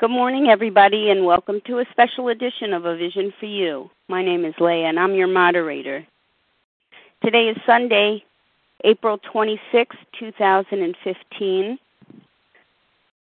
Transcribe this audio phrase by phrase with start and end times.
[0.00, 3.88] Good morning, everybody, and welcome to a special edition of A Vision for You.
[4.08, 6.04] My name is Leah, and I'm your moderator.
[7.22, 8.24] Today is Sunday,
[8.82, 11.78] April 26, 2015.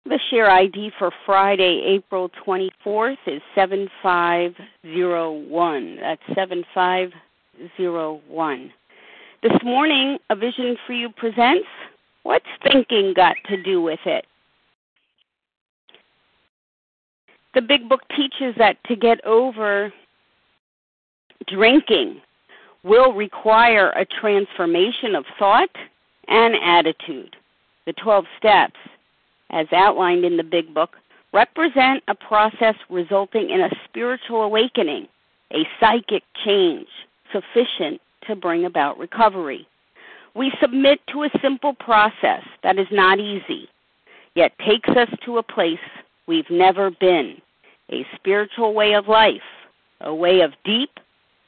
[0.04, 5.96] The share ID for Friday, April 24th is 7501.
[6.00, 8.72] That's 7501.
[9.44, 11.68] This morning, A Vision for You presents
[12.24, 14.26] What's Thinking Got to Do with It?
[17.54, 19.92] The Big Book teaches that to get over
[21.46, 22.20] drinking
[22.84, 25.70] will require a transformation of thought
[26.28, 27.36] and attitude.
[27.86, 28.76] The 12 steps,
[29.50, 30.96] as outlined in the Big Book,
[31.32, 35.08] represent a process resulting in a spiritual awakening,
[35.52, 36.88] a psychic change
[37.32, 39.66] sufficient to bring about recovery.
[40.34, 43.68] We submit to a simple process that is not easy,
[44.34, 45.78] yet takes us to a place
[46.26, 47.40] we've never been
[47.90, 49.40] a spiritual way of life,
[50.00, 50.90] a way of deep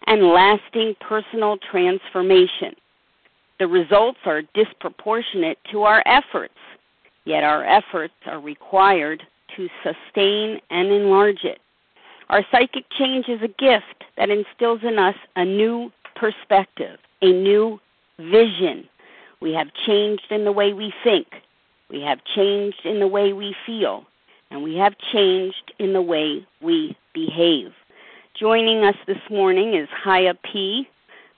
[0.06, 2.74] and lasting personal transformation.
[3.58, 6.54] The results are disproportionate to our efforts,
[7.24, 9.22] yet our efforts are required
[9.56, 11.58] to sustain and enlarge it.
[12.30, 17.78] Our psychic change is a gift that instills in us a new perspective, a new
[18.18, 18.88] vision.
[19.40, 21.26] We have changed in the way we think,
[21.90, 24.04] we have changed in the way we feel,
[24.50, 27.72] and we have changed in the way we behave.
[28.38, 30.88] Joining us this morning is Chaya P.,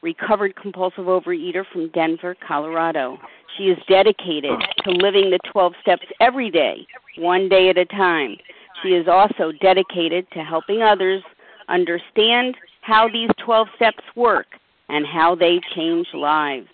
[0.03, 3.19] recovered compulsive overeater from Denver, Colorado.
[3.57, 6.87] She is dedicated to living the 12 steps every day,
[7.19, 8.37] one day at a time.
[8.83, 11.23] She is also dedicated to helping others
[11.69, 14.47] understand how these 12 steps work
[14.89, 16.69] and how they change lives.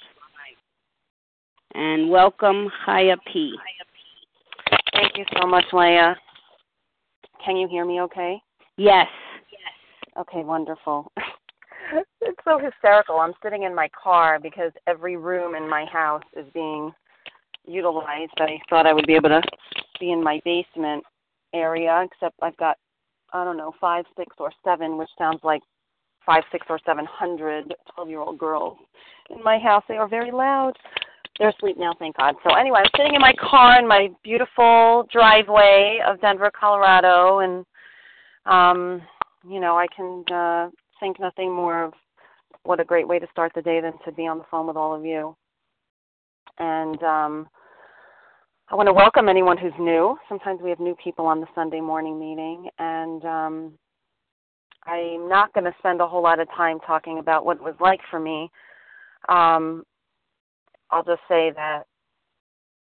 [1.74, 3.54] And welcome, Chaya P.
[4.92, 6.16] Thank you so much, Leah.
[7.44, 8.40] Can you hear me okay?
[8.76, 9.06] Yes.
[9.50, 10.16] Yes.
[10.18, 11.10] Okay, wonderful.
[12.20, 13.16] it's so hysterical.
[13.16, 16.92] I'm sitting in my car because every room in my house is being
[17.66, 18.32] utilized.
[18.38, 19.42] I thought I would be able to
[20.00, 21.04] be in my basement
[21.54, 22.76] area, except I've got,
[23.32, 25.62] I don't know, five, six, or seven, which sounds like
[26.24, 28.78] five, six, or seven hundred 12 year old girls
[29.30, 29.84] in my house.
[29.88, 30.72] They are very loud.
[31.38, 32.34] They're asleep now, thank God.
[32.42, 37.64] So, anyway, I'm sitting in my car in my beautiful driveway of Denver, Colorado, and,
[38.44, 39.02] um,
[39.48, 41.92] you know, I can uh, think nothing more of
[42.64, 44.76] what a great way to start the day than to be on the phone with
[44.76, 45.36] all of you.
[46.58, 47.48] And um,
[48.68, 50.18] I want to welcome anyone who's new.
[50.28, 53.72] Sometimes we have new people on the Sunday morning meeting, and um,
[54.86, 57.76] I'm not going to spend a whole lot of time talking about what it was
[57.80, 58.50] like for me.
[59.28, 59.84] Um,
[60.90, 61.82] I'll just say that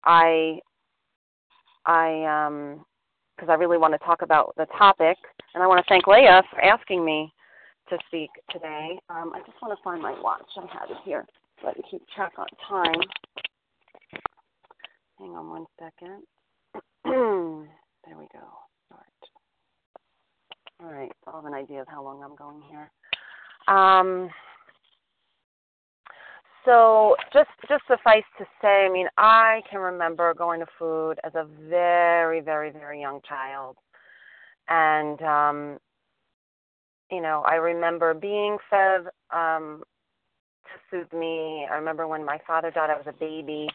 [0.04, 0.60] I,
[1.86, 2.84] I, um,
[3.36, 5.16] because I really want to talk about the topic,
[5.54, 7.32] and I want to thank Leah for asking me
[7.88, 8.98] to speak today.
[9.10, 10.42] Um, I just want to find my watch.
[10.56, 11.26] I have it here
[11.66, 13.00] I can keep track on time.
[15.18, 16.22] Hang on one second.
[17.04, 18.48] there we go.
[18.90, 19.24] All right.
[20.80, 21.12] All right.
[21.26, 22.90] I'll have an idea of how long I'm going here.
[23.68, 24.30] Um,
[26.64, 31.32] so just just suffice to say, I mean, I can remember going to food as
[31.34, 33.76] a very, very, very young child,
[34.68, 35.78] and um,
[37.10, 39.82] you know, I remember being fed um,
[40.64, 41.66] to soothe me.
[41.70, 43.68] I remember when my father died, I was a baby,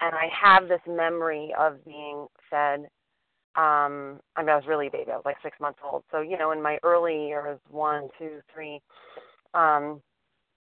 [0.00, 2.88] and I have this memory of being fed.
[3.56, 5.10] Um, I mean, I was really a baby.
[5.10, 6.04] I was like six months old.
[6.10, 8.80] So you know, in my early years, one, two, three.
[9.54, 10.00] Um,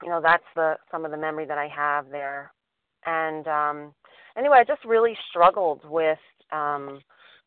[0.02, 2.52] you know that's the some of the memory that I have there.
[3.06, 3.94] And um
[4.36, 6.18] anyway, I just really struggled with
[6.52, 7.00] um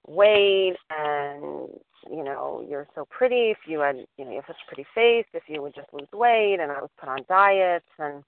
[0.07, 1.69] weight and
[2.09, 4.88] you know, you're so pretty if you had you know, you have such a pretty
[4.95, 8.23] face, if you would just lose weight and I was put on diets and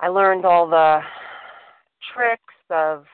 [0.00, 1.00] I learned all the
[2.14, 3.04] tricks of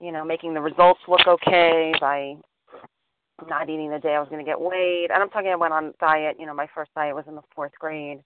[0.00, 2.36] you know, making the results look okay by
[3.46, 5.10] not eating the day I was going to get weighed.
[5.12, 7.42] And I'm talking I went on diet, you know, my first diet was in the
[7.56, 8.20] 4th grade.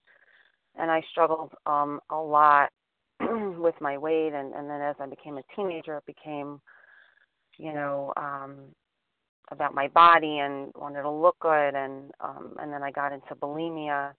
[0.75, 2.71] And I struggled um a lot
[3.19, 4.33] with my weight.
[4.33, 6.59] And and then as I became a teenager it became
[7.57, 8.55] you know um
[9.51, 11.75] about my body and wanted to look good.
[11.75, 14.13] And um and then I got into bulimia.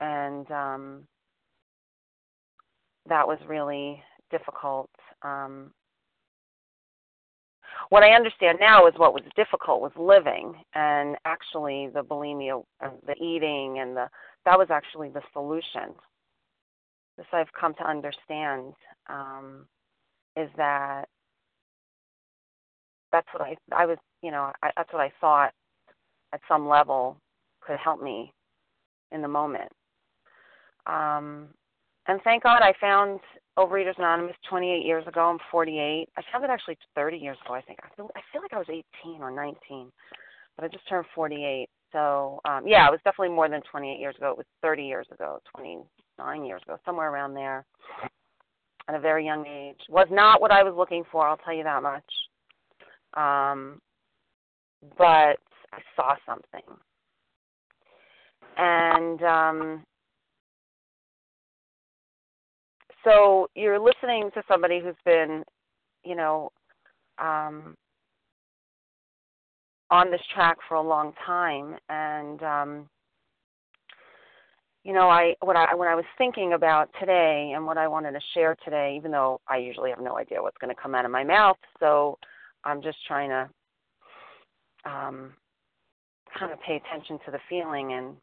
[0.00, 1.06] And um
[3.08, 4.90] that was really difficult
[5.22, 5.72] um
[7.90, 12.92] what I understand now is what was difficult was living and actually the bulimia and
[13.06, 14.08] the eating and the
[14.46, 15.94] that was actually the solution.
[17.18, 18.72] This I've come to understand
[19.08, 19.66] um,
[20.36, 21.06] is that
[23.12, 25.52] that's what I I was you know I, that's what I thought
[26.32, 27.16] at some level
[27.60, 28.32] could help me
[29.10, 29.70] in the moment.
[30.86, 31.48] Um,
[32.06, 33.18] and thank God I found
[33.60, 35.20] Overeaters Anonymous 28 years ago.
[35.28, 36.08] I'm 48.
[36.16, 37.54] I found it actually 30 years ago.
[37.54, 39.92] I think I feel I feel like I was 18 or 19,
[40.56, 41.68] but I just turned 48.
[41.92, 44.30] So um, yeah, it was definitely more than 28 years ago.
[44.30, 47.66] It was 30 years ago, 29 years ago, somewhere around there.
[48.88, 51.28] At a very young age, was not what I was looking for.
[51.28, 52.02] I'll tell you that much.
[53.14, 53.80] Um,
[54.96, 55.36] but
[55.72, 56.62] I saw something,
[58.56, 59.84] and um,
[63.04, 65.42] so you're listening to somebody who's been,
[66.04, 66.50] you know,
[67.18, 67.76] um,
[69.90, 72.88] on this track for a long time, and um,
[74.84, 78.12] you know, I what I when I was thinking about today and what I wanted
[78.12, 81.04] to share today, even though I usually have no idea what's going to come out
[81.04, 82.18] of my mouth, so
[82.64, 83.48] I'm just trying to
[84.84, 85.32] um,
[86.38, 88.14] kind of pay attention to the feeling and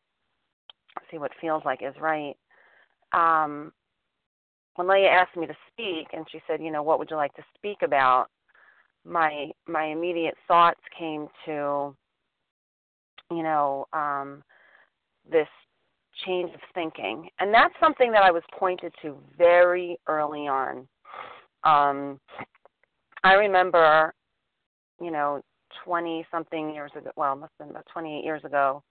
[1.11, 2.35] see what feels like is right.
[3.13, 3.71] Um,
[4.77, 7.33] when Leah asked me to speak, and she said, you know, what would you like
[7.33, 8.27] to speak about?
[9.03, 11.95] My my immediate thoughts came to,
[13.31, 14.43] you know, um,
[15.29, 15.47] this
[16.25, 20.87] change of thinking, and that's something that I was pointed to very early on.
[21.63, 22.19] Um,
[23.23, 24.13] I remember,
[25.01, 25.41] you know,
[25.85, 28.83] 20 something years ago, well, must have been about 28 years ago,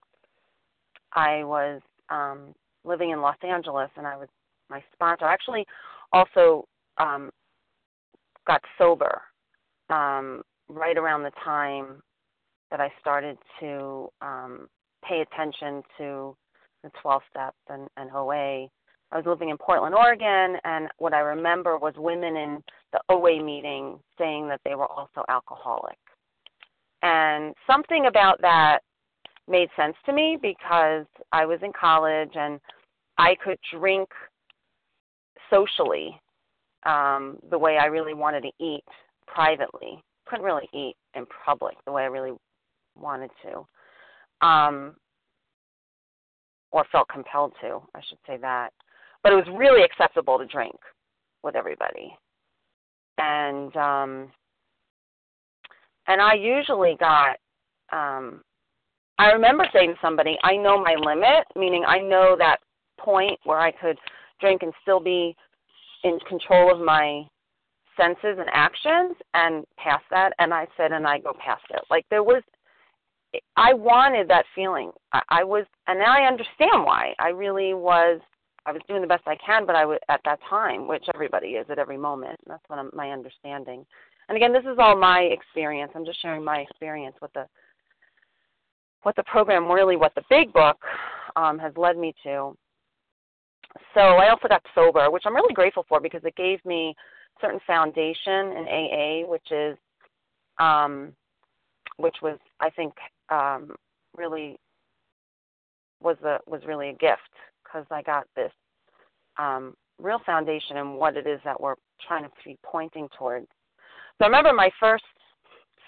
[1.12, 1.80] I was
[2.10, 2.54] um,
[2.84, 4.28] living in Los Angeles and I was
[4.70, 5.64] my sponsor actually
[6.12, 6.64] also
[6.98, 7.30] um,
[8.46, 9.20] got sober
[9.90, 12.02] um, right around the time
[12.70, 14.68] that I started to um,
[15.04, 16.36] pay attention to
[16.82, 18.68] the 12 steps and, and OA.
[19.12, 23.42] I was living in Portland, Oregon, and what I remember was women in the OA
[23.42, 25.98] meeting saying that they were also alcoholic.
[27.02, 28.80] And something about that
[29.48, 32.58] made sense to me because I was in college and
[33.18, 34.08] I could drink
[35.50, 36.20] socially
[36.84, 38.84] um, the way I really wanted to eat
[39.26, 40.02] privately.
[40.26, 42.32] Couldn't really eat in public the way I really
[42.98, 44.96] wanted to, um,
[46.72, 47.80] or felt compelled to.
[47.94, 48.70] I should say that.
[49.22, 50.76] But it was really acceptable to drink
[51.42, 52.16] with everybody,
[53.18, 54.32] and um,
[56.06, 57.36] and I usually got.
[57.92, 58.42] Um,
[59.18, 62.58] I remember saying to somebody, "I know my limit," meaning I know that
[62.98, 63.98] point where I could
[64.40, 65.36] drink and still be
[66.04, 67.22] in control of my
[67.96, 71.80] senses and actions and past that and I said and I go past it.
[71.90, 72.42] Like there was
[73.56, 74.92] I wanted that feeling.
[75.12, 77.14] I, I was and now I understand why.
[77.18, 78.20] I really was
[78.66, 81.50] I was doing the best I can, but I was at that time, which everybody
[81.50, 82.38] is at every moment.
[82.46, 83.86] That's what I'm, my understanding.
[84.28, 85.92] And again, this is all my experience.
[85.94, 87.46] I'm just sharing my experience with the
[89.02, 90.78] what the program really what the big book
[91.36, 92.56] um, has led me to
[93.94, 96.94] so I also got sober, which I'm really grateful for because it gave me
[97.36, 99.76] a certain foundation in AA, which is,
[100.58, 101.12] um,
[101.96, 102.94] which was I think
[103.30, 103.74] um,
[104.16, 104.58] really
[106.00, 107.20] was a was really a gift
[107.64, 108.52] because I got this
[109.38, 111.74] um, real foundation in what it is that we're
[112.06, 113.46] trying to be pointing towards.
[114.18, 115.04] So I remember my first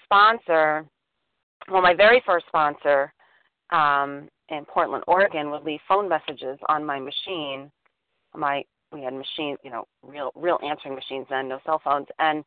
[0.03, 0.85] sponsor,
[1.71, 3.13] well, my very first sponsor
[3.71, 7.71] um, in Portland, Oregon, would leave phone messages on my machine
[8.35, 12.43] my we had machines, you know, real real answering machines then, no cell phones, and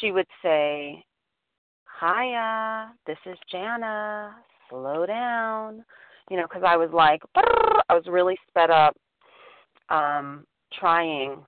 [0.00, 1.04] she would say,
[2.00, 4.34] "Chaya, this is Jana.
[4.68, 5.84] Slow down,"
[6.30, 8.96] you know, because I was like, I was really sped up,
[9.88, 10.46] um,
[10.78, 11.44] trying,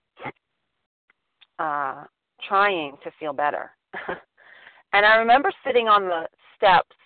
[1.58, 2.04] uh,
[2.48, 3.70] trying to feel better.
[4.92, 6.96] and I remember sitting on the steps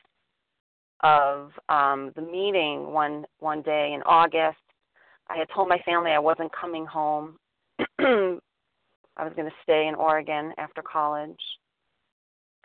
[1.03, 4.59] of um, the meeting one one day in August
[5.29, 7.37] I had told my family I wasn't coming home.
[7.99, 11.39] I was going to stay in Oregon after college,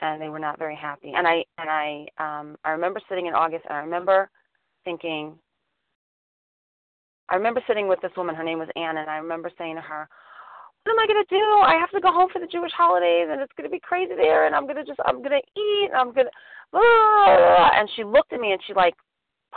[0.02, 1.14] and they were not very happy.
[1.16, 4.30] And I and I um I remember sitting in August, and I remember
[4.86, 5.38] thinking.
[7.32, 8.34] I remember sitting with this woman.
[8.34, 10.10] Her name was Anne, and I remember saying to her,
[10.84, 11.46] "What am I going to do?
[11.62, 14.16] I have to go home for the Jewish holidays, and it's going to be crazy
[14.16, 14.48] there.
[14.48, 15.90] And I'm going to just I'm going to eat.
[15.92, 16.32] And I'm going to."
[16.74, 18.96] And she looked at me, and she like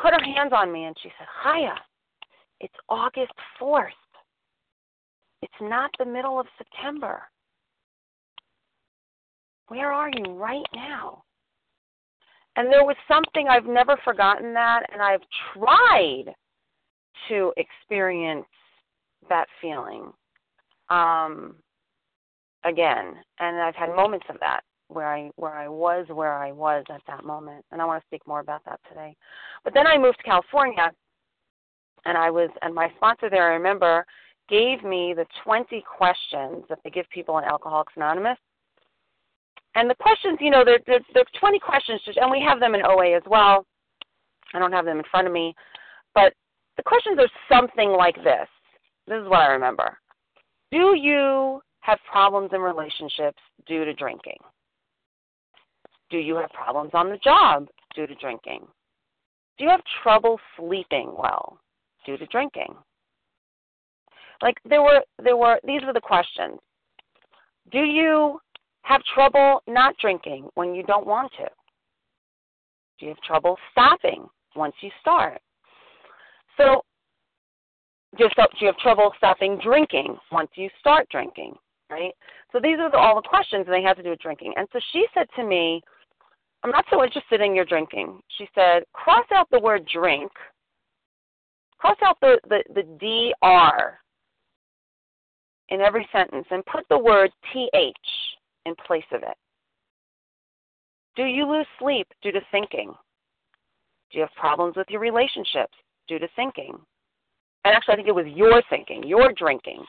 [0.00, 1.76] put her hands on me, and she said, "Chaya."
[2.62, 3.88] It's August 4th.
[5.42, 7.22] It's not the middle of September.
[9.66, 11.24] Where are you right now?
[12.54, 15.22] And there was something I've never forgotten that, and I've
[15.54, 16.34] tried
[17.28, 18.46] to experience
[19.28, 20.12] that feeling
[20.88, 21.56] um,
[22.64, 23.14] again.
[23.40, 27.00] And I've had moments of that where I where I was where I was at
[27.08, 27.64] that moment.
[27.72, 29.16] And I want to speak more about that today.
[29.64, 30.92] But then I moved to California
[32.04, 34.04] and I was and my sponsor there I remember
[34.48, 38.38] gave me the 20 questions that they give people in Alcoholics Anonymous.
[39.74, 42.82] And the questions, you know, there there there's 20 questions and we have them in
[42.84, 43.66] OA as well.
[44.54, 45.54] I don't have them in front of me,
[46.14, 46.34] but
[46.76, 48.48] the questions are something like this.
[49.06, 49.98] This is what I remember.
[50.70, 54.38] Do you have problems in relationships due to drinking?
[56.10, 58.66] Do you have problems on the job due to drinking?
[59.56, 61.58] Do you have trouble sleeping well
[62.04, 62.74] due to drinking?
[64.42, 66.58] Like there were there were these were the questions.
[67.70, 68.40] Do you
[68.82, 71.46] have trouble not drinking when you don't want to?
[72.98, 75.40] Do you have trouble stopping once you start?
[76.56, 76.82] So
[78.18, 81.54] do you, have, trouble stopping drinking once you start drinking?
[81.90, 82.12] Right?
[82.52, 84.52] So these are the, all the questions, and they had to do with drinking.
[84.56, 85.82] And so she said to me,
[86.62, 88.20] I'm not so interested in your drinking.
[88.38, 90.30] She said, cross out the word drink,
[91.82, 93.98] cross out the, the, the DR
[95.68, 97.96] in every sentence, and put the word TH
[98.66, 99.36] in place of it.
[101.16, 102.92] Do you lose sleep due to thinking?
[104.10, 105.74] Do you have problems with your relationships
[106.06, 106.72] due to thinking?
[107.64, 109.84] And actually, I think it was your thinking, your drinking,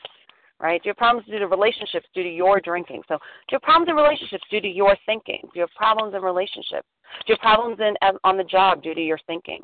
[0.60, 0.82] right?
[0.82, 3.02] Do you have problems due to relationships due to your drinking?
[3.06, 5.40] So, do you have problems in relationships due to your thinking?
[5.42, 6.88] Do you have problems in relationships?
[7.26, 9.60] Do you have problems in um, on the job due to your thinking?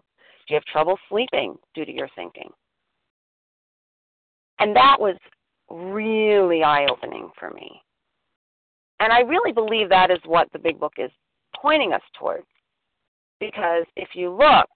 [0.50, 2.50] You have trouble sleeping due to your thinking?
[4.59, 5.16] And that was
[5.71, 7.80] really eye opening for me.
[8.99, 11.11] And I really believe that is what the big book is
[11.54, 12.49] pointing us towards.
[13.38, 14.69] Because if you look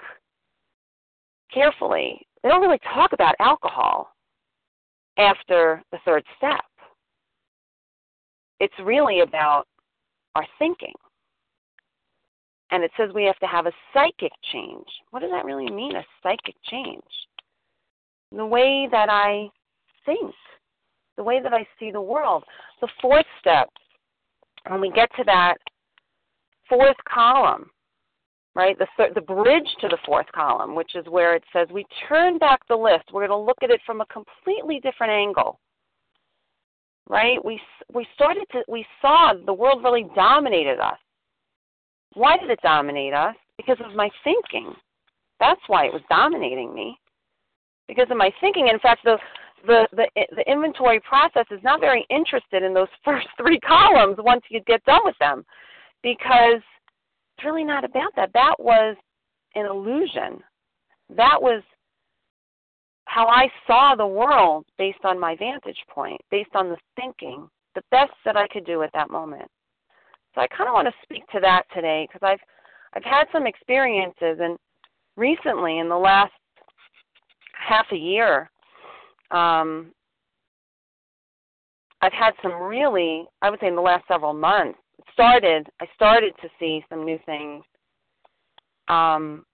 [1.53, 4.15] carefully, they don't really talk about alcohol
[5.19, 6.65] after the third step.
[8.61, 9.65] It's really about
[10.37, 10.95] our thinking.
[12.75, 14.87] And it says we have to have a psychic change.
[15.13, 17.05] What does that really mean, a psychic change?
[18.33, 19.49] The way that I
[20.05, 20.35] think,
[21.17, 22.43] the way that I see the world.
[22.81, 23.69] The fourth step,
[24.67, 25.55] when we get to that
[26.69, 27.71] fourth column,
[28.57, 28.77] right?
[28.77, 32.67] The the bridge to the fourth column, which is where it says we turn back
[32.67, 33.05] the list.
[33.13, 35.61] We're going to look at it from a completely different angle.
[37.09, 37.39] Right?
[37.45, 37.61] We
[37.93, 40.99] we started to we saw the world really dominated us.
[42.15, 43.35] Why did it dominate us?
[43.57, 44.75] Because of my thinking.
[45.41, 46.97] That's why it was dominating me.
[47.89, 48.69] Because of my thinking.
[48.69, 49.19] In fact, the
[49.67, 50.07] the, the
[50.37, 54.85] the inventory process is not very interested in those first three columns once you get
[54.85, 55.45] done with them
[56.03, 56.61] because
[57.37, 58.31] it's really not about that.
[58.35, 58.97] That was
[59.55, 60.43] an illusion.
[61.17, 61.63] That was
[63.07, 67.83] how I saw the world based on my vantage point, based on the thinking, the
[67.91, 69.49] best that I could do at that moment.
[70.35, 72.41] So I kind of want to speak to that today because I've
[72.95, 74.57] I've had some experiences and
[75.17, 76.33] recently in the last
[77.53, 78.51] half a year
[79.31, 79.93] um
[82.03, 84.79] I've had some really I would say in the last several months
[85.13, 87.65] started I started to see some new things
[88.89, 89.45] um,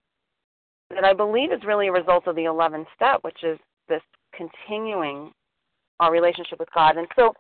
[0.91, 3.59] that I believe is really a result of the 11th step, which is
[3.89, 4.03] this
[4.35, 5.33] continuing
[6.01, 6.97] our relationship with God.
[6.97, 7.33] And so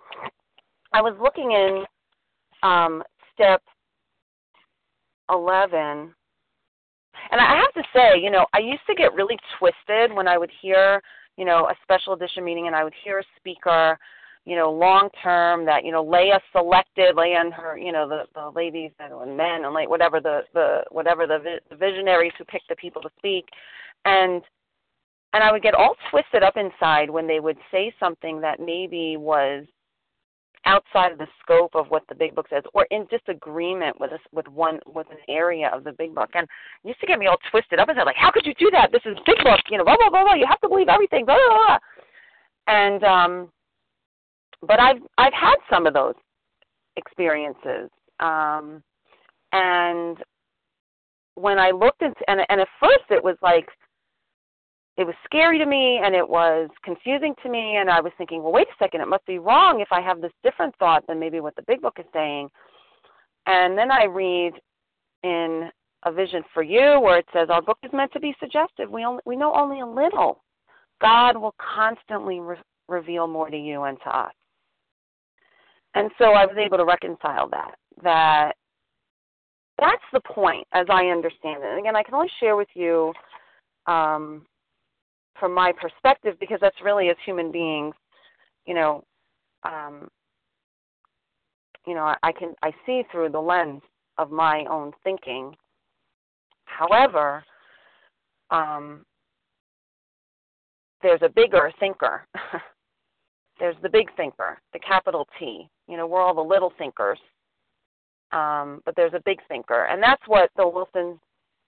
[0.92, 1.84] I was looking in
[2.62, 3.02] um,
[3.40, 3.62] step
[5.30, 6.12] 11,
[7.30, 10.36] and I have to say, you know, I used to get really twisted when I
[10.36, 11.00] would hear,
[11.36, 13.98] you know, a special edition meeting and I would hear a speaker
[14.46, 18.24] you know, long term that, you know, Leah selected, Leah and her, you know, the,
[18.34, 22.68] the ladies and men and like whatever the, the whatever the, the visionaries who picked
[22.68, 23.44] the people to speak.
[24.06, 24.42] And
[25.34, 29.16] and I would get all twisted up inside when they would say something that maybe
[29.18, 29.66] was
[30.70, 34.20] outside of the scope of what the big book says or in disagreement with us
[34.32, 36.30] with one with an area of the big book.
[36.34, 36.44] And
[36.84, 38.92] it used to get me all twisted up inside like how could you do that?
[38.92, 40.34] This is big book you know blah blah blah blah.
[40.34, 41.78] You have to believe everything blah blah blah.
[42.68, 43.50] And um
[44.66, 46.14] but I've I've had some of those
[46.96, 48.82] experiences, um,
[49.52, 50.18] and
[51.34, 53.66] when I looked into and and at first it was like
[55.00, 58.42] it was scary to me and it was confusing to me and I was thinking,
[58.42, 61.18] well, wait a second, it must be wrong if I have this different thought than
[61.18, 62.50] maybe what the big book is saying.
[63.46, 64.52] And then I read
[65.22, 65.70] in
[66.04, 68.90] a vision for you where it says our book is meant to be suggestive.
[68.90, 70.42] We only we know only a little.
[71.00, 72.56] God will constantly re-
[72.88, 74.32] reveal more to you and to us.
[75.94, 77.74] And so I was able to reconcile that.
[78.02, 78.52] That
[79.78, 81.70] that's the point, as I understand it.
[81.70, 83.14] And again, I can only share with you
[83.86, 84.46] um,
[85.40, 87.94] from my perspective because that's really as human beings,
[88.66, 89.02] you know,
[89.64, 90.08] um,
[91.86, 93.80] you know, I, I can I see through the lens
[94.18, 95.56] of my own thinking.
[96.66, 97.42] However,
[98.50, 99.04] um,
[101.02, 102.26] there's a bigger thinker.
[103.58, 105.68] there's the big thinker, the capital T.
[105.88, 107.18] You know, we're all the little thinkers,
[108.32, 111.18] um, but there's a big thinker, and that's what Bill Wilson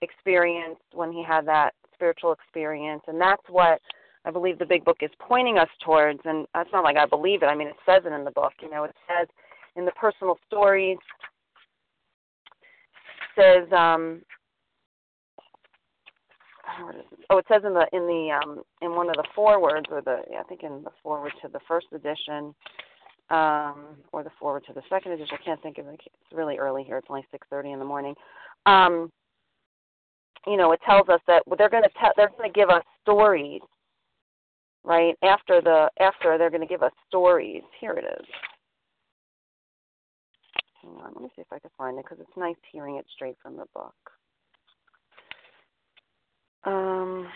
[0.02, 3.80] experienced when he had that spiritual experience, and that's what
[4.24, 6.18] I believe the big book is pointing us towards.
[6.24, 7.46] And it's not like I believe it.
[7.46, 8.52] I mean, it says it in the book.
[8.60, 9.28] You know, it says
[9.76, 10.98] in the personal stories
[13.34, 14.20] says um
[17.30, 20.20] oh it says in the in the um in one of the forewords or the
[20.38, 22.54] I think in the foreword to the first edition
[23.30, 26.58] um or the foreword to the second edition I can't think of it it's really
[26.58, 28.14] early here it's only 6:30 in the morning
[28.66, 29.10] um
[30.46, 32.82] you know it tells us that they're going to tell they're going to give us
[33.02, 33.60] stories
[34.84, 35.14] right?
[35.22, 37.62] After the after they're going to give us stories.
[37.80, 38.26] Here it is.
[40.82, 43.06] Hang on, let me see if I can find it because it's nice hearing it
[43.14, 43.94] straight from the book.
[46.64, 47.28] Um,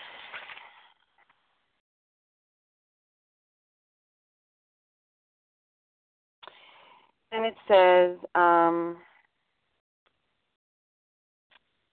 [7.31, 8.97] and it says, um,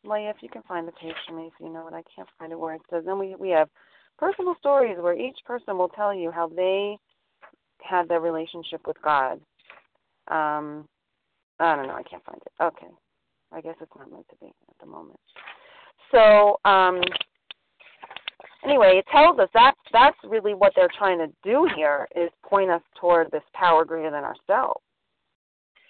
[0.03, 2.27] Leah, if you can find the page for me, if you know it, I can't
[2.37, 3.03] find it where it says.
[3.05, 3.69] Then we we have
[4.17, 6.97] personal stories where each person will tell you how they
[7.81, 9.39] had their relationship with God.
[10.27, 10.87] Um,
[11.59, 11.95] I don't know.
[11.95, 12.63] I can't find it.
[12.63, 12.91] Okay.
[13.51, 15.19] I guess it's not meant to be at the moment.
[16.11, 17.01] So, um,
[18.63, 22.71] anyway, it tells us that that's really what they're trying to do here is point
[22.71, 24.81] us toward this power greater than ourselves.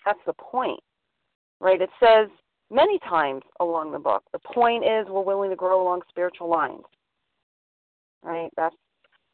[0.06, 0.80] That's the point,
[1.60, 1.82] right?
[1.82, 2.30] It says
[2.74, 4.24] many times along the book.
[4.34, 6.84] The point is we're willing to grow along spiritual lines,
[8.24, 8.50] right?
[8.58, 8.76] That's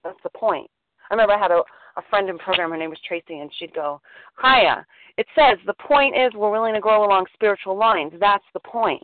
[0.03, 0.69] that's the point.
[1.09, 1.61] I remember I had a,
[1.97, 2.71] a friend in program.
[2.71, 4.01] Her name was Tracy, and she'd go,
[4.43, 4.83] "Chaya."
[5.17, 8.13] It says the point is we're willing to grow along spiritual lines.
[8.19, 9.03] That's the point.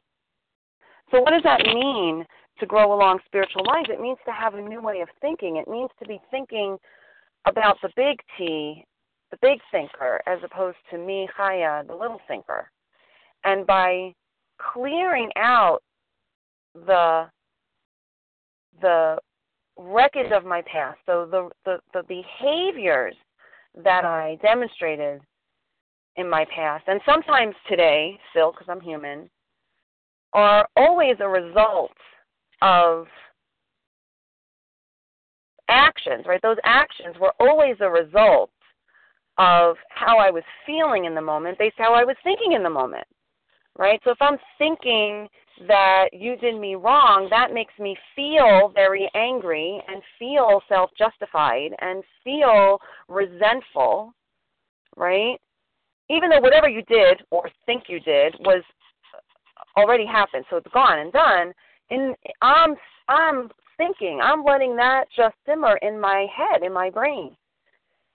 [1.12, 2.26] So what does that mean
[2.60, 3.88] to grow along spiritual lines?
[3.90, 5.58] It means to have a new way of thinking.
[5.58, 6.78] It means to be thinking
[7.46, 8.86] about the big T,
[9.32, 12.72] the big thinker, as opposed to me, Chaya, the little thinker.
[13.44, 14.14] And by
[14.58, 15.80] clearing out
[16.74, 17.28] the
[18.82, 19.18] the
[19.78, 20.98] wreckage of my past.
[21.06, 23.16] So the, the, the behaviors
[23.84, 25.22] that I demonstrated
[26.18, 29.30] in my past, and sometimes today, still because I'm human,
[30.34, 31.92] are always a result
[32.62, 33.08] of
[35.70, 36.42] actions, right?
[36.42, 38.50] Those actions were always a result
[39.38, 42.70] of how I was feeling in the moment based how I was thinking in the
[42.70, 43.06] moment,
[43.78, 44.00] right?
[44.04, 45.28] So if I'm thinking
[45.68, 51.72] that you did me wrong, that makes me feel very angry and feel self justified
[51.80, 54.14] and feel resentful,
[54.96, 55.38] right?
[56.10, 58.64] Even though whatever you did or think you did was
[59.78, 61.54] already happened, so it's gone and done.
[61.90, 62.76] And I'm
[63.08, 67.36] I'm thinking, I'm letting that just simmer in my head, in my brain.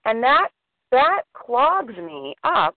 [0.04, 0.48] And that
[0.90, 2.76] that clogs me up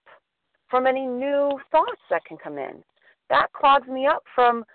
[0.73, 2.83] from any new thoughts that can come in
[3.29, 4.65] that clogs me up from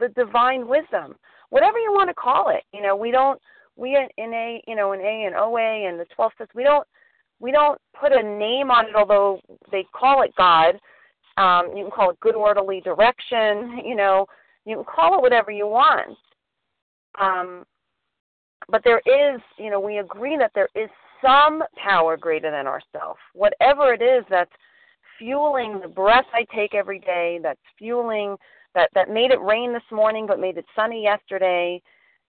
[0.00, 1.14] the divine wisdom,
[1.50, 2.64] whatever you want to call it.
[2.72, 3.38] You know, we don't
[3.76, 6.88] we in a you know in A and OA and the twelve steps we don't
[7.38, 10.80] we don't put a name on it, although they call it God.
[11.36, 13.78] Um, you can call it good orderly direction.
[13.84, 14.24] You know,
[14.64, 16.16] you can call it whatever you want.
[17.20, 17.66] Um,
[18.70, 20.88] but there is, you know, we agree that there is
[21.20, 23.20] some power greater than ourselves.
[23.34, 24.50] Whatever it is that's
[25.22, 28.36] fueling the breath I take every day, that's fueling
[28.74, 31.80] that that made it rain this morning but made it sunny yesterday.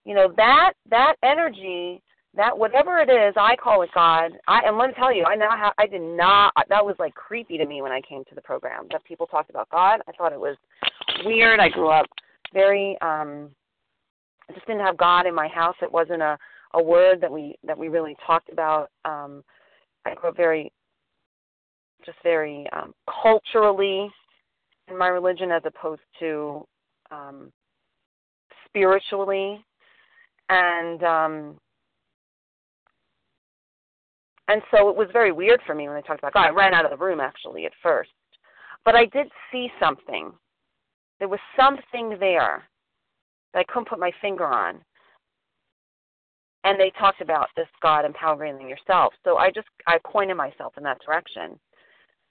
[0.04, 2.02] You know, that that energy,
[2.36, 4.32] that whatever it is, I call it God.
[4.46, 7.14] I and let me tell you, I now have I did not that was like
[7.14, 10.00] creepy to me when I came to the program that people talked about God.
[10.06, 10.56] I thought it was
[11.24, 11.60] weird.
[11.60, 12.06] I grew up
[12.52, 13.50] very um
[14.48, 15.76] I just didn't have God in my house.
[15.82, 16.38] It wasn't a
[16.74, 18.90] a word that we that we really talked about.
[19.04, 19.42] Um
[20.06, 20.70] I grew up very
[22.04, 24.10] just very um, culturally
[24.88, 26.66] in my religion as opposed to
[27.10, 27.52] um,
[28.66, 29.64] spiritually,
[30.48, 31.56] and um,
[34.48, 36.46] and so it was very weird for me when they talked about God.
[36.46, 38.10] I ran out of the room actually at first,
[38.84, 40.32] but I did see something.
[41.18, 42.64] There was something there
[43.54, 44.80] that I couldn't put my finger on.
[46.64, 49.12] And they talked about this God empowering yourself.
[49.22, 51.58] So I just I pointed myself in that direction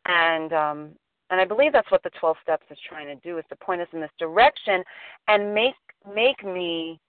[0.06, 0.90] and um,
[1.30, 3.82] and I believe that's what the 12 steps is trying to do is to point
[3.82, 4.84] us in this direction
[5.28, 5.76] and make
[6.14, 7.00] make me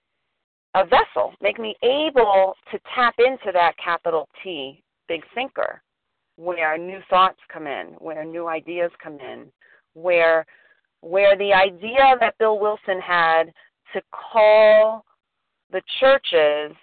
[0.74, 5.82] a vessel, make me able to tap into that capital T big thinker,
[6.36, 9.46] where new thoughts come in, where new ideas come in,
[9.94, 10.46] where
[11.00, 13.52] where the idea that Bill Wilson had
[13.92, 15.04] to call
[15.70, 16.74] the churches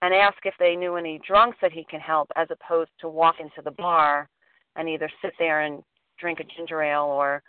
[0.00, 3.36] and ask if they knew any drunks that he can help as opposed to walk
[3.40, 4.28] into the bar
[4.76, 5.82] and either sit there and
[6.18, 7.42] drink a ginger ale or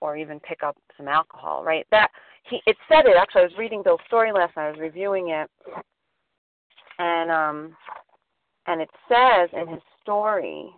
[0.00, 1.86] or even pick up some alcohol, right?
[1.90, 2.08] That
[2.48, 5.30] he it said it actually I was reading Bill's story last night, I was reviewing
[5.30, 5.50] it
[6.98, 7.76] and um
[8.66, 10.70] and it says in his story,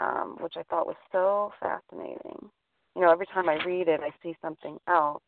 [0.00, 2.48] um, which I thought was so fascinating.
[2.94, 5.22] You know, every time I read it I see something else.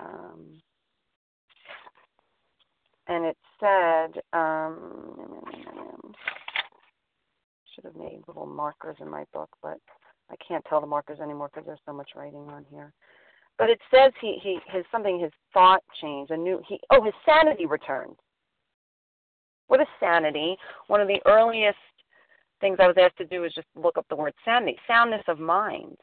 [0.00, 0.60] Um
[3.08, 6.14] and it said um
[7.76, 9.78] should have made little markers in my book, but
[10.30, 12.92] I can't tell the markers anymore because there's so much writing on here.
[13.58, 17.14] But it says he he his something his thought changed a new he oh his
[17.24, 18.16] sanity returned.
[19.68, 20.56] What is sanity?
[20.88, 21.78] One of the earliest
[22.60, 25.38] things I was asked to do was just look up the word sanity, soundness of
[25.38, 25.96] mind.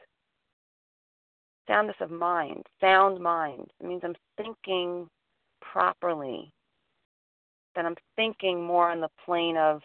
[1.68, 3.68] Soundness of mind, sound mind.
[3.80, 5.08] It means I'm thinking
[5.62, 6.52] properly.
[7.76, 9.82] That I'm thinking more on the plane of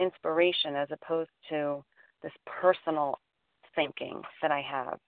[0.00, 1.84] inspiration as opposed to
[2.22, 3.18] this personal
[3.74, 4.98] thinking that I have.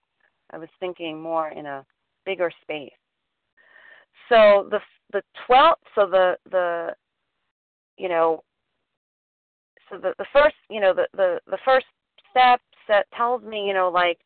[0.51, 1.85] I was thinking more in a
[2.25, 2.91] bigger space.
[4.29, 4.79] So the
[5.11, 6.93] the twelfth, so the the
[7.97, 8.43] you know,
[9.89, 11.85] so the the first you know the the the first
[12.29, 14.19] step that tells me you know like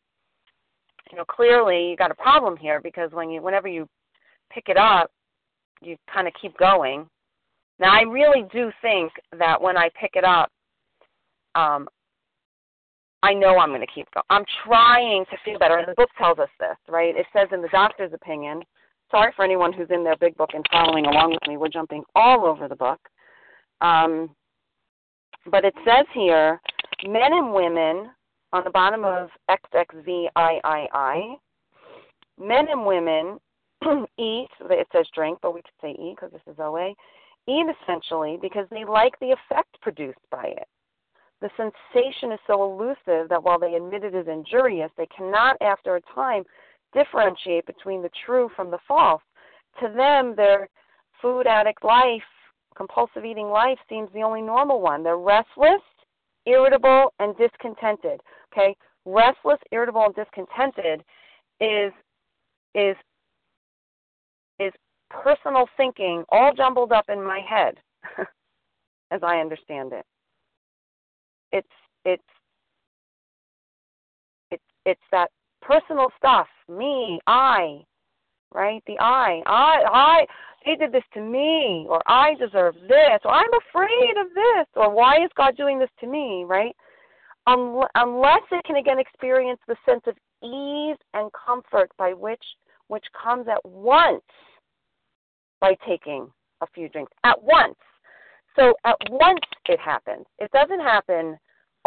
[1.12, 3.88] you know clearly you got a problem here because when you whenever you
[4.52, 5.12] pick it up
[5.82, 7.06] you kind of keep going
[7.79, 10.49] now, I really do think that when I pick it up,
[11.55, 11.88] um,
[13.23, 14.25] I know I'm going to keep going.
[14.29, 17.15] I'm trying to feel better, and the book tells us this, right?
[17.15, 18.62] It says in the doctor's opinion.
[19.12, 21.55] Sorry for anyone who's in their big book and following along with me.
[21.55, 22.99] We're jumping all over the book.
[23.81, 24.31] Um,
[25.49, 26.59] but it says here,
[27.05, 28.09] men and women
[28.53, 31.38] on the bottom of XXVIII,
[32.39, 33.39] men and women
[34.17, 36.93] eat, it says drink, but we could say eat because this is OA,
[37.47, 40.67] eat essentially because they like the effect produced by it.
[41.41, 45.97] The sensation is so elusive that while they admit it is injurious, they cannot, after
[45.97, 46.43] a time,
[46.93, 49.21] differentiate between the true from the false.
[49.82, 50.69] To them, their
[51.21, 52.21] food addict life,
[52.77, 55.03] compulsive eating life, seems the only normal one.
[55.03, 55.82] They're restless,
[56.45, 58.21] irritable, and discontented.
[58.53, 58.75] Okay,
[59.06, 61.03] restless, irritable, and discontented
[61.60, 61.91] is
[62.73, 62.95] is
[64.60, 64.71] is
[65.23, 67.80] personal thinking all jumbled up in my head
[69.12, 70.06] as I understand it.
[71.52, 71.67] It's
[72.06, 72.23] it's
[74.52, 75.30] it's it's that
[75.62, 77.82] personal stuff, me, I,
[78.54, 78.84] right?
[78.88, 79.41] The I.
[79.45, 80.26] I I
[80.65, 84.89] they did this to me or I deserve this or I'm afraid of this or
[84.89, 86.76] why is God doing this to me, right?
[87.45, 92.43] unless it can again experience the sense of ease and comfort by which
[92.88, 94.21] which comes at once
[95.63, 96.28] by taking
[96.62, 97.78] a few drinks at once.
[98.58, 100.26] So at once it happens.
[100.38, 101.38] It doesn't happen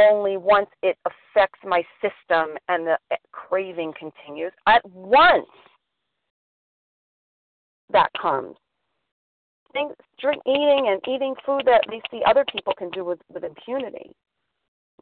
[0.01, 2.99] only once it affects my system and the
[3.33, 4.53] craving continues.
[4.67, 5.47] At once
[7.93, 8.57] that comes.
[9.75, 13.45] Things, drink, eating and eating food that they see other people can do with, with
[13.45, 14.11] impunity.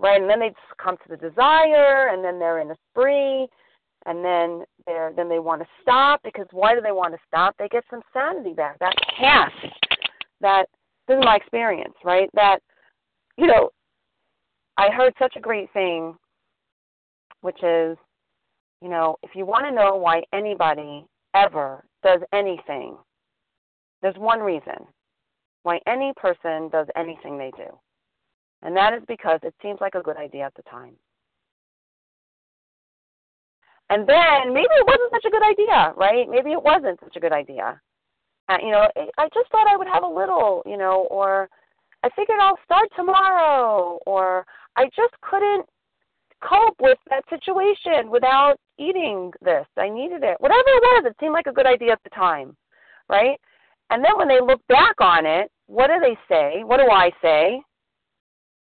[0.00, 0.20] Right?
[0.20, 3.46] And then they come to the desire and then they're in a spree
[4.06, 7.54] and then they're then they want to stop because why do they want to stop?
[7.58, 8.78] They get some sanity back.
[8.80, 9.52] That half
[10.40, 10.66] that
[11.08, 12.28] this is my experience, right?
[12.34, 12.58] That
[13.36, 13.70] you know,
[14.76, 16.14] I heard such a great thing,
[17.40, 17.96] which is,
[18.80, 22.96] you know, if you want to know why anybody ever does anything,
[24.02, 24.86] there's one reason
[25.62, 27.66] why any person does anything they do.
[28.62, 30.94] And that is because it seems like a good idea at the time.
[33.90, 36.26] And then maybe it wasn't such a good idea, right?
[36.28, 37.80] Maybe it wasn't such a good idea.
[38.48, 41.48] Uh, you know, I just thought I would have a little, you know, or
[42.02, 44.44] I figured I'll start tomorrow, or
[44.76, 45.66] I just couldn't
[46.42, 49.66] cope with that situation without eating this.
[49.78, 50.36] I needed it.
[50.40, 52.56] Whatever it was, it seemed like a good idea at the time,
[53.08, 53.40] right?
[53.90, 56.62] And then when they look back on it, what do they say?
[56.64, 57.60] What do I say?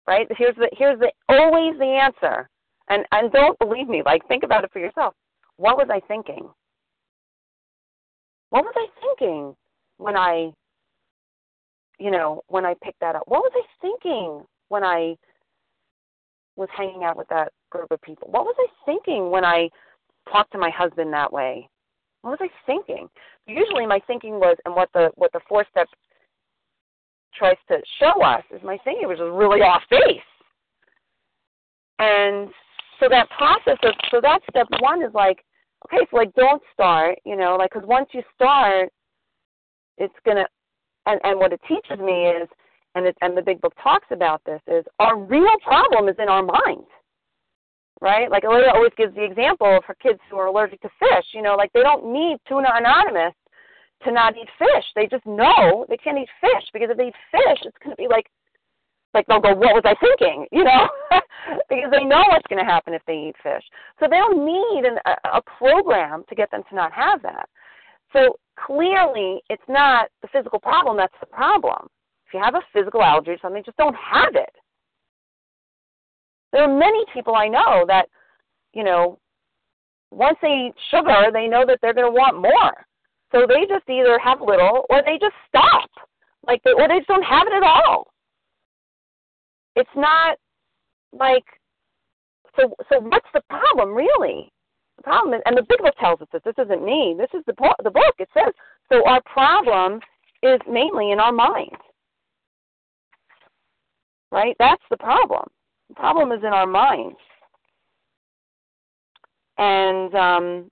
[0.08, 0.28] Right?
[0.38, 2.50] Here's the here's the always the answer.
[2.90, 5.14] And and don't believe me, like think about it for yourself.
[5.58, 6.50] What was I thinking?
[8.50, 9.56] What was I thinking
[9.98, 10.52] when I
[12.00, 13.24] you know, when I picked that up?
[13.26, 15.16] What was I thinking when I
[16.56, 18.30] was hanging out with that group of people?
[18.32, 19.70] What was I thinking when I
[20.32, 21.70] talked to my husband that way?
[22.22, 23.08] What was I thinking?
[23.48, 25.92] Usually my thinking was and what the what the four steps
[27.36, 30.20] tries to show us is my thinking was really off base
[32.00, 32.50] And
[33.00, 35.44] so that process of so that step one is like
[35.86, 38.90] okay, so like don't start, you know, like because once you start,
[39.98, 40.46] it's gonna
[41.06, 42.48] and and what it teaches me is
[42.96, 46.28] and it, and the big book talks about this is our real problem is in
[46.28, 46.86] our mind.
[48.02, 48.32] Right?
[48.32, 51.42] Like Aleida always gives the example of for kids who are allergic to fish you
[51.42, 53.34] know like they don't need tuna anonymous
[54.04, 54.86] to not eat fish.
[54.96, 58.02] They just know they can't eat fish because if they eat fish it's going to
[58.02, 58.28] be like
[59.14, 60.88] like they'll go what was i thinking you know
[61.70, 63.64] because they know what's going to happen if they eat fish
[64.00, 67.48] so they don't need an, a, a program to get them to not have that
[68.14, 71.88] so clearly it's not the physical problem that's the problem
[72.30, 74.54] if you have a physical allergy or something, just don't have it.
[76.54, 78.08] There are many people I know that,
[78.74, 79.18] you know,
[80.12, 82.86] once they eat sugar, they know that they're going to want more.
[83.32, 85.90] So they just either have little or they just stop.
[86.46, 88.14] Like they, or they just don't have it at all.
[89.80, 90.38] It's not
[91.14, 91.46] like
[92.60, 94.52] so so what's the problem really?
[94.98, 96.42] The problem is and the book tells us this.
[96.46, 97.16] This isn't me.
[97.18, 98.16] This is the the book.
[98.20, 98.54] It says
[98.92, 100.00] so our problem
[100.44, 101.78] is mainly in our mind
[104.32, 104.56] right?
[104.60, 105.48] That's the problem.
[105.90, 107.18] The problem is in our minds.
[109.58, 110.72] And um,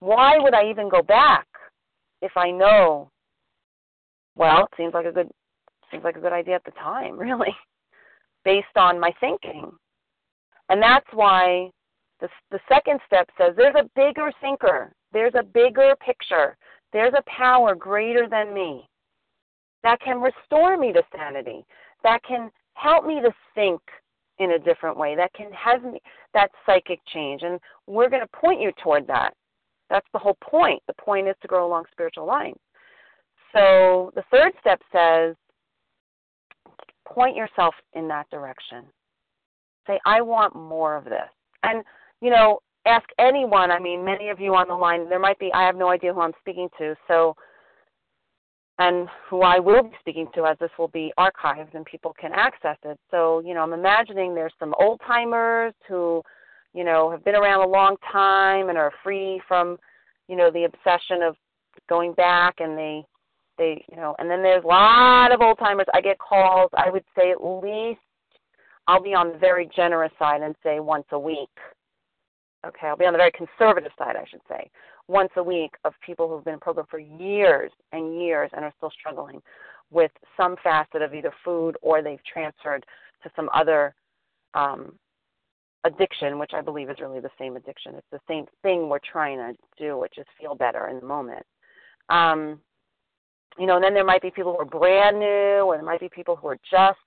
[0.00, 1.46] why would I even go back
[2.22, 3.10] if I know?
[4.36, 5.28] Well, it seems like a good
[5.90, 7.54] seems like a good idea at the time, really,
[8.44, 9.70] based on my thinking.
[10.68, 11.70] And that's why
[12.20, 16.56] the the second step says there's a bigger thinker, there's a bigger picture,
[16.92, 18.88] there's a power greater than me
[19.82, 21.64] that can restore me to sanity,
[22.02, 23.80] that can help me to think
[24.38, 26.00] in a different way, that can have me
[26.34, 27.42] that psychic change.
[27.42, 29.34] And we're going to point you toward that.
[29.88, 30.82] That's the whole point.
[30.86, 32.56] The point is to grow along spiritual lines.
[33.52, 35.34] So the third step says
[37.12, 38.84] point yourself in that direction.
[39.86, 41.30] Say, I want more of this.
[41.62, 41.82] And,
[42.20, 43.70] you know, ask anyone.
[43.70, 46.12] I mean, many of you on the line, there might be, I have no idea
[46.12, 46.94] who I'm speaking to.
[47.08, 47.34] So
[48.80, 52.32] and who I will be speaking to as this will be archived and people can
[52.32, 52.98] access it.
[53.10, 56.22] So, you know, I'm imagining there's some old timers who,
[56.72, 59.76] you know, have been around a long time and are free from,
[60.28, 61.36] you know, the obsession of
[61.90, 63.04] going back and they
[63.60, 65.86] they you know and then there's a lot of old timers.
[65.94, 68.00] I get calls, I would say at least
[68.88, 71.48] I'll be on the very generous side and say once a week.
[72.66, 74.70] Okay, I'll be on the very conservative side, I should say
[75.10, 78.72] once a week of people who've been in program for years and years and are
[78.76, 79.42] still struggling
[79.90, 82.86] with some facet of either food or they've transferred
[83.22, 83.92] to some other
[84.54, 84.92] um,
[85.82, 87.96] addiction, which I believe is really the same addiction.
[87.96, 91.44] It's the same thing we're trying to do, which is feel better in the moment.
[92.08, 92.60] Um,
[93.58, 96.00] you know, and then there might be people who are brand new, or there might
[96.00, 96.98] be people who are just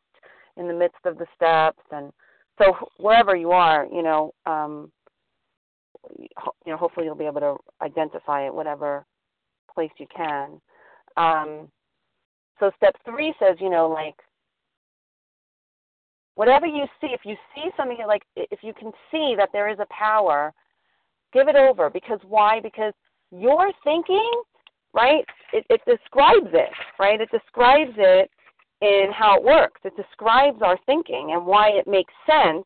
[0.58, 2.12] in the midst of the steps, and
[2.60, 4.92] so wherever you are, you know, um,
[6.20, 6.28] you
[6.68, 9.06] know, hopefully you'll be able to identify it, whatever
[9.74, 10.62] place you can.
[11.18, 11.70] Um,
[12.60, 14.16] so step three says, you know, like
[16.36, 19.80] whatever you see, if you see something like, if you can see that there is
[19.80, 20.54] a power,
[21.32, 21.90] give it over.
[21.90, 22.60] Because why?
[22.60, 22.94] Because
[23.32, 24.32] your thinking,
[24.94, 25.26] right?
[25.52, 27.20] It, it describes it, right?
[27.20, 28.30] It describes it
[28.82, 29.82] in how it works.
[29.84, 32.66] It describes our thinking and why it makes sense.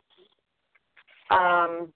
[1.29, 1.93] Um,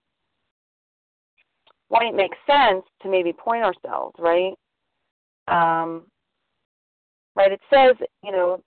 [1.87, 4.53] why it makes sense to maybe point ourselves, right?
[5.47, 6.03] Um,
[7.35, 8.61] right, it says, you know,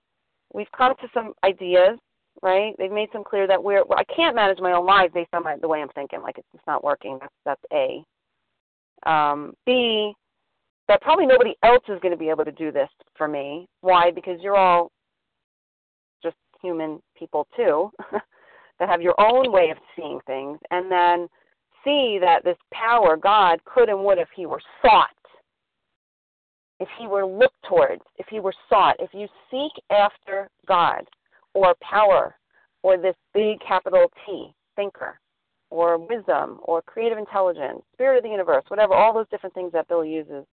[0.52, 1.98] we've come to some ideas,
[2.42, 2.74] right?
[2.78, 5.42] They've made some clear that we're, well, I can't manage my own life based on
[5.42, 7.18] my, the way I'm thinking, like it's not working.
[7.20, 9.10] That's, that's A.
[9.10, 10.12] Um, B,
[10.88, 13.68] that probably nobody else is going to be able to do this for me.
[13.80, 14.10] Why?
[14.10, 14.90] Because you're all
[16.22, 17.90] just human people too,
[18.78, 20.58] that have your own way of seeing things.
[20.70, 21.28] And then
[21.84, 25.08] see that this power, God, could and would if he were sought,
[26.80, 31.04] if he were looked towards, if he were sought, if you seek after God
[31.54, 32.34] or power
[32.82, 35.18] or this big capital T thinker
[35.70, 39.88] or wisdom or creative intelligence, spirit of the universe, whatever, all those different things that
[39.88, 40.44] Bill uses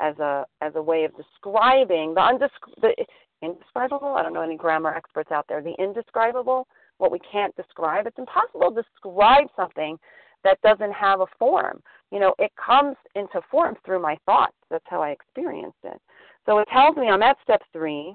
[0.00, 2.94] as a as a way of describing the, undescri- the
[3.42, 4.14] indescribable.
[4.14, 5.62] I don't know any grammar experts out there.
[5.62, 6.66] The indescribable,
[6.98, 8.06] what we can't describe.
[8.06, 9.98] It's impossible to describe something
[10.44, 11.82] that doesn't have a form.
[12.10, 14.56] You know, it comes into form through my thoughts.
[14.70, 16.00] That's how I experienced it.
[16.46, 18.14] So it tells me I'm at step three,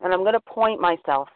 [0.00, 1.28] and I'm going to point myself.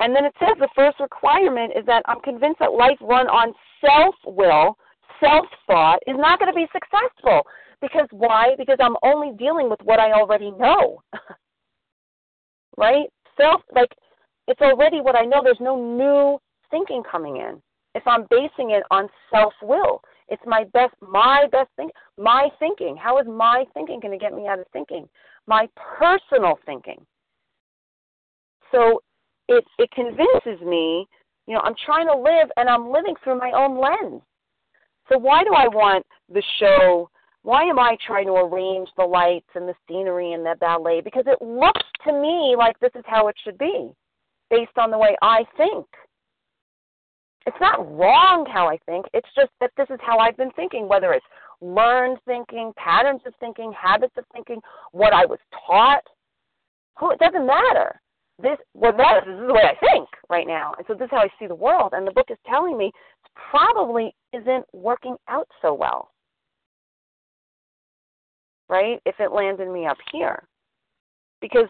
[0.00, 3.52] And then it says the first requirement is that I'm convinced that life run on
[3.84, 4.76] self will,
[5.20, 7.42] self thought, is not going to be successful.
[7.80, 8.50] Because why?
[8.58, 11.02] Because I'm only dealing with what I already know.
[12.76, 13.06] right?
[13.36, 13.90] Self, like,
[14.48, 15.40] it's already what I know.
[15.42, 16.38] There's no new
[16.70, 17.60] thinking coming in.
[17.94, 22.96] If I'm basing it on self will, it's my best, my best think, my thinking.
[22.96, 25.08] How is my thinking going to get me out of thinking?
[25.46, 27.04] My personal thinking.
[28.70, 29.02] So
[29.48, 31.06] it it convinces me,
[31.46, 34.22] you know, I'm trying to live and I'm living through my own lens.
[35.08, 37.10] So why do I want the show?
[37.42, 41.00] Why am I trying to arrange the lights and the scenery and the ballet?
[41.00, 43.90] Because it looks to me like this is how it should be,
[44.50, 45.86] based on the way I think.
[47.46, 49.06] It's not wrong how I think.
[49.14, 51.24] It's just that this is how I've been thinking, whether it's
[51.62, 54.60] learned thinking, patterns of thinking, habits of thinking,
[54.92, 56.02] what I was taught.
[57.02, 57.98] It doesn't matter
[58.42, 60.74] this what matters is the way I think right now.
[60.76, 61.92] And so this is how I see the world.
[61.94, 66.10] And the book is telling me it probably isn't working out so well.
[68.70, 69.02] Right?
[69.04, 70.44] If it landed me up here.
[71.40, 71.68] Because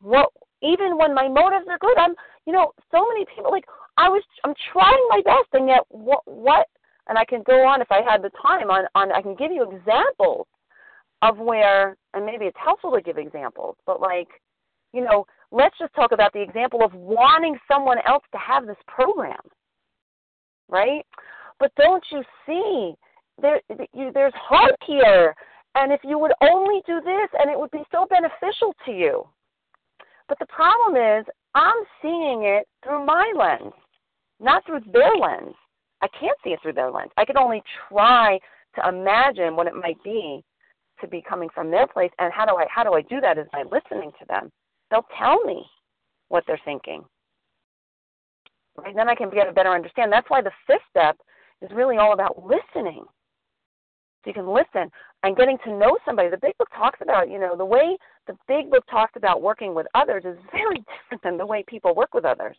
[0.00, 0.28] what
[0.62, 2.14] even when my motives are good, I'm
[2.46, 3.64] you know, so many people like
[3.96, 6.66] I was I'm trying my best and yet what what
[7.08, 9.50] and I can go on if I had the time on, on I can give
[9.50, 10.46] you examples
[11.22, 14.28] of where and maybe it's helpful to give examples, but like,
[14.92, 18.76] you know, let's just talk about the example of wanting someone else to have this
[18.86, 19.40] program,
[20.68, 21.04] right?
[21.58, 22.94] But don't you see,
[23.40, 23.60] there,
[24.12, 25.34] there's heart here,
[25.74, 29.26] and if you would only do this, and it would be so beneficial to you.
[30.28, 33.74] But the problem is, I'm seeing it through my lens,
[34.40, 35.54] not through their lens.
[36.00, 37.10] I can't see it through their lens.
[37.16, 38.38] I can only try
[38.76, 40.42] to imagine what it might be
[41.00, 43.38] to be coming from their place, and how do I how do I do that?
[43.38, 44.50] Is by listening to them
[44.92, 45.64] They'll tell me
[46.28, 47.02] what they're thinking.
[48.76, 48.94] Right?
[48.94, 50.12] Then I can get a better understand.
[50.12, 51.16] That's why the fifth step
[51.62, 53.04] is really all about listening.
[54.22, 54.90] So you can listen
[55.22, 56.28] and getting to know somebody.
[56.28, 59.74] The big book talks about, you know, the way the big book talks about working
[59.74, 60.76] with others is very
[61.10, 62.56] different than the way people work with others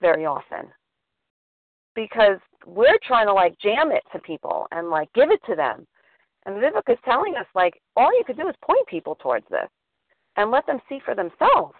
[0.00, 0.68] very often.
[1.94, 5.86] Because we're trying to like jam it to people and like give it to them.
[6.44, 9.16] And the big book is telling us like all you could do is point people
[9.16, 9.68] towards this
[10.36, 11.74] and let them see for themselves.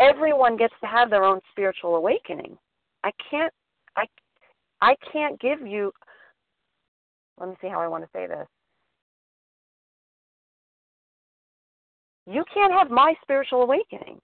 [0.00, 2.58] Everyone gets to have their own spiritual awakening.
[3.04, 3.52] I can't
[3.96, 4.04] I
[4.80, 5.92] I can't give you
[7.38, 8.46] let me see how I want to say this.
[12.26, 14.20] You can't have my spiritual awakening.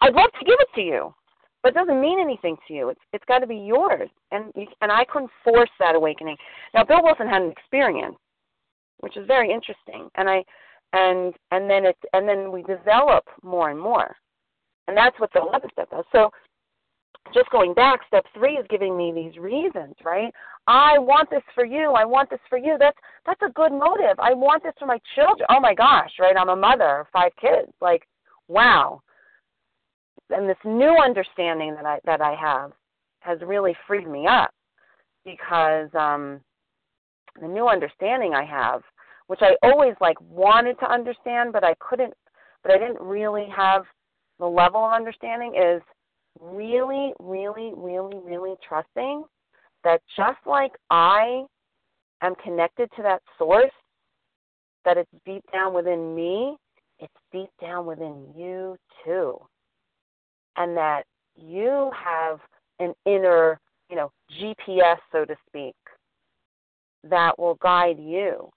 [0.00, 1.14] I'd love to give it to you,
[1.62, 2.88] but it doesn't mean anything to you.
[2.88, 6.36] It's it's got to be yours, and you, and I couldn't force that awakening.
[6.72, 8.16] Now, Bill Wilson had an experience,
[9.00, 10.42] which is very interesting, and I
[10.94, 14.16] and and then it and then we develop more and more,
[14.88, 16.04] and that's what the eleventh step does.
[16.12, 16.30] So,
[17.34, 20.32] just going back, step three is giving me these reasons, right?
[20.66, 21.92] I want this for you.
[21.92, 22.76] I want this for you.
[22.78, 24.18] That's that's a good motive.
[24.18, 25.46] I want this for my children.
[25.48, 26.36] Oh my gosh, right?
[26.36, 27.72] I'm a mother of five kids.
[27.80, 28.06] Like,
[28.48, 29.02] wow.
[30.30, 32.72] And this new understanding that I that I have
[33.20, 34.50] has really freed me up
[35.24, 36.40] because um,
[37.40, 38.82] the new understanding I have
[39.30, 42.12] which I always like wanted to understand, but I couldn't,
[42.64, 43.84] but I didn't really have
[44.40, 45.80] the level of understanding is
[46.38, 49.24] really, really, really, really trusting
[49.84, 51.44] that just like I
[52.22, 53.72] am connected to that source,
[54.84, 56.56] that it's deep down within me,
[56.98, 59.38] it's deep down within you too.
[60.56, 61.04] And that
[61.36, 62.40] you have
[62.80, 65.74] an inner, you know, GPS, so to speak,
[67.04, 68.50] that will guide you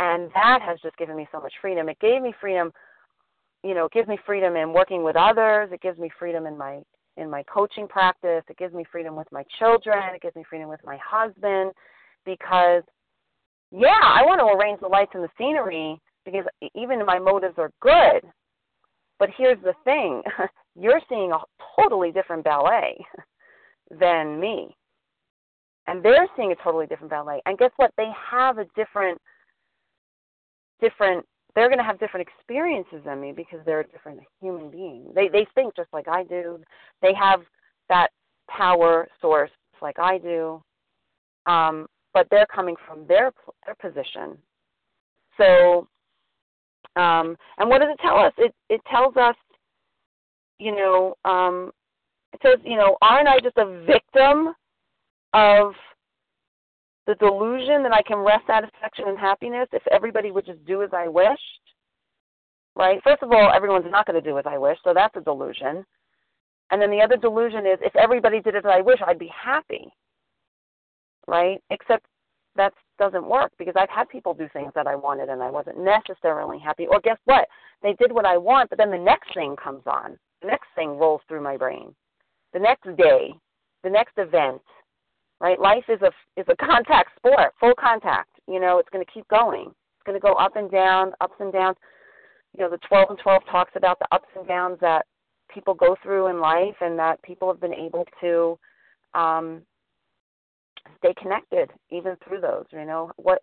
[0.00, 1.88] and that has just given me so much freedom.
[1.88, 2.72] It gave me freedom,
[3.62, 5.70] you know, it gives me freedom in working with others.
[5.72, 6.80] It gives me freedom in my
[7.16, 8.42] in my coaching practice.
[8.48, 10.14] It gives me freedom with my children.
[10.14, 11.72] It gives me freedom with my husband
[12.24, 12.82] because
[13.72, 16.44] yeah, I want to arrange the lights and the scenery because
[16.74, 18.28] even my motives are good.
[19.18, 20.22] But here's the thing,
[20.74, 21.38] you're seeing a
[21.78, 22.96] totally different ballet
[24.00, 24.74] than me.
[25.86, 27.42] And they're seeing a totally different ballet.
[27.46, 27.90] And guess what?
[27.96, 29.20] They have a different
[30.80, 35.06] different they're going to have different experiences than me because they're a different human being.
[35.14, 36.60] They they think just like I do.
[37.02, 37.40] They have
[37.88, 38.08] that
[38.48, 39.50] power source
[39.82, 40.62] like I do,
[41.46, 43.32] um, but they're coming from their
[43.66, 44.36] their position.
[45.36, 45.88] So,
[46.96, 48.32] um, and what does it tell us?
[48.38, 49.36] It it tells us,
[50.58, 51.72] you know, um,
[52.32, 54.54] it says, you know, aren't I just a victim
[55.32, 55.72] of
[57.10, 60.90] the delusion that I can wrest satisfaction and happiness if everybody would just do as
[60.92, 61.64] I wished,
[62.76, 63.00] right?
[63.02, 65.84] First of all, everyone's not going to do as I wish, so that's a delusion.
[66.70, 69.92] And then the other delusion is if everybody did as I wish, I'd be happy,
[71.26, 71.60] right?
[71.70, 72.06] Except
[72.54, 75.78] that doesn't work because I've had people do things that I wanted and I wasn't
[75.78, 76.86] necessarily happy.
[76.86, 77.48] Or guess what?
[77.82, 80.16] They did what I want, but then the next thing comes on.
[80.42, 81.92] the next thing rolls through my brain.
[82.52, 83.34] The next day,
[83.82, 84.62] the next event,
[85.40, 85.58] right?
[85.60, 86.10] Life is a
[86.40, 88.30] is a contact sport, full contact.
[88.46, 89.68] You know, it's going to keep going.
[89.68, 91.76] It's going to go up and down, ups and downs.
[92.56, 95.06] You know, the 12 and 12 talks about the ups and downs that
[95.52, 98.58] people go through in life, and that people have been able to
[99.14, 99.62] um,
[100.98, 102.64] stay connected even through those.
[102.72, 103.40] You know, what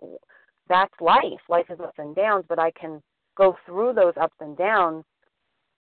[0.69, 1.41] that's life.
[1.49, 3.01] Life is ups and downs, but I can
[3.37, 5.03] go through those ups and downs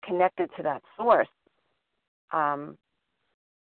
[0.04, 1.28] connected to that source.
[2.32, 2.76] Um,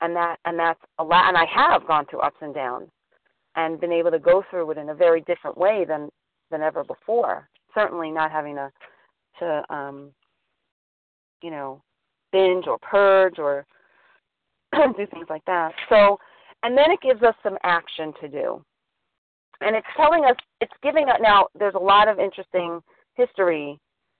[0.00, 2.88] and that and that's a lot and I have gone through ups and downs
[3.56, 6.08] and been able to go through it in a very different way than
[6.50, 7.48] than ever before.
[7.74, 8.70] Certainly not having to
[9.40, 10.10] to um
[11.42, 11.82] you know
[12.32, 13.66] binge or purge or
[14.74, 15.72] do things like that.
[15.88, 16.18] So
[16.62, 18.64] and then it gives us some action to do.
[19.60, 22.82] And it's telling us it's giving us now there's a lot of interesting
[23.14, 23.78] history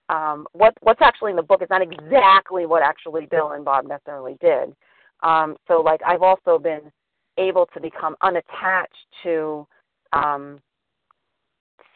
[0.08, 3.86] um, what what's actually in the book is not exactly what actually Bill and Bob
[3.86, 4.74] necessarily did.
[5.24, 6.92] Um, so like I've also been
[7.38, 8.92] able to become unattached
[9.24, 9.66] to
[10.12, 10.60] um,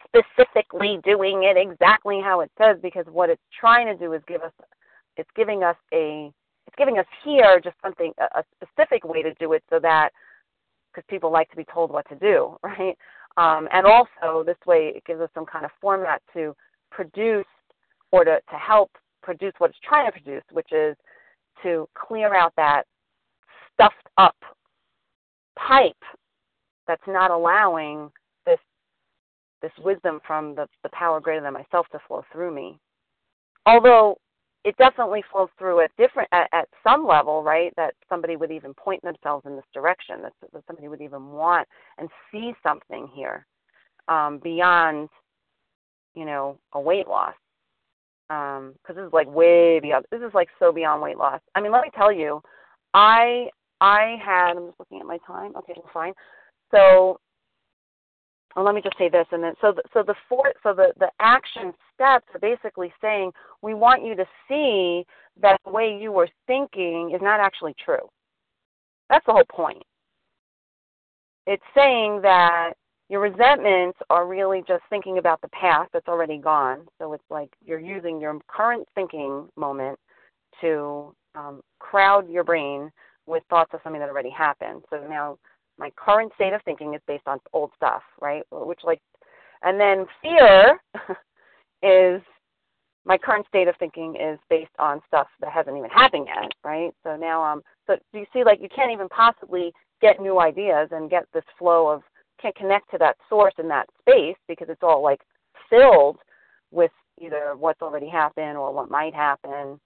[0.05, 4.41] specifically doing it exactly how it says because what it's trying to do is give
[4.41, 4.51] us
[5.15, 6.31] it's giving us a
[6.67, 10.09] it's giving us here just something a, a specific way to do it so that
[10.91, 12.97] because people like to be told what to do right?
[13.37, 16.55] Um, and also this way it gives us some kind of format to
[16.91, 17.45] produce
[18.11, 20.95] or to, to help produce what it's trying to produce, which is
[21.61, 22.83] to clear out that
[23.79, 24.35] stuffed up
[25.57, 25.93] pipe
[26.87, 28.09] that's not allowing
[28.45, 28.59] this
[29.61, 32.77] this wisdom from the, the power greater than myself to flow through me.
[33.65, 34.17] Although
[34.65, 37.73] it definitely flows through at different at, at some level, right?
[37.77, 41.67] That somebody would even point themselves in this direction, that, that somebody would even want
[41.97, 43.45] and see something here
[44.07, 45.09] um, beyond,
[46.15, 47.35] you know, a weight loss
[48.31, 51.59] um because this is like way beyond this is like so beyond weight loss i
[51.61, 52.39] mean let me tell you
[52.93, 53.47] i
[53.81, 55.55] i had i'm just looking at my time.
[55.57, 56.13] Okay fine.
[56.71, 57.19] So
[58.55, 60.93] well, let me just say this and then so the, so the four so the
[60.99, 65.05] the action steps are basically saying we want you to see
[65.41, 68.09] that the way you were thinking is not actually true.
[69.09, 69.83] That's the whole point.
[71.47, 72.73] It's saying that
[73.09, 76.85] your resentments are really just thinking about the past that's already gone.
[76.99, 79.97] So it's like you're using your current thinking moment
[80.61, 82.91] to um, crowd your brain
[83.29, 84.83] with thoughts of something that already happened.
[84.89, 85.37] So now
[85.77, 88.43] my current state of thinking is based on old stuff, right?
[88.51, 89.01] Which like,
[89.61, 90.79] and then fear
[91.83, 92.21] is
[93.05, 96.91] my current state of thinking is based on stuff that hasn't even happened yet, right?
[97.03, 99.71] So now um, so you see, like you can't even possibly
[100.01, 102.01] get new ideas and get this flow of
[102.41, 105.21] can't connect to that source in that space because it's all like
[105.69, 106.17] filled
[106.71, 109.79] with either what's already happened or what might happen,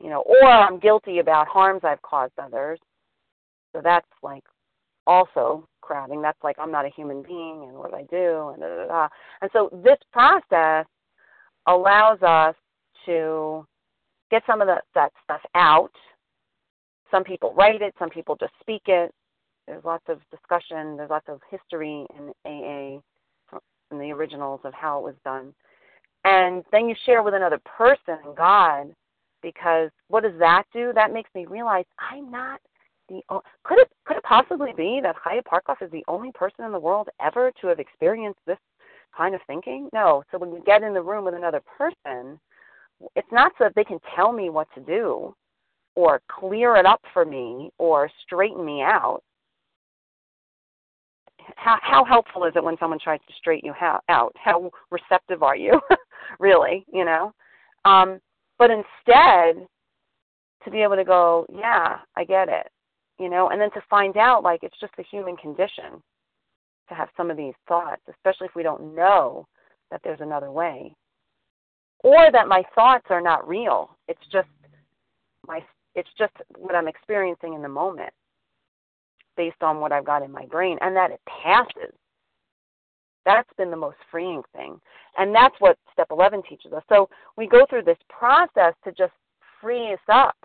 [0.00, 2.78] you know, or I'm guilty about harms I've caused others.
[3.74, 4.44] So that's like
[5.06, 6.22] also crowding.
[6.22, 9.08] That's like I'm not a human being and what I do and da, da, da.
[9.42, 10.86] and so this process
[11.66, 12.54] allows us
[13.06, 13.66] to
[14.30, 15.92] get some of the, that stuff out.
[17.10, 19.12] Some people write it, some people just speak it,
[19.66, 23.00] there's lots of discussion, there's lots of history in AA
[23.90, 25.54] in the originals of how it was done.
[26.24, 28.94] And then you share with another person, and God,
[29.44, 30.92] because what does that do?
[30.94, 32.60] That makes me realize I'm not
[33.08, 36.64] the only, could it could it possibly be that Chaya Parkoff is the only person
[36.64, 38.58] in the world ever to have experienced this
[39.16, 39.88] kind of thinking?
[39.92, 40.24] No.
[40.32, 42.40] So when you get in the room with another person,
[43.14, 45.34] it's not so that they can tell me what to do
[45.94, 49.22] or clear it up for me or straighten me out
[51.56, 53.74] how, how helpful is it when someone tries to straighten you
[54.08, 54.34] out?
[54.36, 55.80] How receptive are you,
[56.38, 56.84] really?
[56.92, 57.32] You know,
[57.84, 58.20] um,
[58.58, 59.66] but instead
[60.64, 62.68] to be able to go, yeah, I get it,
[63.18, 66.02] you know, and then to find out like it's just the human condition
[66.88, 69.46] to have some of these thoughts, especially if we don't know
[69.90, 70.94] that there's another way,
[72.00, 73.96] or that my thoughts are not real.
[74.08, 74.48] It's just
[75.46, 75.62] my
[75.94, 78.12] it's just what I'm experiencing in the moment
[79.36, 81.94] based on what I've got in my brain and that it passes.
[83.24, 84.80] That's been the most freeing thing.
[85.16, 86.82] And that's what step 11 teaches us.
[86.88, 89.12] So we go through this process to just
[89.60, 90.36] free us up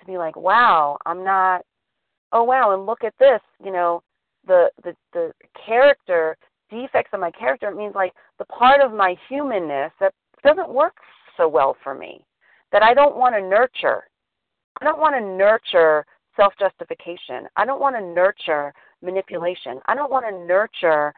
[0.00, 1.62] to be like, wow, I'm not,
[2.32, 4.02] oh, wow, and look at this, you know,
[4.46, 5.32] the, the, the
[5.66, 6.36] character,
[6.70, 10.12] defects of my character, it means like the part of my humanness that
[10.42, 10.96] doesn't work
[11.36, 12.24] so well for me,
[12.72, 14.04] that I don't want to nurture.
[14.80, 16.04] I don't want to nurture
[16.36, 17.46] self justification.
[17.56, 19.80] I don't want to nurture manipulation.
[19.86, 21.14] I don't want to nurture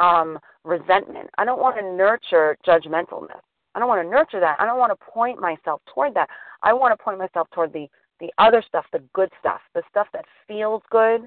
[0.00, 1.28] um, resentment.
[1.38, 3.40] I don't want to nurture judgmentalness.
[3.74, 4.56] I don't want to nurture that.
[4.58, 6.28] I don't want to point myself toward that.
[6.62, 7.86] I want to point myself toward the
[8.18, 11.22] the other stuff, the good stuff, the stuff that feels good,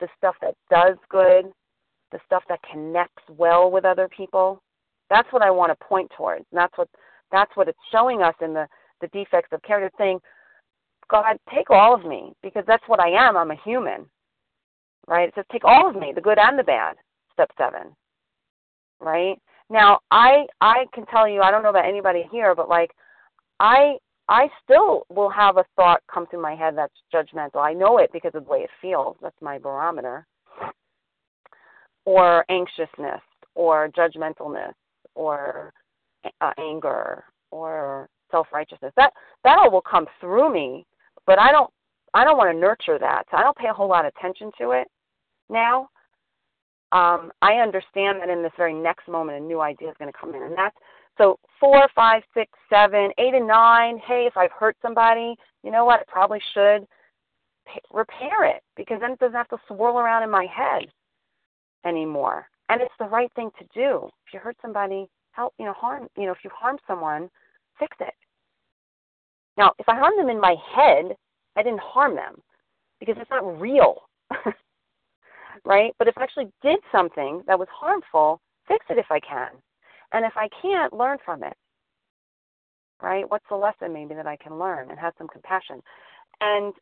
[0.00, 1.44] the stuff that does good,
[2.10, 4.60] the stuff that connects well with other people.
[5.08, 6.44] That's what I want to point towards.
[6.50, 6.88] And that's what
[7.30, 8.66] that's what it's showing us in the
[9.00, 10.20] the defects of character saying,
[11.08, 13.36] God, take all of me because that's what I am.
[13.36, 14.06] I'm a human.
[15.06, 15.28] Right?
[15.28, 16.96] It says take all of me, the good and the bad.
[17.36, 17.94] Step 7.
[19.00, 19.36] Right?
[19.68, 22.92] Now, I I can tell you, I don't know about anybody here, but like
[23.60, 23.96] I
[24.28, 27.56] I still will have a thought come through my head that's judgmental.
[27.56, 29.16] I know it because of the way it feels.
[29.20, 30.26] That's my barometer.
[32.04, 33.20] Or anxiousness,
[33.54, 34.72] or judgmentalness,
[35.14, 35.72] or
[36.40, 38.92] uh, anger, or self-righteousness.
[38.96, 39.12] That
[39.44, 40.86] that all will come through me,
[41.26, 41.70] but I don't
[42.14, 43.24] I don't want to nurture that.
[43.30, 44.88] So I don't pay a whole lot of attention to it
[45.50, 45.88] now.
[46.92, 50.18] Um, I understand that in this very next moment, a new idea is going to
[50.18, 50.76] come in, and that's
[51.18, 53.98] so four, five, six, seven, eight, and nine.
[54.06, 56.00] Hey, if I've hurt somebody, you know what?
[56.00, 56.86] I probably should
[57.66, 60.88] pay, repair it because then it doesn't have to swirl around in my head
[61.84, 62.46] anymore.
[62.68, 64.08] And it's the right thing to do.
[64.26, 65.54] If you hurt somebody, help.
[65.58, 66.08] You know, harm.
[66.16, 67.30] You know, if you harm someone,
[67.78, 68.14] fix it.
[69.56, 71.16] Now, if I harm them in my head,
[71.56, 72.42] I didn't harm them
[73.00, 74.02] because it's not real.
[75.64, 75.92] right?
[75.98, 79.50] But if I actually did something that was harmful, fix it if I can.
[80.12, 81.56] And if I can't, learn from it.
[83.02, 83.28] Right?
[83.28, 85.82] What's the lesson maybe that I can learn and have some compassion?
[86.40, 86.72] And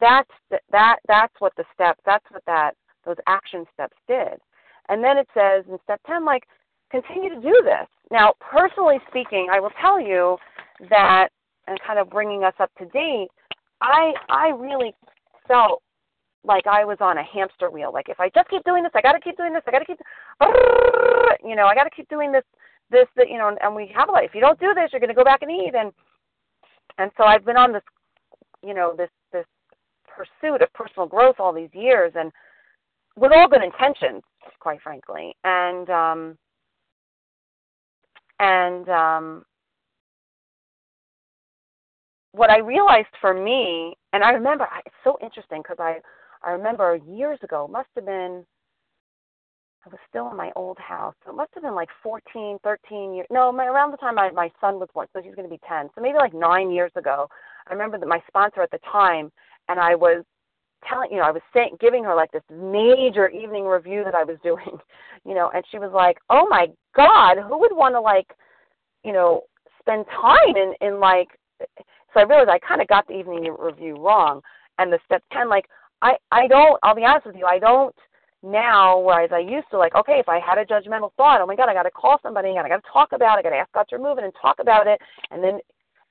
[0.00, 2.72] that's the, that that's what the steps that's what that
[3.04, 4.38] those action steps did.
[4.88, 6.44] And then it says in step 10 like
[6.90, 7.86] continue to do this.
[8.10, 10.36] Now, personally speaking, I will tell you
[10.90, 11.28] that
[11.66, 13.28] and kind of bringing us up to date,
[13.80, 14.94] I I really
[15.46, 15.82] felt
[16.44, 17.90] like I was on a hamster wheel.
[17.92, 19.62] Like if I just keep doing this, I got to keep doing this.
[19.66, 19.98] I got to keep,
[21.44, 22.44] you know, I got to keep doing this,
[22.90, 23.56] this, that, you know.
[23.60, 24.26] And we have a life.
[24.28, 25.72] If you don't do this, you're going to go back and eat.
[25.74, 25.92] And
[26.98, 27.82] and so I've been on this,
[28.62, 29.46] you know, this this
[30.06, 32.30] pursuit of personal growth all these years, and
[33.16, 34.22] with all good intentions,
[34.60, 35.34] quite frankly.
[35.44, 36.38] And um,
[38.38, 39.44] and um,
[42.32, 46.00] what I realized for me, and I remember it's so interesting because I
[46.44, 48.44] I remember years ago, must have been,
[49.84, 51.14] I was still in my old house.
[51.24, 53.26] So it must have been like 14, 13 years.
[53.30, 55.60] No, my, around the time my, my son was born, so he's going to be
[55.68, 55.90] 10.
[55.94, 57.28] So maybe like nine years ago,
[57.68, 59.30] I remember that my sponsor at the time,
[59.68, 60.24] and I was
[60.88, 64.24] telling, you know, I was saying, giving her like this major evening review that I
[64.24, 64.78] was doing,
[65.24, 68.28] you know, and she was like, oh my God, who would want to like,
[69.02, 69.42] you know,
[69.80, 71.28] spend time in, in like,
[72.14, 74.40] so I realized I kind of got the evening review wrong.
[74.78, 75.66] And the step 10, like,
[76.02, 76.78] I I don't.
[76.82, 77.46] I'll be honest with you.
[77.46, 77.94] I don't
[78.44, 81.56] now, whereas I used to like, okay, if I had a judgmental thought, oh my
[81.56, 83.40] God, I got to call somebody and I got to talk about it.
[83.40, 85.58] I got to ask God to remove it and talk about it, and then,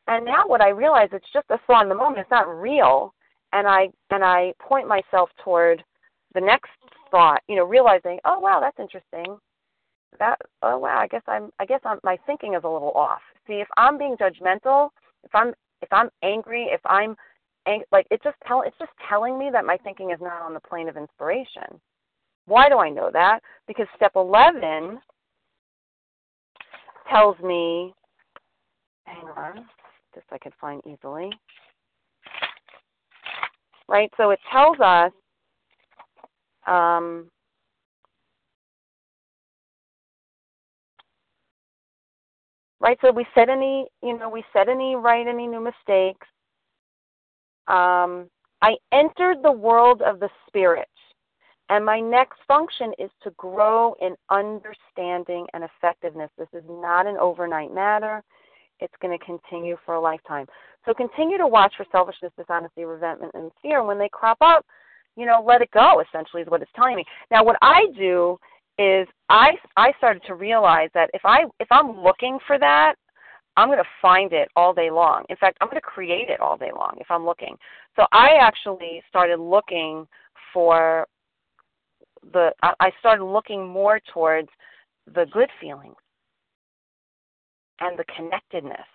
[0.07, 2.19] and now what I realize, it's just a thought in the moment.
[2.19, 3.13] It's not real,
[3.53, 5.84] and I and I point myself toward
[6.34, 6.71] the next
[7.11, 7.41] thought.
[7.47, 9.38] You know, realizing, oh wow, that's interesting.
[10.19, 13.21] That oh wow, I guess I'm I guess I'm, my thinking is a little off.
[13.47, 14.89] See, if I'm being judgmental,
[15.23, 17.15] if I'm if I'm angry, if I'm
[17.91, 20.59] like it's just tell it's just telling me that my thinking is not on the
[20.59, 21.80] plane of inspiration.
[22.45, 23.39] Why do I know that?
[23.68, 24.99] Because step 11
[27.09, 27.93] tells me
[29.05, 29.66] hang on,
[30.14, 31.30] this I could find easily.
[33.88, 34.09] Right?
[34.18, 35.11] So it tells us
[36.68, 37.30] um,
[42.80, 46.28] right so we said any you know we said any right any new mistakes
[47.68, 48.30] um,
[48.61, 50.88] I entered the world of the spirit,
[51.70, 56.30] and my next function is to grow in understanding and effectiveness.
[56.38, 58.24] This is not an overnight matter.
[58.80, 60.45] It's going to continue for a lifetime.
[60.86, 63.84] So continue to watch for selfishness, dishonesty, resentment, and fear.
[63.84, 64.66] When they crop up,
[65.16, 66.01] you know, let it go.
[66.01, 67.05] Essentially, is what it's telling me.
[67.32, 68.38] Now, what I do
[68.78, 72.95] is I I started to realize that if I if I'm looking for that,
[73.55, 75.23] I'm going to find it all day long.
[75.29, 77.55] In fact, I'm going to create it all day long if I'm looking.
[77.95, 80.07] So I actually started looking
[80.53, 81.07] for
[82.31, 84.49] the, I started looking more towards
[85.13, 85.95] the good feelings
[87.79, 88.87] and the connectedness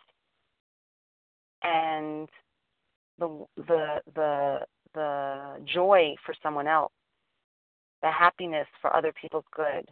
[1.63, 2.29] and
[3.19, 4.59] the, the, the,
[4.95, 6.93] the joy for someone else,
[8.03, 9.89] the happiness for other people's good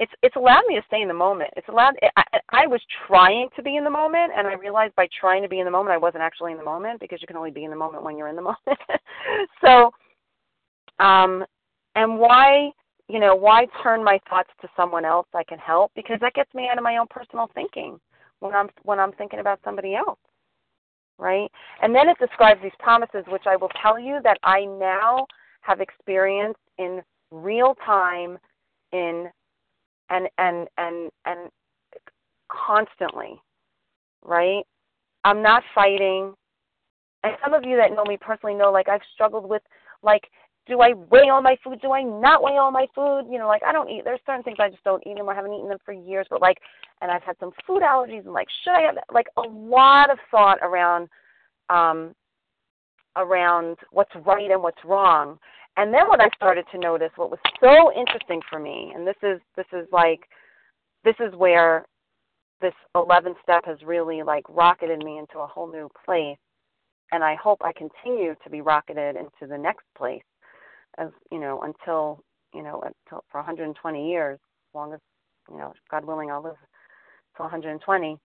[0.00, 1.50] it's it's allowed me to stay in the moment.
[1.56, 1.94] It's allowed.
[2.16, 5.48] I, I was trying to be in the moment, and I realized by trying to
[5.50, 7.64] be in the moment, I wasn't actually in the moment because you can only be
[7.64, 8.58] in the moment when you're in the moment.
[9.64, 9.92] so,
[11.04, 11.44] um,
[11.96, 12.70] and why
[13.08, 16.52] you know why turn my thoughts to someone else I can help because that gets
[16.54, 18.00] me out of my own personal thinking
[18.40, 20.18] when I'm when I'm thinking about somebody else.
[21.18, 21.50] right?
[21.82, 25.26] And then it describes these promises, which I will tell you that I now
[25.62, 28.38] have experienced in real time,
[28.92, 29.28] in
[30.10, 31.50] and and and and
[32.48, 33.40] constantly,
[34.24, 34.64] right?
[35.24, 36.34] I'm not fighting.
[37.22, 39.62] And some of you that know me personally know, like I've struggled with,
[40.02, 40.22] like,
[40.66, 41.80] do I weigh all my food?
[41.82, 43.24] Do I not weigh all my food?
[43.30, 44.02] You know, like I don't eat.
[44.04, 46.26] There's certain things I just don't eat them or haven't eaten them for years.
[46.30, 46.58] But like,
[47.00, 50.18] and I've had some food allergies and like, should I have like a lot of
[50.30, 51.08] thought around,
[51.68, 52.14] um,
[53.16, 55.38] around what's right and what's wrong.
[55.80, 59.16] And then what I started to notice, what was so interesting for me, and this
[59.22, 60.20] is this is like,
[61.04, 61.86] this is where
[62.60, 66.36] this 11th step has really like rocketed me into a whole new place.
[67.12, 70.22] And i hope i continue to be rocketed into the next place
[70.98, 72.22] as you know until
[72.54, 75.00] you know until for 120 years as long as
[75.50, 76.54] you know god willing i'll live
[77.36, 78.18] till 120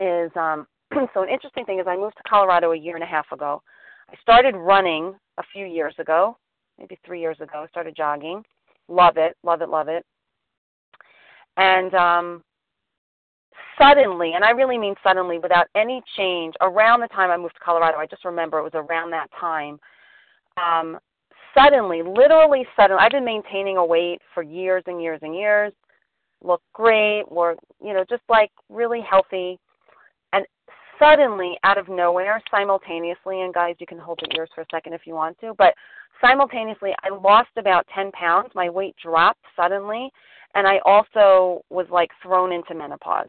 [0.00, 0.66] is um
[1.14, 3.62] so an interesting thing is i moved to colorado a year and a half ago.
[4.10, 6.36] I started running a few years ago
[6.78, 8.42] maybe three years ago started jogging
[8.88, 10.04] love it love it love it
[11.56, 12.42] and um
[13.78, 17.60] suddenly, and I really mean suddenly, without any change, around the time I moved to
[17.60, 19.78] Colorado, I just remember it was around that time.
[20.56, 20.98] Um,
[21.56, 25.72] suddenly, literally suddenly, I've been maintaining a weight for years and years and years.
[26.42, 29.58] Look great, were you know just like really healthy,
[30.98, 34.92] suddenly, out of nowhere, simultaneously, and guys, you can hold your ears for a second
[34.92, 35.74] if you want to, but
[36.20, 38.50] simultaneously, I lost about 10 pounds.
[38.54, 40.10] My weight dropped suddenly,
[40.54, 43.28] and I also was like thrown into menopause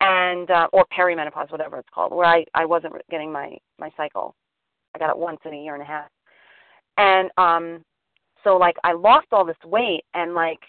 [0.00, 4.34] and uh, or perimenopause, whatever it's called, where I I wasn't getting my my cycle.
[4.94, 6.08] I got it once in a year and a half,
[6.98, 7.84] and um,
[8.44, 10.60] so like I lost all this weight, and like,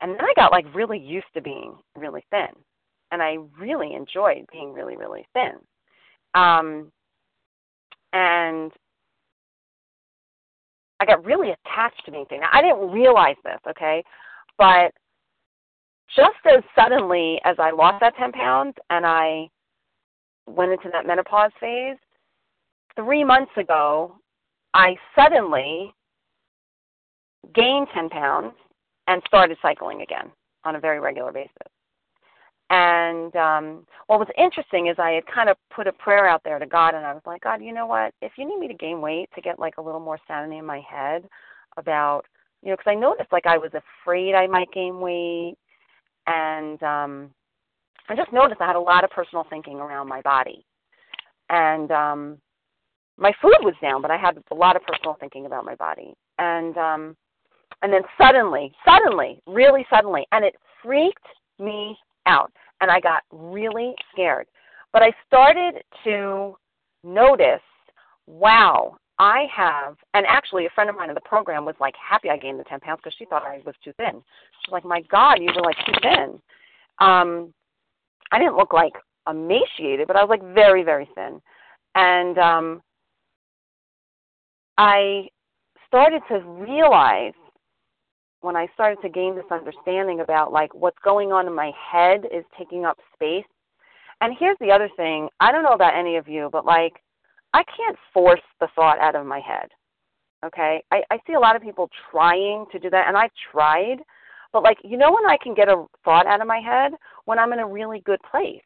[0.00, 2.54] and then I got like really used to being really thin,
[3.12, 5.52] and I really enjoyed being really really thin,
[6.34, 6.92] um,
[8.12, 8.72] and
[11.00, 12.40] I got really attached to being thin.
[12.40, 14.02] Now, I didn't realize this, okay,
[14.58, 14.92] but
[16.14, 19.48] just as suddenly as I lost that 10 pounds and I
[20.46, 21.96] went into that menopause phase,
[22.96, 24.16] three months ago,
[24.72, 25.94] I suddenly
[27.54, 28.54] gained 10 pounds
[29.06, 30.30] and started cycling again
[30.64, 31.50] on a very regular basis.
[32.70, 36.58] And um, what was interesting is I had kind of put a prayer out there
[36.58, 38.14] to God, and I was like, God, you know what?
[38.22, 40.64] If you need me to gain weight to get like a little more sanity in
[40.64, 41.24] my head
[41.76, 42.22] about,
[42.62, 45.56] you know, because I noticed like I was afraid I might gain weight,
[46.26, 47.30] and um,
[48.08, 50.64] I just noticed I had a lot of personal thinking around my body,
[51.50, 52.38] and um,
[53.18, 56.14] my food was down, but I had a lot of personal thinking about my body,
[56.38, 57.16] and um,
[57.82, 61.26] and then suddenly, suddenly, really suddenly, and it freaked
[61.58, 61.96] me
[62.26, 64.46] out, and I got really scared.
[64.92, 66.56] But I started to
[67.02, 67.60] notice,
[68.26, 72.30] wow, I have, and actually, a friend of mine in the program was like happy
[72.30, 74.22] I gained the 10 pounds because she thought I was too thin.
[74.64, 76.40] She's like, my God, you were like too thin.
[76.98, 77.54] Um,
[78.32, 78.92] I didn't look like
[79.28, 81.40] emaciated, but I was like very, very thin.
[81.94, 82.82] And um,
[84.78, 85.28] I
[85.86, 87.34] started to realize
[88.44, 92.26] when I started to gain this understanding about like what's going on in my head
[92.32, 93.46] is taking up space.
[94.20, 97.02] And here's the other thing I don't know about any of you, but like,
[97.54, 99.70] I can't force the thought out of my head.
[100.44, 100.82] Okay?
[100.90, 103.98] I, I see a lot of people trying to do that, and I've tried.
[104.52, 106.92] But, like, you know when I can get a thought out of my head?
[107.24, 108.62] When I'm in a really good place.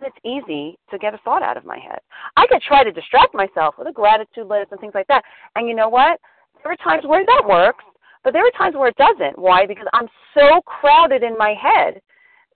[0.00, 2.00] It's easy to get a thought out of my head.
[2.36, 5.22] I could try to distract myself with a gratitude list and things like that.
[5.54, 6.18] And you know what?
[6.62, 7.84] There are times where that works,
[8.26, 9.38] but there are times where it doesn't.
[9.38, 9.66] Why?
[9.66, 12.02] Because I'm so crowded in my head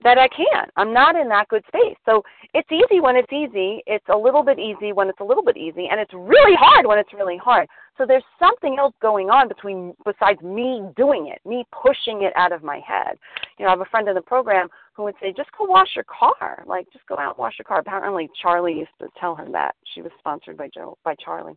[0.03, 0.69] that I can't.
[0.77, 1.97] I'm not in that good space.
[2.05, 3.81] So it's easy when it's easy.
[3.87, 6.87] It's a little bit easy when it's a little bit easy, and it's really hard
[6.87, 7.69] when it's really hard.
[7.97, 12.51] So there's something else going on between besides me doing it, me pushing it out
[12.51, 13.17] of my head.
[13.57, 15.95] You know, I have a friend in the program who would say, "Just go wash
[15.95, 16.65] your car.
[16.67, 19.77] Like, just go out and wash your car." Apparently, Charlie used to tell her that.
[19.95, 21.57] She was sponsored by Joe by Charlie,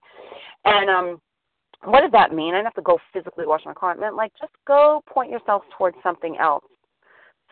[0.65, 1.21] and um
[1.85, 2.53] what did that mean?
[2.53, 3.93] I didn't have to go physically wash my car.
[3.93, 6.63] It meant like just go point yourself towards something else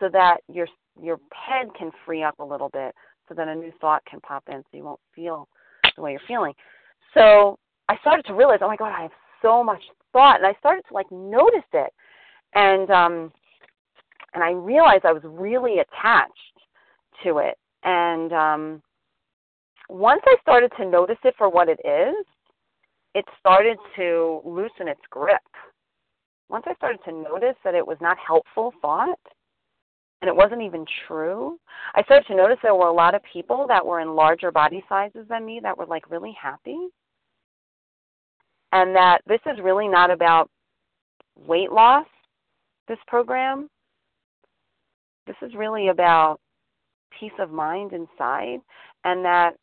[0.00, 0.66] so that your
[1.00, 2.94] your head can free up a little bit
[3.28, 5.48] so that a new thought can pop in so you won't feel
[5.96, 6.52] the way you're feeling.
[7.14, 7.58] So
[7.88, 9.10] I started to realize, oh my God, I have
[9.40, 11.92] so much thought and I started to like notice it.
[12.54, 13.32] And um
[14.34, 16.32] and I realized I was really attached
[17.24, 17.58] to it.
[17.84, 18.82] And um
[19.88, 22.24] once I started to notice it for what it is,
[23.14, 25.40] it started to loosen its grip.
[26.48, 29.18] Once I started to notice that it was not helpful thought,
[30.20, 31.58] and it wasn't even true.
[31.94, 34.84] I started to notice there were a lot of people that were in larger body
[34.88, 36.78] sizes than me that were like really happy.
[38.70, 40.48] And that this is really not about
[41.36, 42.06] weight loss,
[42.86, 43.68] this program.
[45.26, 46.38] This is really about
[47.18, 48.60] peace of mind inside,
[49.04, 49.54] and that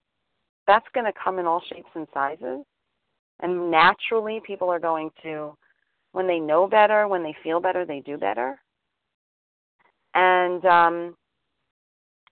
[0.68, 2.66] that's going to come in all shapes and sizes.
[3.42, 5.56] And naturally, people are going to,
[6.12, 8.60] when they know better, when they feel better, they do better.
[10.14, 11.16] And um,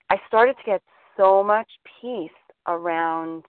[0.10, 0.82] I started to get
[1.16, 1.70] so much
[2.02, 2.30] peace
[2.68, 3.44] around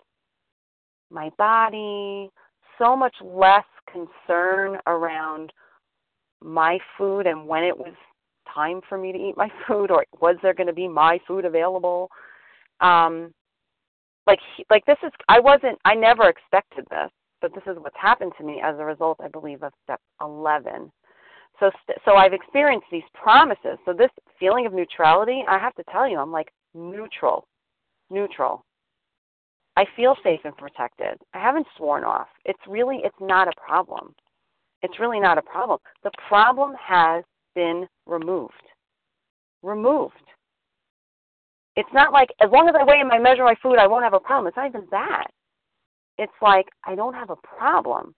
[1.11, 2.31] my body,
[2.79, 5.53] so much less concern around
[6.43, 7.95] my food and when it was
[8.55, 11.45] time for me to eat my food or was there going to be my food
[11.45, 12.09] available
[12.81, 13.33] um
[14.27, 14.39] like
[14.71, 17.11] like this is i wasn't i never expected this
[17.41, 20.91] but this is what's happened to me as a result i believe of step 11
[21.61, 21.71] so
[22.05, 23.79] so i've experienced these promises.
[23.85, 27.47] So this feeling of neutrality i have to tell you i'm like neutral
[28.11, 28.65] neutral.
[29.77, 31.19] I feel safe and protected.
[31.35, 32.29] I haven't sworn off.
[32.45, 34.15] It's really it's not a problem.
[34.83, 35.79] It's really not a problem.
[36.05, 37.25] The problem has
[37.55, 38.53] been removed.
[39.63, 40.15] Removed.
[41.77, 44.05] It's not like as long as i weigh and I measure my food i won't
[44.05, 44.49] have a problem.
[44.49, 45.27] It's not even that
[46.19, 48.15] it's like I don't have a problem.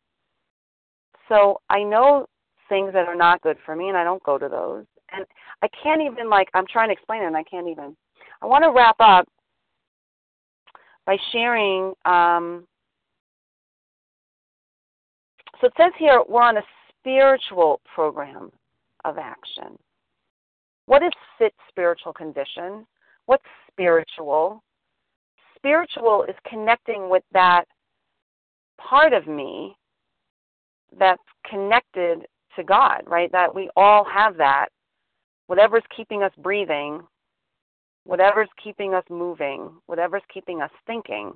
[1.29, 2.27] So I know
[2.69, 4.85] things that are not good for me and I don't go to those.
[5.13, 5.25] And
[5.63, 7.97] I can't even like I'm trying to explain it and I can't even.
[8.43, 9.29] I want to wrap up
[11.07, 12.67] by sharing um
[15.61, 16.63] so it says here we're on a
[16.99, 18.51] spiritual program
[19.05, 19.79] of action.
[20.87, 22.87] What is fit spiritual condition?
[23.27, 24.63] What's spiritual?
[25.57, 27.65] Spiritual is connecting with that
[28.89, 29.77] part of me
[30.99, 32.27] that's connected
[32.57, 33.31] to God, right?
[33.33, 34.69] That we all have that.
[35.47, 37.01] Whatever's keeping us breathing,
[38.05, 41.33] whatever's keeping us moving, whatever's keeping us thinking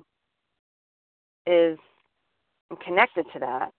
[1.47, 1.77] is
[2.83, 3.71] connected to that.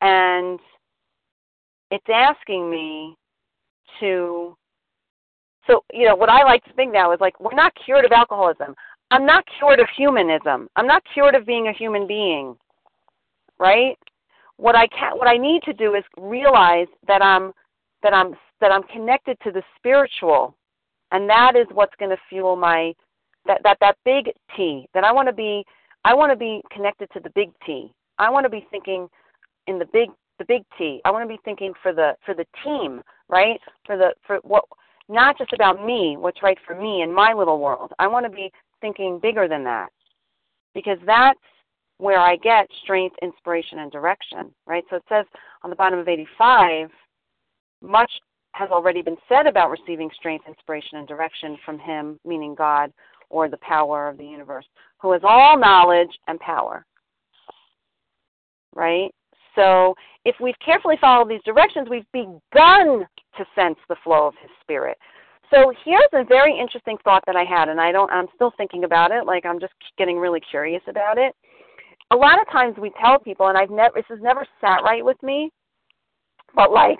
[0.00, 0.58] And
[1.90, 3.16] it's asking me
[4.00, 4.56] to
[5.66, 8.12] so you know what I like to think now is like we're not cured of
[8.12, 8.74] alcoholism.
[9.14, 10.68] I'm not cured of humanism.
[10.74, 12.56] I'm not cured of being a human being.
[13.60, 13.96] Right?
[14.56, 17.52] What I can what I need to do is realize that I'm
[18.02, 20.56] that I'm that I'm connected to the spiritual
[21.12, 22.92] and that is what's going to fuel my
[23.46, 24.88] that that that big T.
[24.94, 25.64] That I want to be
[26.04, 27.92] I want to be connected to the big T.
[28.18, 29.08] I want to be thinking
[29.68, 30.08] in the big
[30.40, 31.00] the big T.
[31.04, 33.60] I want to be thinking for the for the team, right?
[33.86, 34.64] For the for what
[35.08, 37.92] not just about me, what's right for me in my little world.
[38.00, 38.50] I want to be
[38.84, 39.88] thinking bigger than that
[40.74, 41.40] because that's
[41.96, 44.84] where I get strength, inspiration, and direction, right?
[44.90, 45.24] So it says
[45.62, 46.90] on the bottom of 85,
[47.80, 48.10] much
[48.52, 52.92] has already been said about receiving strength, inspiration, and direction from Him, meaning God
[53.30, 54.66] or the power of the universe,
[55.00, 56.84] who has all knowledge and power,
[58.74, 59.10] right?
[59.54, 59.94] So
[60.26, 63.06] if we've carefully followed these directions, we've begun
[63.38, 64.98] to sense the flow of His Spirit.
[65.50, 68.10] So here's a very interesting thought that I had, and I don't.
[68.10, 69.26] I'm still thinking about it.
[69.26, 71.34] Like I'm just getting really curious about it.
[72.10, 73.94] A lot of times we tell people, and I've never.
[73.94, 75.50] This has never sat right with me,
[76.54, 76.98] but like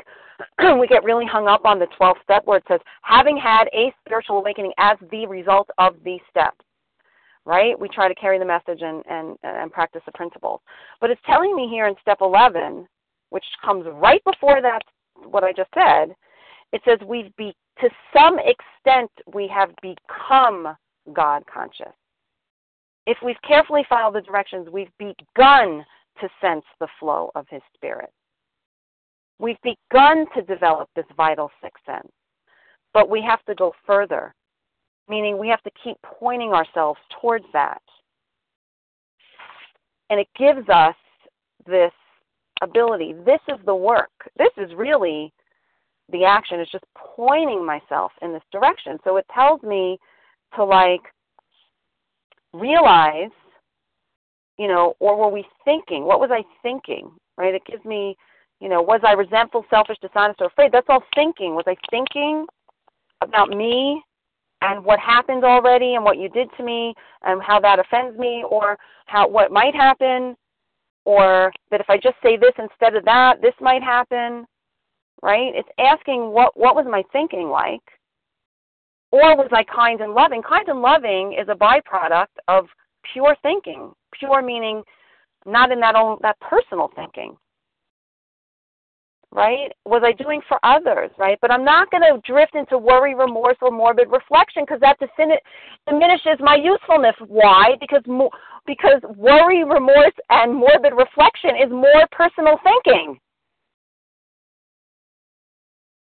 [0.81, 3.93] we get really hung up on the 12th step where it says having had a
[4.05, 6.65] spiritual awakening as the result of these steps
[7.45, 10.61] right we try to carry the message and and and practice the principles
[11.01, 12.87] but it's telling me here in step 11
[13.31, 14.81] which comes right before that
[15.31, 16.15] what i just said
[16.75, 20.77] it says we've be to some extent we have become
[21.13, 21.95] God conscious.
[23.07, 25.85] If we've carefully followed the directions, we've begun
[26.21, 28.11] to sense the flow of His Spirit.
[29.39, 32.11] We've begun to develop this vital sixth sense,
[32.93, 34.35] but we have to go further,
[35.09, 37.83] meaning we have to keep pointing ourselves towards that.
[40.11, 40.97] And it gives us
[41.67, 41.93] this
[42.63, 43.15] ability.
[43.25, 44.11] This is the work.
[44.37, 45.33] This is really
[46.15, 48.99] the action is just pointing myself in this direction.
[49.03, 49.99] So it tells me
[50.55, 51.01] to like
[52.53, 53.35] realize,
[54.57, 56.05] you know, or were we thinking?
[56.05, 57.11] What was I thinking?
[57.37, 57.53] Right?
[57.53, 58.17] It gives me,
[58.61, 60.71] you know, was I resentful, selfish, dishonest, or afraid?
[60.71, 61.57] That's all thinking.
[61.57, 62.47] Was I thinking
[63.21, 64.01] about me
[64.61, 66.95] and what happened already and what you did to me
[67.25, 70.37] and how that offends me or how what might happen
[71.05, 74.47] or that if I just say this instead of that, this might happen
[75.23, 75.53] right?
[75.55, 77.83] It's asking what what was my thinking like?
[79.13, 80.43] Or was I kind and loving?
[80.43, 82.67] Kind and loving is a byproduct of
[83.13, 83.93] pure thinking.
[84.19, 84.83] Pure meaning
[85.47, 87.37] not in that own that personal thinking.
[89.33, 89.73] right?
[89.85, 91.39] Was I doing for others, right?
[91.43, 94.97] But I'm not going to drift into worry, remorse, or morbid reflection because that
[95.89, 97.17] diminishes my usefulness.
[97.27, 97.77] Why?
[97.81, 98.31] Because mo-
[98.67, 103.19] because worry, remorse, and morbid reflection is more personal thinking.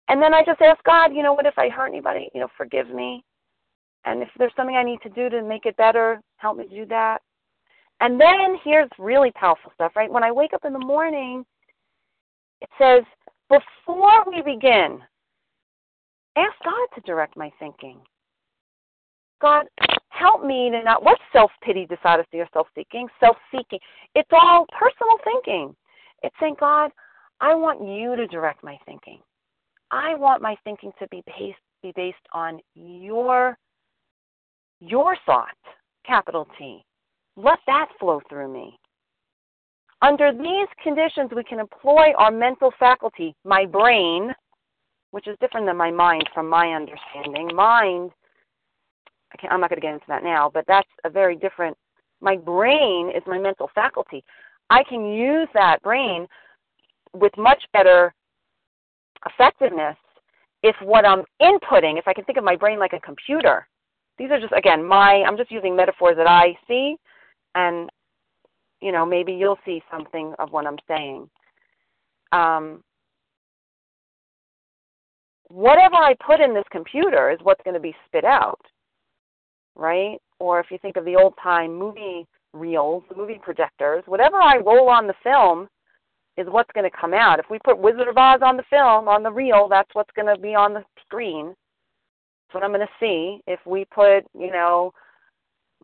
[0.10, 2.30] And then I just ask God, you know, what if I hurt anybody?
[2.34, 3.24] You know, forgive me.
[4.06, 6.86] And if there's something I need to do to make it better, help me do
[6.88, 7.20] that.
[8.02, 10.12] And then here's really powerful stuff, right?
[10.12, 11.46] When I wake up in the morning,
[12.62, 13.04] it says,
[13.50, 15.00] before we begin,
[16.36, 18.00] ask God to direct my thinking.
[19.42, 19.66] God,
[20.10, 23.08] help me to not, what's self pity, dishonesty, or self seeking?
[23.20, 23.80] Self seeking.
[24.16, 25.76] It's all personal thinking.
[26.24, 26.92] It's saying, God,
[27.42, 29.20] I want you to direct my thinking.
[29.92, 33.58] I want my thinking to be based, be based on your,
[34.80, 35.58] your thought,
[36.06, 36.84] capital T.
[37.36, 38.78] Let that flow through me.
[40.02, 44.34] Under these conditions, we can employ our mental faculty, my brain,
[45.12, 47.50] which is different than my mind from my understanding.
[47.54, 48.12] Mind,
[49.34, 51.76] I am not going to get into that now, but that's a very different.
[52.22, 54.24] My brain is my mental faculty.
[54.70, 56.28] I can use that brain
[57.14, 58.14] with much better
[59.26, 59.98] effectiveness
[60.64, 63.68] if what I'm inputting, if I can think of my brain like a computer.
[64.18, 66.98] These are just, again, my, I'm just using metaphors that I see,
[67.56, 67.90] and
[68.82, 71.30] you know, maybe you'll see something of what I'm saying.
[72.32, 72.82] Um,
[75.50, 78.62] whatever I put in this computer is what's going to be spit out,
[79.76, 80.18] right?
[80.40, 84.58] Or if you think of the old time movie reels, the movie projectors, whatever I
[84.58, 85.68] roll on the film
[86.40, 87.40] is what's going to come out.
[87.40, 90.34] If we put Wizard of Oz on the film, on the reel, that's what's going
[90.34, 91.48] to be on the screen.
[91.48, 93.42] That's what I'm going to see.
[93.46, 94.94] If we put, you know,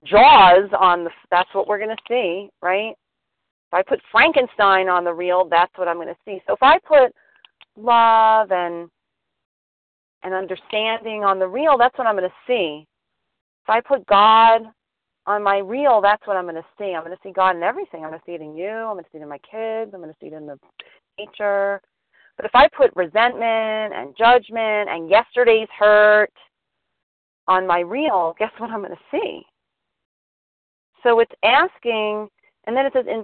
[0.05, 2.91] Jaws on the that's what we're going to see, right?
[2.91, 6.41] If I put Frankenstein on the reel, that's what I'm going to see.
[6.47, 7.13] So if I put
[7.75, 8.89] love and
[10.23, 12.87] and understanding on the reel, that's what I'm going to see.
[13.63, 14.61] If I put God
[15.27, 16.93] on my reel, that's what I'm going to see.
[16.93, 18.03] I'm going to see God in everything.
[18.03, 18.69] I'm going to see it in you.
[18.69, 19.91] I'm going to see it in my kids.
[19.93, 20.59] I'm going to see it in the
[21.17, 21.81] nature.
[22.37, 26.33] But if I put resentment and judgment and yesterday's hurt
[27.47, 29.41] on my reel, guess what I'm going to see?
[31.03, 32.27] So it's asking,
[32.65, 33.23] and then it says, in,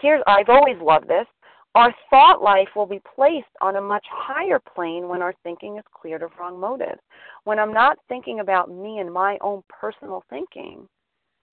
[0.00, 1.26] here, I've always loved this.
[1.74, 5.84] Our thought life will be placed on a much higher plane when our thinking is
[5.94, 7.00] cleared of wrong motives.
[7.44, 10.88] When I'm not thinking about me and my own personal thinking,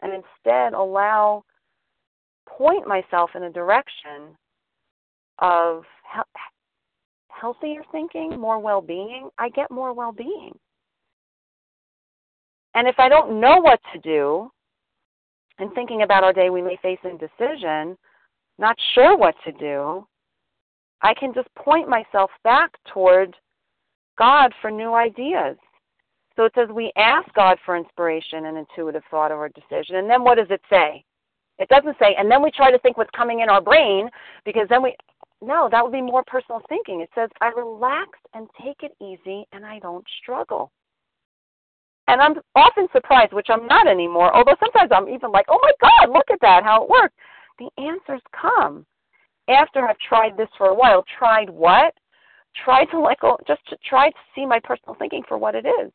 [0.01, 1.43] and instead allow,
[2.47, 4.37] point myself in a direction
[5.39, 5.83] of
[6.13, 6.39] he-
[7.29, 10.57] healthier thinking, more well being, I get more well being.
[12.73, 14.51] And if I don't know what to do,
[15.57, 17.97] and thinking about our day, we may face indecision,
[18.57, 20.05] not sure what to do,
[21.01, 23.35] I can just point myself back toward
[24.17, 25.57] God for new ideas.
[26.36, 29.97] So it says we ask God for inspiration and intuitive thought or decision.
[29.97, 31.03] And then what does it say?
[31.57, 34.09] It doesn't say, and then we try to think what's coming in our brain
[34.43, 34.93] because then we,
[35.41, 36.99] no, that would be more personal thinking.
[36.99, 40.71] It says, I relax and take it easy and I don't struggle.
[42.07, 45.71] And I'm often surprised, which I'm not anymore, although sometimes I'm even like, oh my
[45.81, 47.15] God, look at that, how it works.
[47.57, 48.86] The answers come
[49.47, 51.03] after I've tried this for a while.
[51.17, 51.93] Tried what?
[52.63, 55.65] Tried to let go, just to try to see my personal thinking for what it
[55.65, 55.91] is.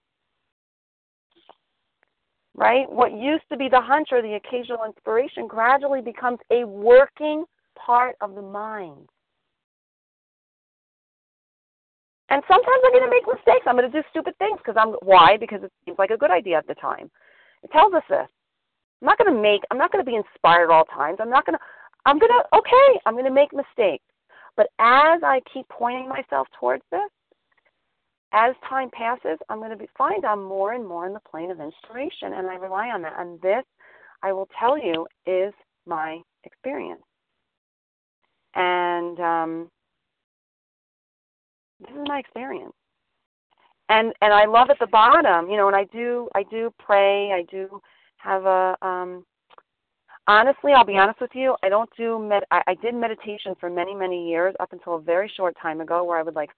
[2.57, 2.91] Right?
[2.91, 7.45] What used to be the hunch or the occasional inspiration gradually becomes a working
[7.77, 9.09] part of the mind.
[12.29, 13.67] And sometimes I'm going to make mistakes.
[13.67, 15.37] I'm going to do stupid things because I'm why?
[15.39, 17.11] Because it seems like a good idea at the time.
[17.63, 18.29] It tells us this.
[19.03, 19.63] I'm not going to make.
[19.71, 21.19] I'm not going to be inspired all times.
[21.21, 21.65] I'm not going to.
[22.07, 22.57] I'm going to.
[22.57, 23.01] Okay.
[23.05, 24.05] I'm going to make mistakes.
[24.57, 27.11] But as I keep pointing myself towards this,
[28.33, 31.51] as time passes, I'm going to be, find I'm more and more in the plane
[31.51, 33.15] of inspiration, and I rely on that.
[33.19, 33.65] And this,
[34.23, 35.53] I will tell you, is
[35.87, 37.03] my experience.
[38.55, 39.71] And um,
[41.81, 42.75] this is my experience
[43.91, 47.33] and and i love at the bottom you know and i do i do pray
[47.33, 47.81] i do
[48.17, 49.25] have a um
[50.27, 53.69] honestly i'll be honest with you i don't do med I, I did meditation for
[53.69, 56.51] many many years up until a very short time ago where i would like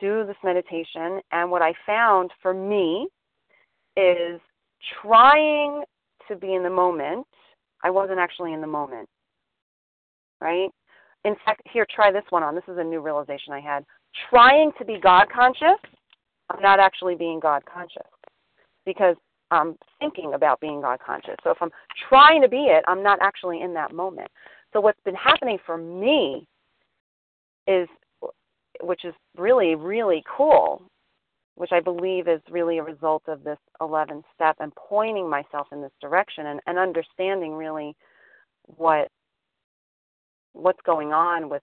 [0.00, 1.20] do this meditation.
[1.32, 3.08] And what i found for me
[3.96, 4.40] is
[5.02, 5.82] trying
[6.28, 7.26] to be in the moment.
[7.82, 9.08] I wasn't actually in the moment
[10.44, 10.68] right?
[11.24, 12.54] In fact here try this one on.
[12.54, 13.84] This is a new realization i had.
[14.30, 15.80] Trying to be God conscious,
[16.50, 18.06] I'm not actually being God conscious
[18.86, 19.16] because
[19.50, 21.36] I'm thinking about being God conscious.
[21.42, 21.70] So if I'm
[22.08, 24.28] trying to be it, I'm not actually in that moment.
[24.72, 26.46] So what's been happening for me
[27.66, 27.88] is
[28.86, 30.82] which is really really cool
[31.56, 35.80] which I believe is really a result of this 11th step and pointing myself in
[35.80, 37.94] this direction and, and understanding really
[38.66, 39.08] what
[40.52, 41.62] what's going on with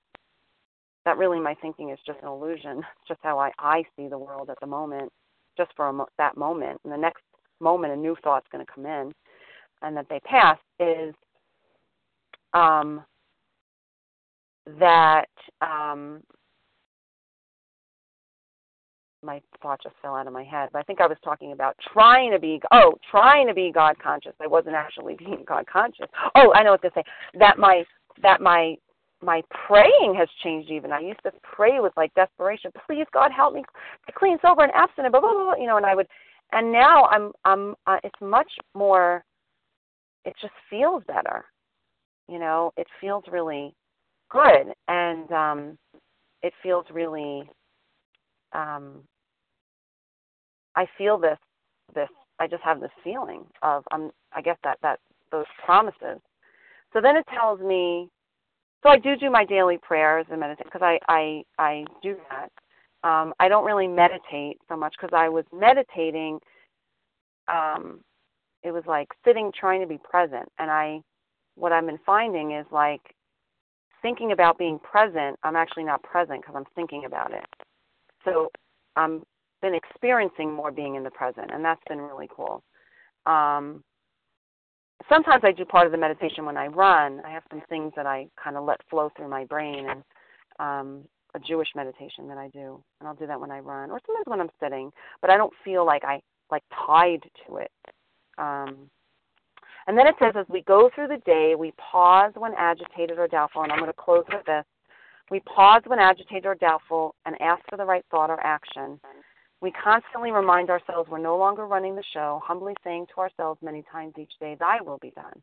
[1.05, 2.78] that really my thinking is just an illusion.
[3.01, 5.11] It's just how I, I see the world at the moment
[5.57, 6.80] just for a, that moment.
[6.84, 7.24] And the next
[7.59, 9.11] moment a new thought's going to come in
[9.82, 11.13] and that they pass is
[12.53, 13.03] um,
[14.80, 15.30] that
[15.61, 16.22] um,
[19.24, 20.69] my thought just fell out of my head.
[20.72, 23.95] But I think I was talking about trying to be oh, trying to be God
[24.01, 24.34] conscious.
[24.41, 26.07] I wasn't actually being God conscious.
[26.36, 27.03] Oh, I know what to say.
[27.39, 27.84] That my
[28.22, 28.76] that my
[29.22, 30.91] my praying has changed even.
[30.91, 32.72] I used to pray with like desperation.
[32.88, 33.63] Please God help me
[34.15, 35.11] clean, sober, and abstinent.
[35.11, 36.07] Blah, blah, blah, you know, and I would,
[36.51, 39.24] and now I'm I'm uh, it's much more.
[40.26, 41.45] It just feels better.
[42.28, 43.76] You know, it feels really
[44.30, 45.78] good, and um,
[46.43, 47.49] it feels really
[48.53, 49.03] um,
[50.76, 51.38] I feel this
[51.93, 52.09] this
[52.39, 54.99] I just have this feeling of um I guess that that
[55.32, 56.19] those promises.
[56.93, 58.09] So then it tells me
[58.84, 63.09] so I do do my daily prayers and meditate because I I I do that.
[63.09, 66.39] Um I don't really meditate so much because I was meditating
[67.47, 68.01] um
[68.63, 71.01] it was like sitting trying to be present and I
[71.55, 73.01] what I've been finding is like
[74.01, 77.45] thinking about being present, I'm actually not present because I'm thinking about it.
[78.26, 78.49] So
[78.95, 79.24] I'm
[79.62, 82.64] been experiencing more being in the present, and that's been really cool.
[83.26, 83.84] Um,
[85.09, 87.22] sometimes I do part of the meditation when I run.
[87.26, 90.03] I have some things that I kind of let flow through my brain, and
[90.59, 91.03] um,
[91.36, 94.26] a Jewish meditation that I do, and I'll do that when I run, or sometimes
[94.26, 94.91] when I'm sitting.
[95.22, 97.72] But I don't feel like I like tied to it.
[98.38, 98.89] Um,
[99.88, 103.28] and then it says, as we go through the day, we pause when agitated or
[103.28, 103.64] doubtful.
[103.64, 104.66] And I'm going to close with this.
[105.30, 108.99] We pause when agitated or doubtful and ask for the right thought or action.
[109.62, 113.84] We constantly remind ourselves we're no longer running the show, humbly saying to ourselves many
[113.91, 115.39] times each day, Thy will be done.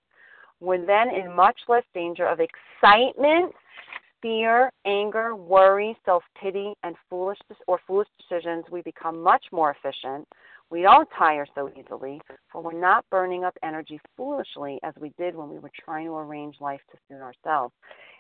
[0.61, 3.55] We're then in much less danger of excitement,
[4.21, 7.39] fear, anger, worry, self pity, and foolish
[7.69, 8.65] or foolish decisions.
[8.73, 10.27] We become much more efficient.
[10.71, 15.35] We don't tire so easily, for we're not burning up energy foolishly as we did
[15.35, 17.73] when we were trying to arrange life to suit ourselves.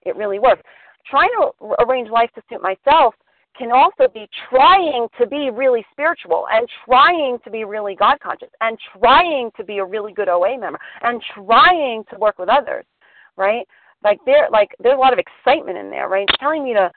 [0.06, 0.62] It really works.
[1.10, 3.14] Trying to arrange life to suit myself
[3.56, 8.48] can also be trying to be really spiritual and trying to be really God conscious
[8.60, 12.84] and trying to be a really good OA member and trying to work with others,
[13.36, 13.66] right?
[14.04, 16.26] Like there like there's a lot of excitement in there, right?
[16.28, 16.90] It's telling me to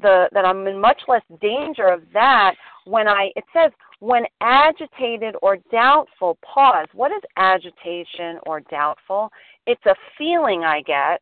[0.00, 2.54] the that I'm in much less danger of that
[2.84, 6.86] when I it says when agitated or doubtful, pause.
[6.92, 9.30] What is agitation or doubtful?
[9.66, 11.20] It's a feeling I get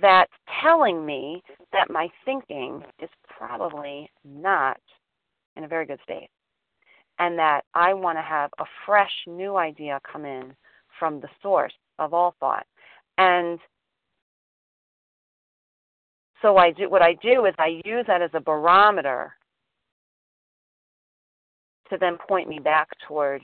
[0.00, 0.32] that's
[0.62, 4.80] telling me that my thinking is probably not
[5.56, 6.30] in a very good state.
[7.18, 10.54] And that I want to have a fresh new idea come in
[10.98, 12.66] from the source of all thought.
[13.18, 13.58] And
[16.40, 19.32] so I do what I do is I use that as a barometer
[21.90, 23.42] to then point me back toward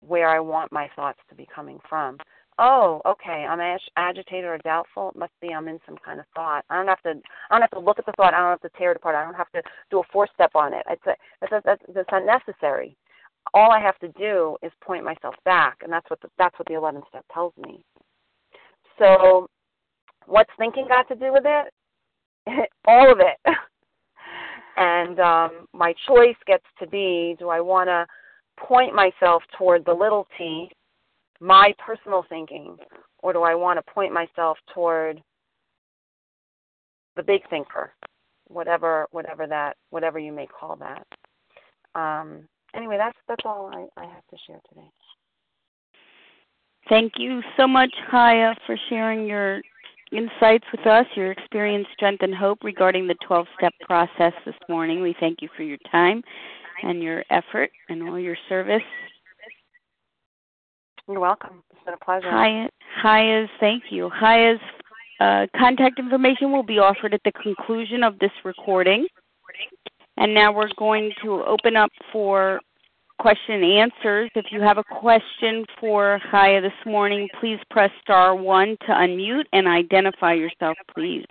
[0.00, 2.18] where I want my thoughts to be coming from
[2.58, 5.10] oh, okay, I'm ag- agitated or doubtful.
[5.10, 6.64] It must be I'm in some kind of thought.
[6.68, 7.10] I don't have to.
[7.10, 8.34] I don't have to look at the thought.
[8.34, 9.14] I don't have to tear it apart.
[9.14, 10.82] I don't have to do a four step on it.
[10.88, 12.96] It's a, that's, that's, that's unnecessary.
[13.54, 16.68] All I have to do is point myself back, and that's what the, that's what
[16.68, 17.82] the 11th step tells me.
[18.98, 19.48] So,
[20.26, 21.72] what's thinking got to do with it?
[22.86, 23.38] All of it.
[24.76, 28.06] and um, my choice gets to be: do I want to
[28.58, 30.70] point myself toward the little t
[31.40, 32.76] my personal thinking,
[33.20, 35.22] or do I want to point myself toward
[37.18, 37.92] the big thinker,
[38.46, 41.06] whatever whatever that whatever you may call that.
[42.00, 44.88] Um, anyway, that's that's all I, I have to share today.
[46.88, 49.60] Thank you so much, Chaya, for sharing your
[50.10, 55.02] insights with us, your experience, strength, and hope regarding the 12 step process this morning.
[55.02, 56.22] We thank you for your time
[56.82, 58.80] and your effort and all your service
[61.08, 61.62] you're welcome.
[61.70, 62.30] It's been a pleasure.
[62.30, 62.68] Hi,
[63.02, 64.10] Chaya's, thank you.
[64.20, 64.60] Chaya's
[65.20, 69.06] uh, contact information will be offered at the conclusion of this recording.
[70.16, 72.60] And now we're going to open up for
[73.18, 74.30] question and answers.
[74.34, 79.44] If you have a question for Chaya this morning, please press star one to unmute
[79.52, 81.26] and identify yourself, please.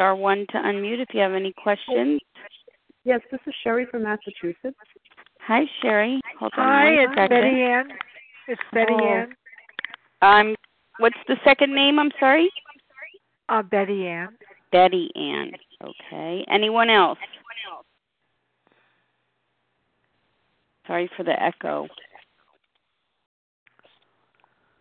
[0.00, 2.18] Star one to unmute if you have any questions.
[3.04, 4.78] Yes, this is Sherry from Massachusetts.
[5.46, 6.18] Hi, Sherry.
[6.38, 7.28] Hold on Hi, it's second.
[7.28, 7.88] Betty Ann.
[8.48, 9.06] It's Betty Oh.
[9.06, 9.34] Ann.
[10.22, 10.56] Um,
[11.00, 11.98] what's the second name?
[11.98, 12.50] I'm sorry.
[13.50, 14.28] Uh, Betty Ann.
[14.72, 15.52] Betty Ann.
[15.84, 16.46] Okay.
[16.50, 17.18] Anyone else?
[20.86, 21.88] Sorry for the echo.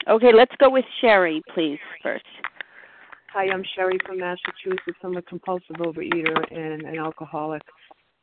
[0.07, 2.23] Okay, let's go with Sherry, please, first.
[3.33, 4.97] Hi, I'm Sherry from Massachusetts.
[5.03, 7.61] I'm a compulsive overeater and an alcoholic.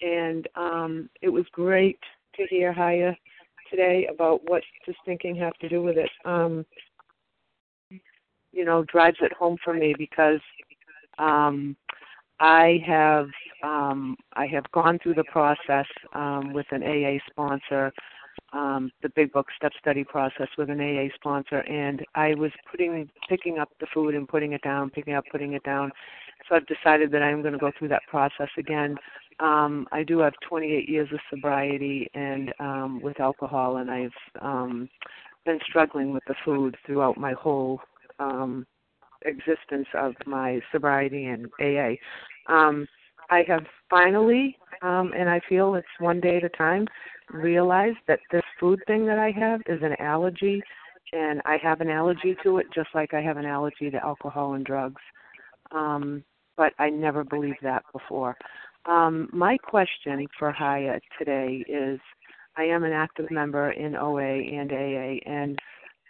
[0.00, 2.00] And um, it was great
[2.34, 3.16] to hear Chaya
[3.70, 6.11] today about what does thinking have to do with it.
[6.24, 6.66] Um,
[8.52, 10.40] you know, drives it home for me because
[11.18, 11.76] um,
[12.40, 13.28] I have
[13.62, 17.92] um, I have gone through the process um, with an AA sponsor,
[18.53, 23.09] um, the Big Book Step Study process with an AA sponsor, and I was putting
[23.28, 25.91] picking up the food and putting it down, picking up, putting it down.
[26.49, 28.97] So I've decided that I'm going to go through that process again.
[29.41, 34.11] Um, I do have 28 years of sobriety and um, with alcohol, and I've
[34.41, 34.89] um,
[35.45, 37.80] been struggling with the food throughout my whole
[38.18, 38.66] um,
[39.24, 41.95] existence of my sobriety and AA.
[42.53, 42.87] Um,
[43.30, 46.87] I have finally, um, and I feel it's one day at a time,
[47.30, 50.62] realized that this food thing that I have is an allergy,
[51.12, 54.54] and I have an allergy to it just like I have an allergy to alcohol
[54.54, 55.00] and drugs.
[55.72, 56.24] Um,
[56.56, 58.36] but I never believed that before.
[58.86, 62.00] Um, my question for Chaya today is
[62.56, 65.58] I am an active member in OA and AA, and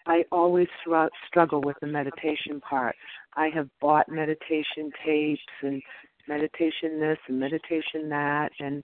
[0.07, 2.95] I always str- struggle with the meditation part.
[3.35, 5.83] I have bought meditation tapes and
[6.29, 8.83] meditation this and meditation that, and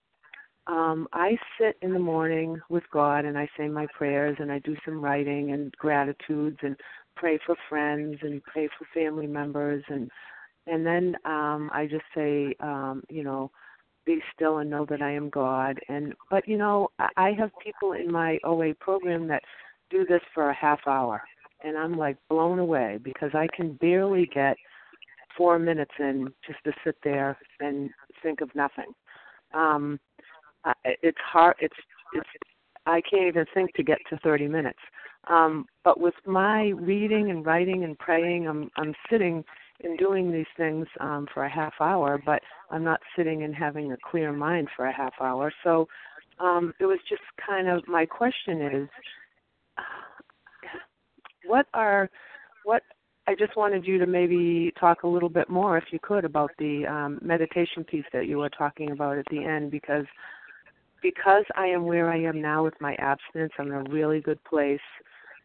[0.66, 4.60] um, I sit in the morning with God and I say my prayers and I
[4.60, 6.76] do some writing and gratitudes and
[7.16, 10.10] pray for friends and pray for family members and
[10.66, 13.50] and then um, I just say, um, you know,
[14.04, 15.78] be still and know that I am God.
[15.88, 19.42] And but you know, I I have people in my OA program that
[19.90, 21.22] do this for a half hour,
[21.64, 24.56] and I'm like blown away because I can barely get
[25.36, 27.90] four minutes in just to sit there and
[28.22, 28.92] think of nothing.
[29.54, 29.98] Um,
[30.84, 31.56] It's hard.
[31.60, 31.76] It's
[32.14, 32.28] it's.
[32.84, 34.78] I can't even think to get to 30 minutes.
[35.28, 39.44] Um, but with my reading and writing and praying, I'm I'm sitting
[39.84, 42.40] and doing these things um, for a half hour, but
[42.70, 45.52] I'm not sitting and having a clear mind for a half hour.
[45.64, 45.88] So
[46.38, 48.88] um, it was just kind of my question is,
[51.46, 52.08] what are
[52.64, 52.82] what
[53.26, 56.50] I just wanted you to maybe talk a little bit more, if you could, about
[56.58, 60.06] the um, meditation piece that you were talking about at the end, because
[61.03, 64.42] because I am where I am now with my abstinence, I'm in a really good
[64.44, 64.80] place,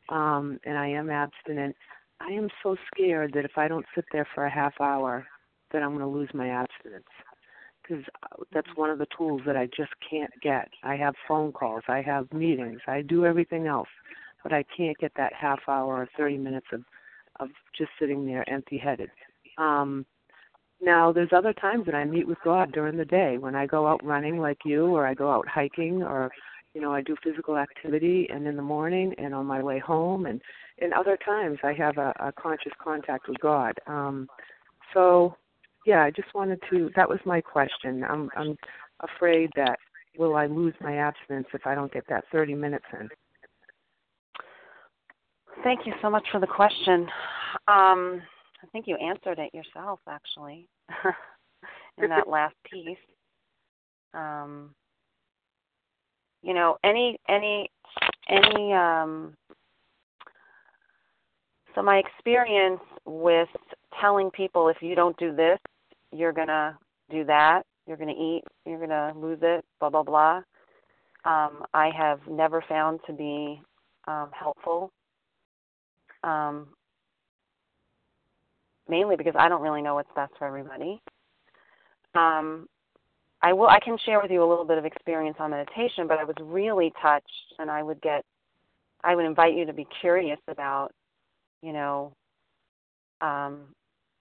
[0.10, 1.76] um, and I am abstinent.
[2.22, 5.26] I am so scared that if I don't sit there for a half hour,
[5.72, 7.06] that I'm going to lose my abstinence.
[7.82, 8.04] Because
[8.54, 10.68] that's one of the tools that I just can't get.
[10.84, 13.88] I have phone calls, I have meetings, I do everything else,
[14.44, 16.84] but I can't get that half hour or 30 minutes of
[17.40, 19.12] of just sitting there empty-headed.
[19.60, 20.08] Um,
[20.82, 23.88] now, there's other times that I meet with God during the day when I go
[23.88, 26.32] out running like you, or I go out hiking, or
[26.74, 30.28] you know I do physical activity, and in the morning and on my way home,
[30.28, 30.42] and
[30.80, 33.74] and other times I have a, a conscious contact with God.
[33.88, 34.28] Um,
[34.94, 35.36] so,
[35.86, 36.92] yeah, I just wanted to.
[36.96, 38.04] That was my question.
[38.04, 38.56] I'm I'm
[39.02, 39.80] afraid that
[40.18, 43.10] will I lose my abstinence if I don't get that 30 minutes in?
[45.64, 47.08] Thank you so much for the question.
[47.68, 48.22] Um,
[48.64, 50.68] I think you answered it yourself, actually,
[51.98, 52.98] in that last piece.
[54.14, 54.74] Um,
[56.42, 57.70] you know, any any
[58.30, 59.36] any um,
[61.76, 63.50] so my experience with
[64.02, 65.60] telling people if you don't do this,
[66.12, 66.78] you're gonna
[67.12, 70.42] do that, you're gonna eat, you're gonna lose it, blah blah blah.
[71.26, 73.62] Um, I have never found to be
[74.08, 74.92] um, helpful
[76.24, 76.68] um,
[78.90, 81.02] mainly because I don't really know what's best for everybody.
[82.16, 82.68] Um,
[83.42, 83.68] I will.
[83.68, 86.36] I can share with you a little bit of experience on meditation, but I was
[86.42, 88.26] really touched, and I would get.
[89.04, 90.92] I would invite you to be curious about,
[91.62, 92.12] you know,
[93.22, 93.60] um,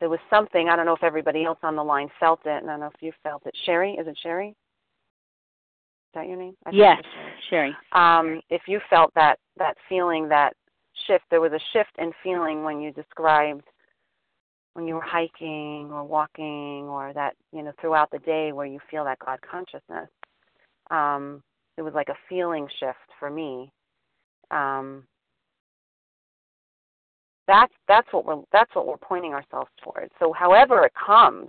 [0.00, 0.68] there was something.
[0.68, 2.90] I don't know if everybody else on the line felt it, and I don't know
[2.94, 3.56] if you felt it.
[3.64, 4.48] Sherry, is it Sherry?
[4.48, 4.54] Is
[6.14, 6.54] that your name?
[6.66, 7.02] I Yes,
[7.48, 7.76] Sherry Sherry.
[7.92, 10.54] um, if you felt that that feeling, that
[11.06, 13.64] shift, there was a shift in feeling when you described
[14.76, 18.78] when you were hiking or walking, or that you know throughout the day where you
[18.90, 20.10] feel that God consciousness.
[20.90, 21.42] Um,
[21.78, 23.72] it was like a feeling shift for me.
[24.50, 25.04] Um,
[27.46, 30.12] that's that's what we're that's what we're pointing ourselves towards.
[30.18, 31.48] So however it comes,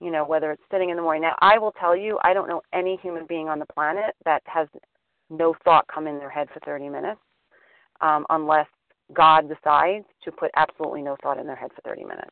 [0.00, 1.22] you know, whether it's sitting in the morning.
[1.22, 4.42] Now, I will tell you, I don't know any human being on the planet that
[4.46, 4.66] has
[5.28, 7.20] no thought come in their head for 30 minutes,
[8.00, 8.66] um, unless
[9.12, 12.30] God decides to put absolutely no thought in their head for 30 minutes.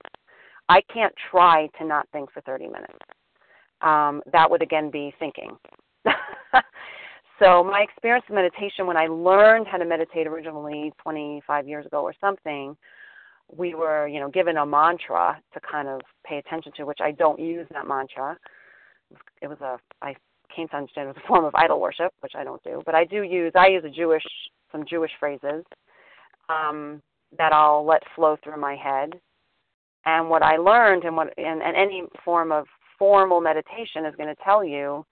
[0.69, 2.99] I can't try to not think for 30 minutes.
[3.83, 5.57] Um, that would again be thinking.
[7.39, 12.03] so my experience of meditation when I learned how to meditate originally 25 years ago
[12.03, 12.77] or something,
[13.55, 17.11] we were, you know, given a mantra to kind of pay attention to, which I
[17.11, 18.39] don't use that mantra.
[19.43, 20.15] It was a I
[20.55, 22.95] came to understand it was a form of idol worship, which I don't do, but
[22.95, 24.25] I do use I use a Jewish
[24.71, 25.65] some Jewish phrases
[26.49, 27.03] um,
[27.39, 29.11] that I'll let flow through my head.
[30.05, 32.67] And what I learned and what and, and any form of
[32.99, 35.05] formal meditation is going to tell you,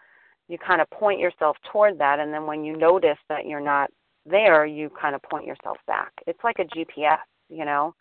[0.48, 3.90] you kind of point yourself toward that, and then when you notice that you're not
[4.26, 6.12] there, you kind of point yourself back.
[6.26, 7.94] It's like a GPS, you know.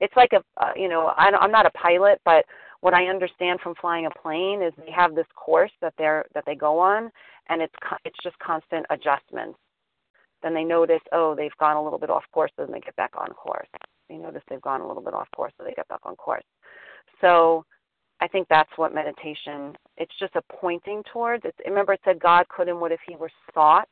[0.00, 2.44] It's like a, uh, you know, I, I'm not a pilot, but
[2.80, 6.44] what I understand from flying a plane is they have this course that they're that
[6.46, 7.10] they go on,
[7.48, 7.74] and it's
[8.04, 9.58] it's just constant adjustments.
[10.44, 13.12] Then they notice, oh, they've gone a little bit off course, then they get back
[13.16, 13.66] on course.
[14.10, 16.44] They notice they've gone a little bit off course, so they get back on course.
[17.22, 17.64] So
[18.20, 19.74] I think that's what meditation.
[19.96, 21.46] It's just a pointing towards.
[21.46, 23.88] It's, remember, it said God could and would if He were sought.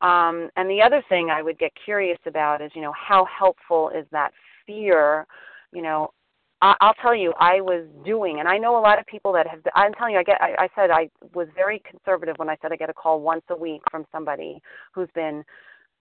[0.00, 3.90] Um, and the other thing I would get curious about is, you know, how helpful
[3.90, 4.32] is that
[4.66, 5.26] fear?
[5.70, 6.12] You know,
[6.60, 9.60] I'll tell you, I was doing, and I know a lot of people that have.
[9.76, 10.40] I'm telling you, I get.
[10.40, 13.42] I, I said I was very conservative when I said I get a call once
[13.48, 14.60] a week from somebody
[14.92, 15.44] who's been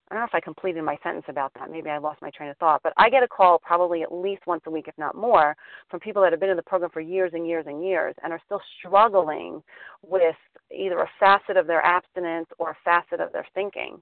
[0.10, 1.70] I don't know if I completed my sentence about that.
[1.70, 2.82] Maybe I lost my train of thought.
[2.82, 5.56] But I get a call probably at least once a week, if not more,
[5.90, 8.32] from people that have been in the program for years and years and years and
[8.32, 9.62] are still struggling
[10.02, 10.36] with
[10.74, 14.02] either a facet of their abstinence or a facet of their thinking.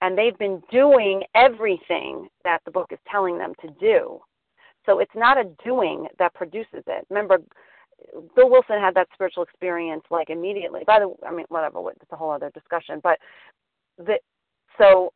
[0.00, 4.20] And they've been doing everything that the book is telling them to do.
[4.86, 7.06] So it's not a doing that produces it.
[7.10, 7.38] Remember,
[8.34, 10.82] Bill Wilson had that spiritual experience like immediately.
[10.86, 13.00] By the, I mean, whatever, it's a whole other discussion.
[13.02, 13.18] But
[13.98, 14.18] the,
[14.78, 15.12] so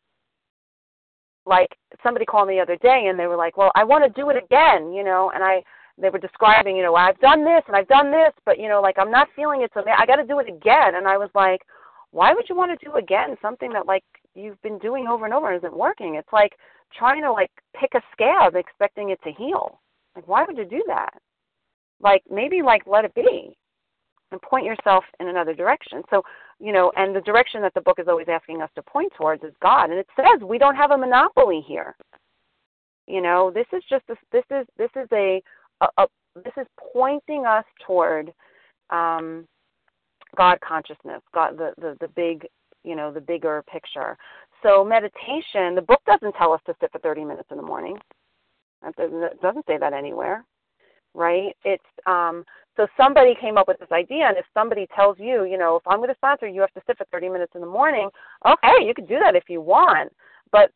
[1.47, 4.21] like somebody called me the other day and they were like, "Well, I want to
[4.21, 5.63] do it again," you know, and I
[5.99, 8.83] they were describing, you know, I've done this and I've done this, but you know,
[8.83, 10.95] like I'm not feeling it, so I got to do it again.
[10.95, 11.63] And I was like,
[12.11, 14.05] why would you want to do again something that like
[14.37, 16.17] you've been doing over and over and isn't working?
[16.17, 16.53] It's like
[16.97, 19.81] trying to like pick a scab expecting it to heal.
[20.15, 21.15] Like why would you do that?
[22.01, 23.57] Like maybe like let it be
[24.33, 26.03] and point yourself in another direction.
[26.11, 26.23] So,
[26.59, 29.43] you know, and the direction that the book is always asking us to point towards
[29.45, 29.91] is God.
[29.91, 31.95] And it says we don't have a monopoly here.
[33.07, 35.41] You know, this is just this, this is this is a,
[35.81, 36.07] a, a
[36.45, 38.33] this is pointing us toward
[38.91, 39.47] um,
[40.37, 42.47] God consciousness, God the, the the big
[42.87, 44.17] you know the bigger picture.
[44.63, 47.99] So meditation, the book doesn't tell us to sit for 30 minutes in the morning.
[48.87, 50.45] It doesn't, it doesn't say that anywhere
[51.17, 51.57] right?
[51.65, 52.45] It's um,
[52.77, 55.83] so somebody came up with this idea, and if somebody tells you, you know, if
[55.87, 58.09] I'm going to sponsor, you have to sit for 30 minutes in the morning.
[58.47, 60.13] Okay, you can do that if you want,
[60.53, 60.71] but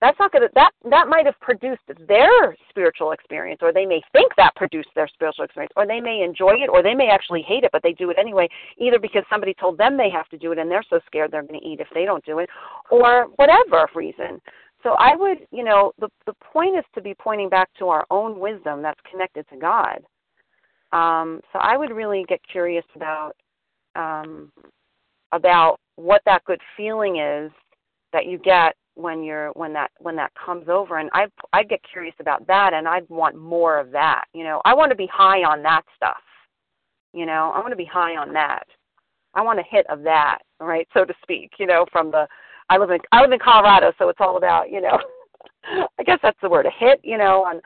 [0.00, 4.00] that's not going to that that might have produced their spiritual experience, or they may
[4.12, 7.42] think that produced their spiritual experience, or they may enjoy it, or they may actually
[7.42, 8.48] hate it, but they do it anyway,
[8.78, 11.42] either because somebody told them they have to do it, and they're so scared they're
[11.42, 12.48] going to eat if they don't do it,
[12.90, 14.40] or whatever reason.
[14.82, 18.06] So I would, you know, the the point is to be pointing back to our
[18.10, 20.00] own wisdom that's connected to God.
[20.92, 23.32] Um, so I would really get curious about
[23.96, 24.50] um,
[25.32, 27.52] about what that good feeling is
[28.12, 31.80] that you get when you're when that when that comes over, and I I get
[31.90, 34.24] curious about that, and I want more of that.
[34.32, 36.22] You know, I want to be high on that stuff.
[37.12, 38.64] You know, I want to be high on that.
[39.34, 41.52] I want a hit of that, right, so to speak.
[41.58, 42.26] You know, from the
[42.68, 44.98] I live in I live in Colorado, so it's all about you know.
[45.64, 47.00] I guess that's the word a hit.
[47.02, 47.60] You know, and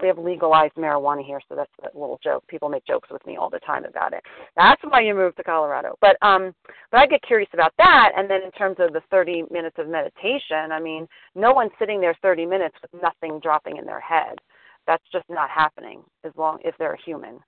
[0.00, 2.44] we have legalized marijuana here, so that's a little joke.
[2.48, 4.22] People make jokes with me all the time about it.
[4.56, 5.96] That's why you moved to Colorado.
[6.00, 6.54] But um,
[6.90, 8.12] but I get curious about that.
[8.16, 12.00] And then in terms of the 30 minutes of meditation, I mean, no one's sitting
[12.00, 14.38] there 30 minutes with nothing dropping in their head.
[14.86, 17.38] That's just not happening as long if they're a human.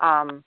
[0.00, 0.44] Um,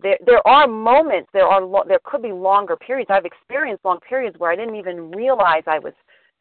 [0.00, 3.98] there there are moments there are lo- there could be longer periods i've experienced long
[4.08, 5.92] periods where i didn't even realize i was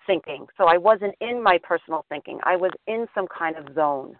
[0.07, 0.45] thinking.
[0.57, 2.39] So i wasn't in my personal thinking.
[2.43, 4.17] I was in some kind of zone.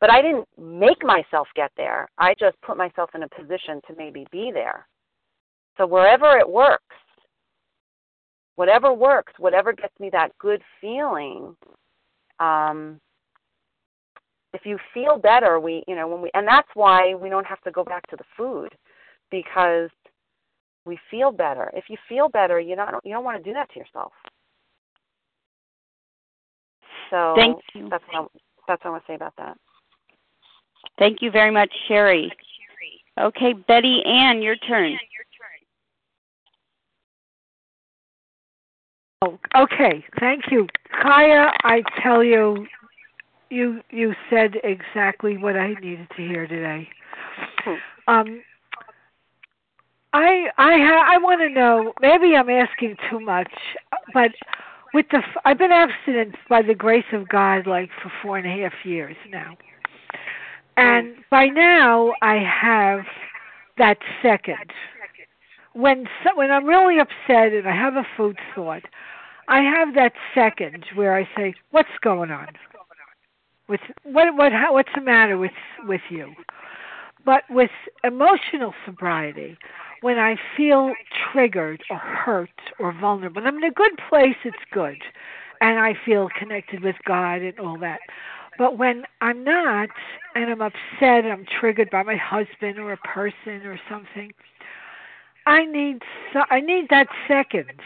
[0.00, 2.08] But i didn't make myself get there.
[2.18, 4.86] I just put myself in a position to maybe be there.
[5.76, 6.96] So wherever it works
[8.56, 11.56] whatever works whatever gets me that good feeling
[12.38, 13.00] um
[14.52, 17.60] if you feel better, we, you know, when we, and that's why we don't have
[17.62, 18.68] to go back to the food
[19.30, 19.90] because
[20.84, 21.70] we feel better.
[21.74, 24.12] If you feel better, you don't, you don't want to do that to yourself.
[27.12, 27.88] So Thank you.
[27.90, 28.30] that's what,
[28.66, 29.58] that's what I want to say about that.
[30.98, 32.32] Thank you very much, Sherry.
[33.20, 34.96] Okay, Betty Ann, your turn.
[39.20, 40.04] Oh, okay.
[40.18, 40.66] Thank you,
[41.04, 41.50] Chaya.
[41.62, 42.66] I tell you,
[43.50, 46.88] you you said exactly what I needed to hear today.
[48.08, 48.42] Um,
[50.14, 51.92] I I ha- I want to know.
[52.00, 53.52] Maybe I'm asking too much,
[54.14, 54.32] but
[54.94, 58.62] with the I've been abstinent by the grace of God like for four and a
[58.62, 59.56] half years now,
[60.76, 63.04] and by now I have
[63.78, 64.70] that second
[65.74, 68.82] when so, when I'm really upset and I have a food thought,
[69.48, 72.48] I have that second where I say, "What's going on?
[73.68, 75.52] With what what how, what's the matter with
[75.84, 76.34] with you?"
[77.24, 77.70] But with
[78.04, 79.56] emotional sobriety,
[80.02, 80.92] when I feel
[81.32, 84.98] triggered or hurt or vulnerable, I'm in a good place, it's good,
[85.60, 88.00] and I feel connected with God and all that.
[88.58, 89.88] But when I'm not,
[90.34, 94.32] and I'm upset, and I'm triggered by my husband or a person or something,
[95.46, 96.02] I need
[96.32, 97.80] so, I need that second,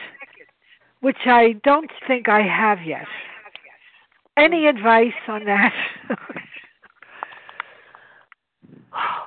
[1.00, 3.06] which I don't think I have yet.
[4.36, 5.72] Any advice on that?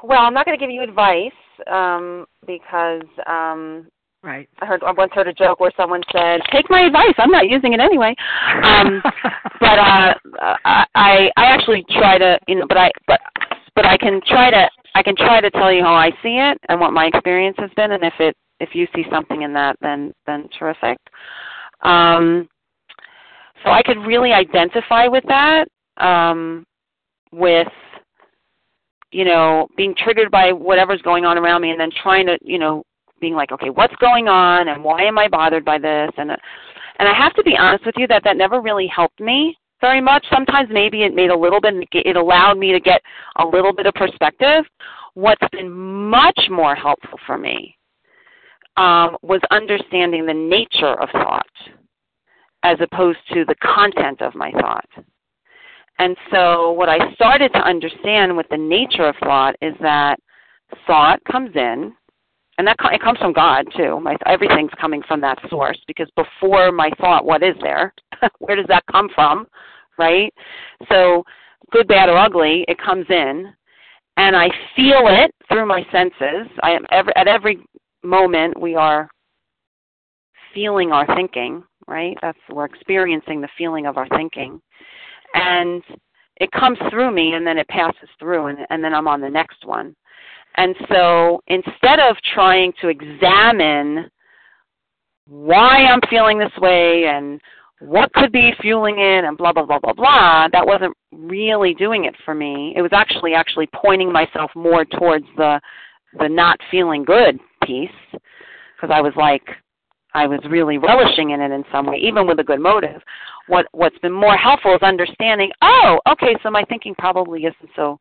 [0.04, 1.32] Well, I'm not going to give you advice
[1.68, 3.88] um, because um,
[4.24, 4.48] right.
[4.62, 7.14] I heard I once heard a joke where someone said, "Take my advice.
[7.18, 8.16] I'm not using it anyway."
[8.64, 9.02] Um,
[9.60, 10.14] but uh,
[10.66, 13.20] I I actually try to you know, but I but
[13.76, 16.58] but I can try to I can try to tell you how I see it
[16.70, 19.76] and what my experience has been, and if it if you see something in that,
[19.82, 20.98] then then terrific.
[21.82, 22.48] Um,
[23.64, 25.68] so I could really identify with that
[25.98, 26.66] um,
[27.32, 27.68] with
[29.12, 32.60] you know being triggered by whatever's going on around me, and then trying to you
[32.60, 32.84] know
[33.20, 37.08] being like, okay, what's going on, and why am I bothered by this, and and
[37.08, 40.26] I have to be honest with you that that never really helped me very much.
[40.32, 43.02] Sometimes maybe it made a little bit, it allowed me to get
[43.38, 44.66] a little bit of perspective.
[45.14, 47.78] What's been much more helpful for me
[48.78, 51.46] um, was understanding the nature of thought
[52.64, 54.88] as opposed to the content of my thought.
[56.00, 60.18] And so, what I started to understand with the nature of thought is that
[60.88, 61.94] thought comes in,
[62.58, 64.00] and that it comes from God too.
[64.00, 67.94] My everything's coming from that source because before my thought, what is there?
[68.40, 69.46] Where does that come from?
[69.98, 70.34] Right?
[70.90, 71.24] So,
[71.72, 73.54] good, bad, or ugly, it comes in,
[74.16, 74.48] and I
[74.78, 76.48] feel it through my senses.
[76.64, 77.60] I am every, at every
[78.04, 79.10] moment we are
[80.54, 82.16] feeling our thinking, right?
[82.22, 84.62] That's we're experiencing the feeling of our thinking.
[85.34, 85.84] And
[86.38, 89.30] it comes through me and then it passes through and, and then I'm on the
[89.30, 89.96] next one.
[90.58, 94.10] And so instead of trying to examine
[95.28, 97.40] why I'm feeling this way and
[97.80, 102.06] what could be fueling it and blah blah blah blah blah, that wasn't really doing
[102.06, 102.74] it for me.
[102.76, 105.62] It was actually actually pointing myself more towards the
[106.20, 109.44] the not feeling good piece because I was like
[110.14, 113.02] I was really relishing in it in some way, even with a good motive.
[113.48, 118.00] What what's been more helpful is understanding, oh, okay, so my thinking probably isn't so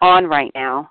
[0.00, 0.90] on right now.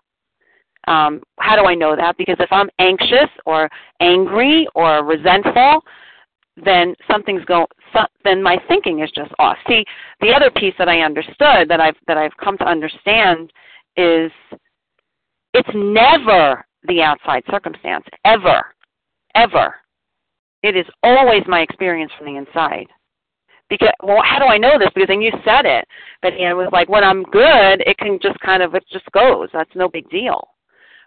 [0.87, 2.17] Um, how do I know that?
[2.17, 3.69] Because if I'm anxious or
[3.99, 5.83] angry or resentful,
[6.63, 7.67] then something's going.
[7.93, 9.57] So, then my thinking is just off.
[9.67, 9.83] See,
[10.21, 13.51] the other piece that I understood that I've that I've come to understand
[13.97, 14.31] is
[15.53, 18.63] it's never the outside circumstance, ever,
[19.35, 19.75] ever.
[20.63, 22.87] It is always my experience from the inside.
[23.69, 24.89] Because well, how do I know this?
[24.95, 25.85] Because then you said it,
[26.21, 29.47] but it was like when I'm good, it can just kind of it just goes.
[29.53, 30.47] That's no big deal,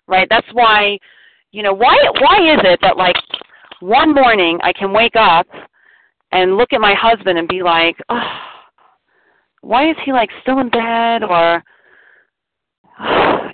[0.06, 0.28] right?
[0.30, 0.98] That's why,
[1.50, 3.16] you know, why why is it that like
[3.80, 5.46] one morning I can wake up
[6.30, 8.38] and look at my husband and be like, oh,
[9.62, 11.64] why is he like still in bed or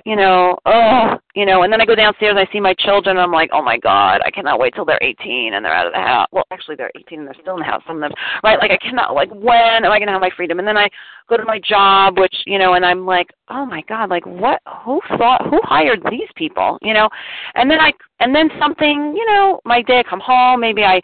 [0.05, 3.17] you know, oh, you know, and then I go downstairs and I see my children
[3.17, 5.87] and I'm like, oh my god, I cannot wait till they're 18 and they're out
[5.87, 6.29] of the house.
[6.33, 7.83] Well, actually they're 18 and they're still in the house.
[7.87, 8.13] Some of them,
[8.43, 8.59] right?
[8.59, 10.59] Like I cannot, like when am I gonna have my freedom?
[10.59, 10.89] And then I
[11.29, 14.61] go to my job, which you know, and I'm like, oh my god, like what?
[14.85, 15.47] Who thought?
[15.49, 16.79] Who hired these people?
[16.83, 17.09] You know,
[17.55, 21.01] and then I, and then something, you know, my day I come home, maybe I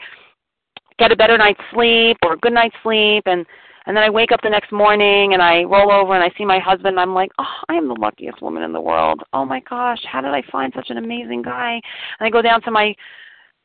[0.99, 3.45] get a better night's sleep or a good night's sleep and
[3.87, 6.45] and then I wake up the next morning and I roll over and I see
[6.45, 9.21] my husband and I'm like, oh, I am the luckiest woman in the world.
[9.33, 11.81] Oh my gosh, how did I find such an amazing guy?
[12.19, 12.95] And I go down to my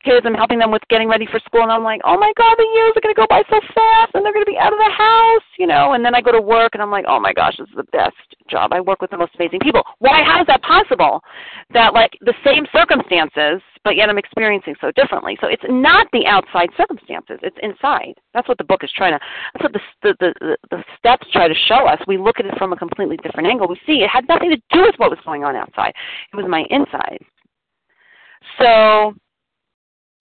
[0.04, 0.26] kids.
[0.26, 2.68] I'm helping them with getting ready for school, and I'm like, oh my god, the
[2.74, 4.78] years are going to go by so fast, and they're going to be out of
[4.78, 5.92] the house, you know.
[5.92, 7.90] And then I go to work, and I'm like, oh my gosh, this is the
[7.92, 8.16] best
[8.48, 8.72] job.
[8.72, 9.82] I work with the most amazing people.
[9.98, 10.22] Why?
[10.24, 11.22] How is that possible?
[11.72, 15.38] That like the same circumstances, but yet I'm experiencing so differently.
[15.40, 18.14] So it's not the outside circumstances; it's inside.
[18.34, 19.20] That's what the book is trying to.
[19.54, 21.98] That's what the the the, the steps try to show us.
[22.06, 23.68] We look at it from a completely different angle.
[23.68, 25.92] We see it had nothing to do with what was going on outside.
[26.32, 27.18] It was my inside.
[28.58, 29.14] So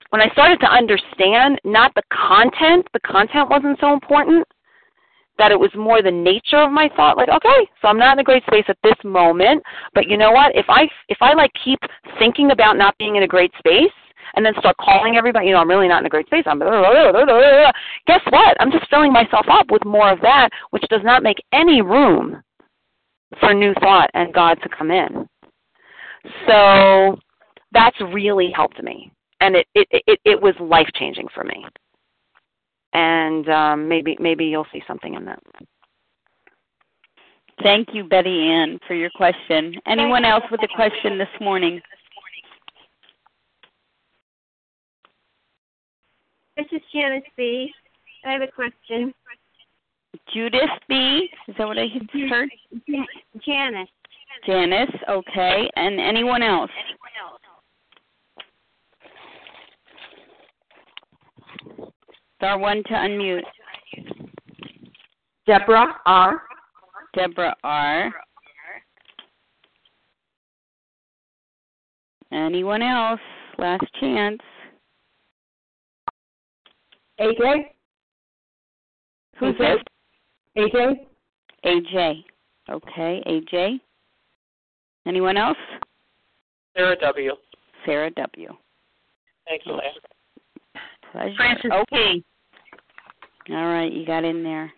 [0.10, 4.46] when I started to understand not the content, the content wasn't so important,
[5.40, 8.20] that it was more the nature of my thought like okay so i'm not in
[8.20, 9.64] a great space at this moment
[9.96, 10.54] but you know what?
[10.54, 11.80] If i if i like keep
[12.20, 13.96] thinking about not being in a great space
[14.36, 16.60] and then start calling everybody you know i'm really not in a great space i'm
[16.60, 18.58] guess what?
[18.60, 22.44] I'm just filling myself up with more of that which does not make any room
[23.40, 25.28] for new thought and god to come in.
[26.48, 27.18] So
[27.72, 31.66] that's really helped me and it it it, it was life changing for me.
[32.94, 35.40] And um, maybe maybe you'll see something in that.
[37.62, 39.76] Thank you betty ann for your question.
[39.86, 41.82] Anyone else with a question this morning?
[46.56, 47.72] This is janice b.
[48.26, 49.14] I have a question.
[50.34, 51.30] Judith b.
[51.48, 51.88] Is that what i
[52.30, 52.50] heard?
[53.46, 53.90] Janice.
[54.46, 55.70] Janice okay.
[55.76, 56.72] And anyone else
[62.38, 63.42] Star one to unmute.
[65.46, 66.42] Deborah R.
[67.16, 68.12] Deborah R.
[72.32, 73.20] Anyone else?
[73.58, 74.40] Last chance.
[77.20, 77.66] AJ.
[79.40, 79.78] Who's this?
[80.58, 80.94] AJ.
[81.66, 82.24] AJ.
[82.70, 83.80] Okay, AJ.
[85.08, 85.58] Anyone else?
[86.76, 87.34] Sarah W.
[87.86, 88.50] Sarah W.
[89.48, 89.82] Thank you, Leah.
[91.12, 91.34] Pleasure.
[91.38, 92.24] Francis okay.
[93.52, 94.72] All right, you got in there.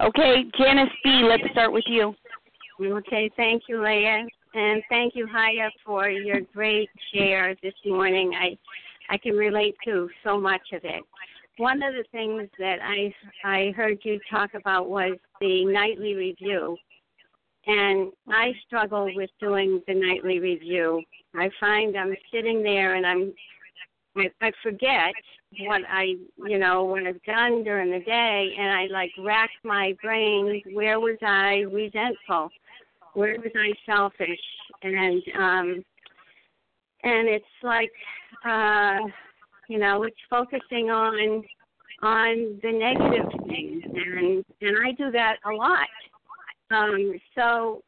[0.00, 2.14] Okay, Janice B, let's start with you.
[2.80, 8.32] Okay, thank you, Leah, and thank you, Chaya, for your great share this morning.
[8.34, 8.58] I
[9.10, 11.02] I can relate to so much of it.
[11.58, 13.14] One of the things that I
[13.44, 16.76] I heard you talk about was the nightly review,
[17.66, 21.02] and I struggle with doing the nightly review.
[21.36, 23.32] I find I'm sitting there and I'm
[24.16, 25.12] I, I forget
[25.60, 26.14] what I,
[26.46, 30.62] you know, what I've done during the day, and I like rack my brain.
[30.72, 32.50] Where was I resentful?
[33.14, 34.40] Where was I selfish?
[34.82, 35.84] And um,
[37.02, 37.92] and it's like,
[38.44, 38.98] uh,
[39.68, 41.42] you know, it's focusing on
[42.02, 45.88] on the negative things, and and I do that a lot.
[46.70, 47.82] Um, so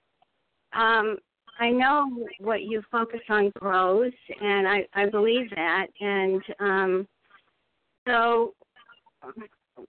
[0.73, 1.17] um,
[1.59, 4.13] I know what you focus on grows,
[4.43, 5.87] and I, I believe that.
[6.01, 7.09] And um,
[8.07, 8.55] so,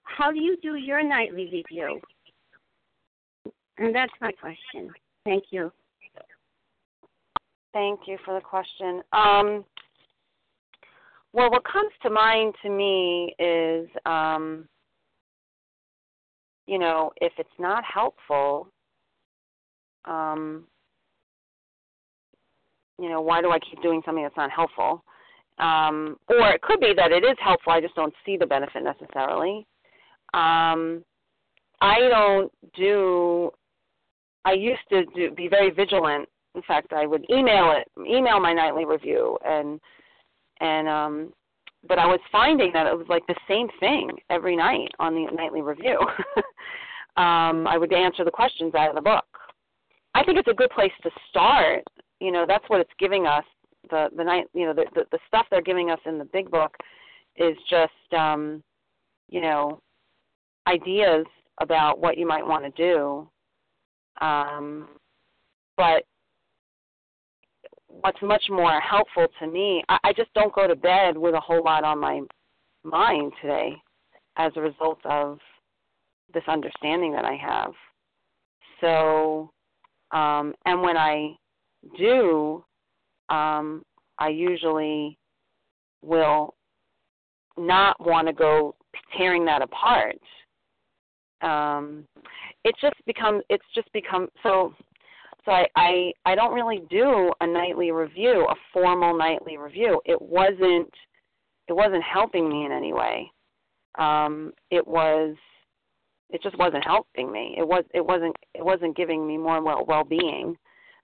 [0.04, 2.00] how do you do your nightly review?
[3.78, 4.92] And that's my question.
[5.26, 5.72] Thank you.
[7.74, 9.04] Thank you for the question.
[9.14, 9.66] Um,
[11.34, 14.68] well, what comes to mind to me is, um,
[16.66, 18.68] you know, if it's not helpful,
[20.06, 20.64] um,
[23.00, 25.04] you know, why do I keep doing something that's not helpful?
[25.60, 28.84] Um, or it could be that it is helpful, I just don't see the benefit
[28.84, 29.66] necessarily.
[30.34, 31.04] Um,
[31.82, 33.52] I don't do.
[34.46, 36.28] I used to do, be very vigilant.
[36.56, 39.80] In fact, I would email it, email my nightly review, and
[40.60, 41.34] and um,
[41.88, 45.28] but I was finding that it was like the same thing every night on the
[45.36, 46.00] nightly review.
[47.18, 49.26] um, I would answer the questions out of the book.
[50.16, 51.84] I think it's a good place to start
[52.20, 53.44] you know that's what it's giving us.
[53.90, 56.50] The the night you know the, the the stuff they're giving us in the big
[56.50, 56.76] book
[57.36, 58.64] is just um
[59.30, 59.82] you know
[60.68, 61.26] ideas
[61.62, 63.30] about what you might want to do.
[64.26, 64.90] Um
[65.76, 66.04] but
[67.88, 71.40] what's much more helpful to me I, I just don't go to bed with a
[71.40, 72.22] whole lot on my
[72.84, 73.76] mind today
[74.38, 75.40] as a result of
[76.34, 77.72] this understanding that I have.
[78.82, 79.52] So
[80.12, 81.38] um and when I
[81.98, 82.64] do,
[83.30, 83.84] um,
[84.20, 85.18] I usually
[86.02, 86.56] will
[87.58, 88.76] not want to go
[89.18, 90.20] tearing that apart.
[91.42, 92.06] Um,
[92.64, 94.74] it's just becomes it's just become so
[95.46, 100.02] so I, I I don't really do a nightly review, a formal nightly review.
[100.06, 100.92] It wasn't
[101.68, 103.32] it wasn't helping me in any way.
[104.00, 105.36] Um, it was
[106.30, 107.56] it just wasn't helping me.
[107.58, 110.58] It was it wasn't it wasn't giving me more well well being.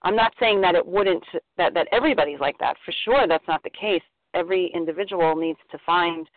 [0.04, 1.24] I'm not saying that it wouldn't
[1.58, 2.76] that that everybody's like that.
[2.86, 4.02] For sure, that's not the case.
[4.34, 6.28] every individual needs to find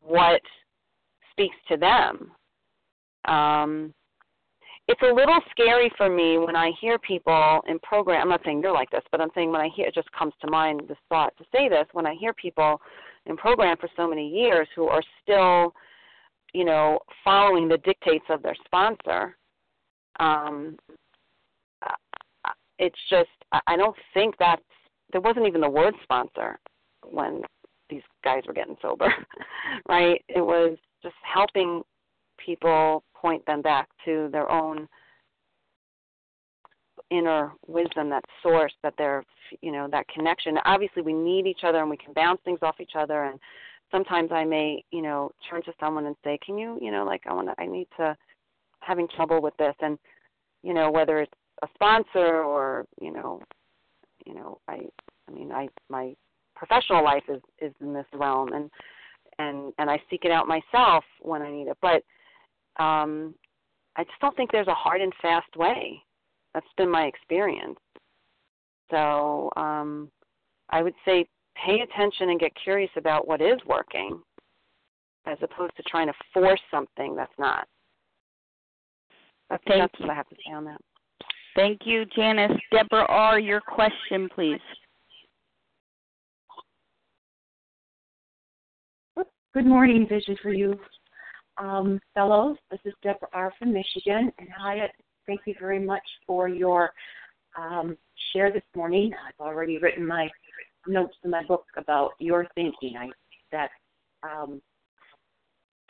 [0.00, 0.42] what
[1.30, 2.32] speaks to them.
[3.26, 3.94] Um,
[4.88, 8.22] it's a little scary for me when I hear people in program.
[8.22, 10.32] I'm not saying they're like this, but I'm saying when I hear it just comes
[10.40, 12.80] to mind this thought to say this when I hear people
[13.26, 15.74] in program for so many years who are still,
[16.52, 19.36] you know, following the dictates of their sponsor.
[20.20, 20.76] Um,
[22.78, 23.28] it's just
[23.66, 24.62] I don't think that's
[25.12, 26.58] there wasn't even the word sponsor
[27.04, 27.42] when
[27.88, 29.12] these guys were getting sober,
[29.88, 30.22] right?
[30.28, 31.82] It was just helping
[32.44, 34.88] people point them back to their own
[37.10, 39.22] inner wisdom, that source, that they're,
[39.60, 40.58] you know, that connection.
[40.64, 43.24] Obviously, we need each other and we can bounce things off each other.
[43.24, 43.38] And
[43.92, 47.22] sometimes I may, you know, turn to someone and say, "Can you, you know, like
[47.26, 48.16] I want to, I need to,
[48.80, 49.98] having trouble with this," and
[50.62, 53.40] you know, whether it's a sponsor or, you know,
[54.24, 54.80] you know, I,
[55.28, 56.14] I mean, I my
[56.54, 58.70] professional life is is in this realm, and
[59.38, 62.02] and and I seek it out myself when I need it, but
[62.82, 63.34] um,
[63.96, 66.02] I just don't think there's a hard and fast way.
[66.54, 67.78] That's been my experience.
[68.90, 70.10] So um,
[70.70, 71.26] I would say
[71.64, 74.20] pay attention and get curious about what is working
[75.26, 77.66] as opposed to trying to force something that's not.
[79.50, 80.06] That's, Thank that's you.
[80.06, 80.80] what I have to say on that.
[81.56, 82.52] Thank you, Janice.
[82.70, 84.60] Deborah R., your question, please.
[89.54, 90.78] Good morning, Vision for You.
[91.56, 93.54] Um, fellows, this is Deborah R.
[93.58, 94.88] from Michigan, and Chaya,
[95.26, 96.92] thank you very much for your
[97.58, 97.96] um,
[98.34, 99.12] share this morning.
[99.26, 100.28] I've already written my
[100.86, 102.96] notes in my book about your thinking.
[102.98, 103.08] I
[103.50, 103.70] that
[104.22, 104.60] um,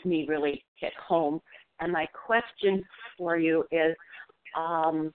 [0.00, 1.40] to me really hit home.
[1.80, 2.84] And my question
[3.18, 3.96] for you is,
[4.56, 5.12] um,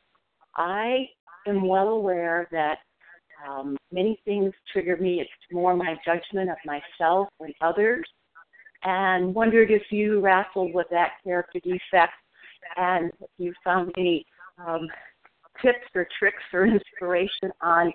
[0.55, 1.09] I
[1.47, 2.79] am well aware that
[3.47, 5.19] um, many things trigger me.
[5.21, 8.05] It's more my judgment of myself and others
[8.83, 12.13] and wondered if you wrestled with that character defect
[12.77, 14.25] and if you found any
[14.65, 14.87] um,
[15.61, 17.93] tips or tricks or inspiration on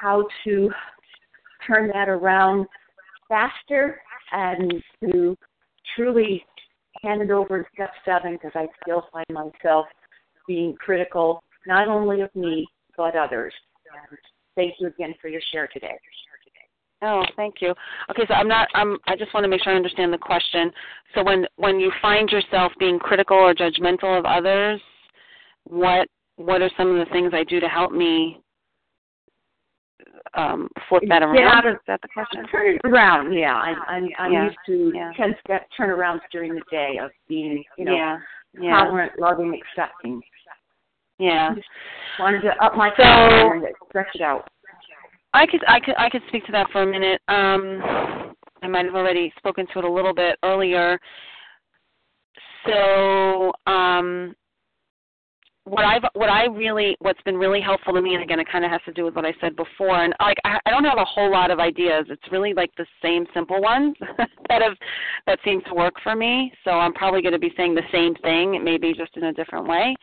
[0.00, 0.70] how to
[1.66, 2.66] turn that around
[3.28, 4.00] faster
[4.32, 5.36] and to
[5.96, 6.44] truly
[7.02, 9.86] hand it over in step seven because I still find myself
[10.46, 12.66] being critical not only of me
[12.96, 13.54] but others.
[14.10, 14.18] And
[14.56, 15.96] thank you again for your share today.
[17.04, 17.74] Oh, thank you.
[18.10, 18.68] Okay, so I'm not.
[18.74, 18.96] I'm.
[19.08, 20.70] I just want to make sure I understand the question.
[21.14, 24.80] So when when you find yourself being critical or judgmental of others,
[25.64, 26.06] what
[26.36, 28.40] what are some of the things I do to help me
[30.34, 31.34] um, flip that around?
[31.34, 32.46] Get out of, Is that the question?
[32.46, 33.32] Turn it around.
[33.32, 35.12] Yeah, I, I'm I'm Yeah, used to yeah.
[35.16, 38.18] ten step turnarounds during the day of being you know yeah.
[38.60, 38.84] Yeah.
[38.84, 40.20] tolerant, loving, accepting.
[41.22, 41.54] Yeah.
[41.54, 41.68] Just
[42.18, 44.48] wanted to up my So- and stretch it out.
[45.34, 47.22] I could I could I could speak to that for a minute.
[47.28, 50.98] Um, I might have already spoken to it a little bit earlier.
[52.66, 54.34] So um,
[55.64, 58.64] what I've what I really what's been really helpful to me, and again, it kind
[58.64, 60.02] of has to do with what I said before.
[60.02, 62.06] And like I, I don't have a whole lot of ideas.
[62.10, 64.76] It's really like the same simple ones that have
[65.26, 66.52] that seem to work for me.
[66.64, 69.66] So I'm probably going to be saying the same thing, maybe just in a different
[69.66, 69.96] way.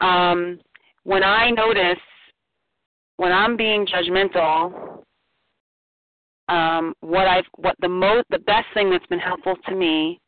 [0.00, 0.60] Um,
[1.04, 2.00] when I notice
[3.16, 5.02] when I'm being judgmental,
[6.48, 10.20] um, what I've what the most the best thing that's been helpful to me,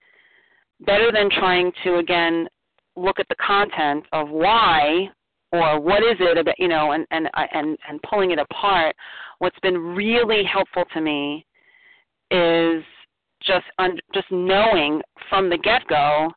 [0.81, 2.49] better than trying to again
[2.97, 5.09] look at the content of why
[5.53, 8.95] or what is it about you know and and and and pulling it apart.
[9.39, 11.45] What's been really helpful to me
[12.31, 12.83] is
[13.43, 16.31] just un, just knowing from the get go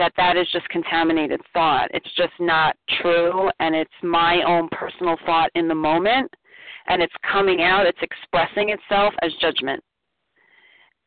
[0.00, 1.88] that that is just contaminated thought.
[1.92, 6.32] It's just not true, and it's my own personal thought in the moment,
[6.88, 9.84] and it's coming out, it's expressing itself as judgment.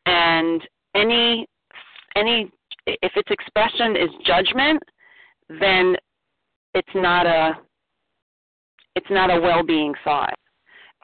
[0.06, 0.62] And
[0.94, 1.46] any
[2.16, 2.50] any
[2.86, 4.80] if its expression is judgment,
[5.48, 5.96] then
[6.74, 7.54] it's not a
[8.94, 10.34] it's not a well-being thought.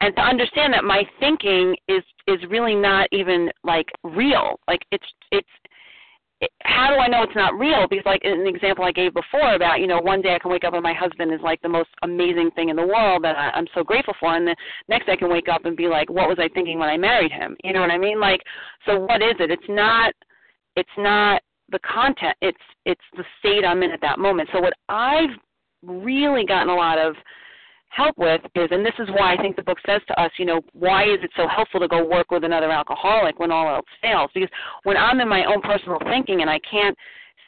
[0.01, 4.61] And to understand that my thinking is is really not even like real.
[4.69, 5.60] Like it's it's it,
[6.63, 7.87] how do I know it's not real?
[7.89, 10.65] Because like an example I gave before about, you know, one day I can wake
[10.65, 13.51] up and my husband is like the most amazing thing in the world that I,
[13.51, 14.57] I'm so grateful for and the
[14.89, 16.97] next day I can wake up and be like, what was I thinking when I
[16.97, 17.57] married him?
[17.63, 18.21] You know what I mean?
[18.21, 18.41] Like
[18.87, 19.51] so what is it?
[19.51, 20.15] It's not
[20.77, 24.49] it's not the content, it's it's the state I'm in at that moment.
[24.53, 25.31] So what I've
[25.83, 27.15] really gotten a lot of
[27.91, 30.45] help with is, and this is why I think the book says to us, you
[30.45, 33.87] know, why is it so helpful to go work with another alcoholic when all else
[34.01, 34.31] fails?
[34.33, 34.49] Because
[34.85, 36.97] when I'm in my own personal thinking and I can't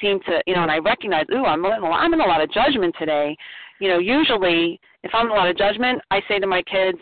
[0.00, 2.42] seem to, you know, and I recognize, ooh, I'm in a, I'm in a lot
[2.42, 3.36] of judgment today.
[3.80, 6.98] You know, usually if I'm in a lot of judgment, I say to my kids,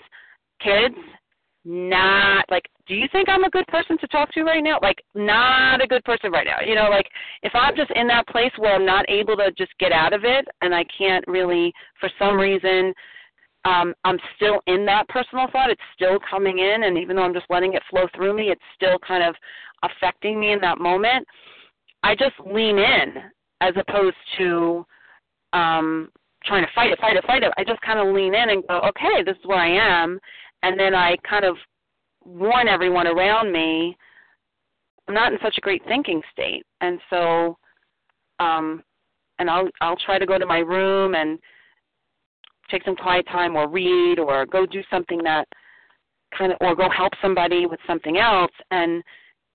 [0.63, 0.95] kids,
[1.65, 4.81] not like do you think I'm a good person to talk to right now?
[4.83, 6.67] Like, not a good person right now.
[6.67, 7.07] You know, like
[7.45, 10.25] if I'm just in that place where I'm not able to just get out of
[10.25, 12.93] it and I can't really, for some reason,
[13.65, 15.71] um, I'm still in that personal thought.
[15.71, 18.61] It's still coming in, and even though I'm just letting it flow through me, it's
[18.75, 19.35] still kind of
[19.83, 21.27] affecting me in that moment.
[22.03, 23.15] I just lean in
[23.61, 24.87] as opposed to
[25.53, 26.11] um,
[26.45, 27.53] trying to fight it, fight it, fight it.
[27.59, 30.19] I just kind of lean in and go, okay, this is where I am,
[30.63, 31.57] and then I kind of
[32.25, 33.97] warn everyone around me
[35.11, 36.65] I'm not in such a great thinking state.
[36.81, 37.59] And so
[38.39, 38.85] um
[39.41, 41.37] and I'll I'll try to go to my room and
[42.71, 45.47] take some quiet time or read or go do something that
[46.37, 49.03] kind of or go help somebody with something else and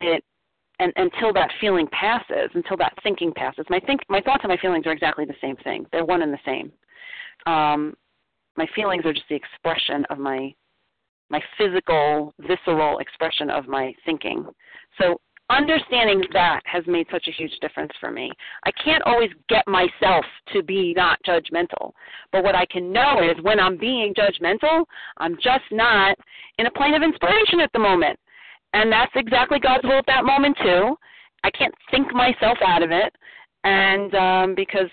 [0.02, 0.24] it
[0.80, 3.66] and until that feeling passes, until that thinking passes.
[3.70, 5.86] My think my thoughts and my feelings are exactly the same thing.
[5.92, 6.72] They're one and the same.
[7.46, 7.96] Um
[8.58, 10.54] my feelings are just the expression of my
[11.30, 14.46] my physical, visceral expression of my thinking.
[15.02, 15.20] So
[15.50, 18.32] understanding that has made such a huge difference for me.
[18.64, 21.92] I can't always get myself to be not judgmental.
[22.32, 24.86] But what I can know is when I'm being judgmental,
[25.18, 26.18] I'm just not
[26.58, 28.20] in a plane of inspiration at the moment.
[28.74, 30.96] And that's exactly God's will at that moment too.
[31.44, 33.14] I can't think myself out of it.
[33.64, 34.90] And um because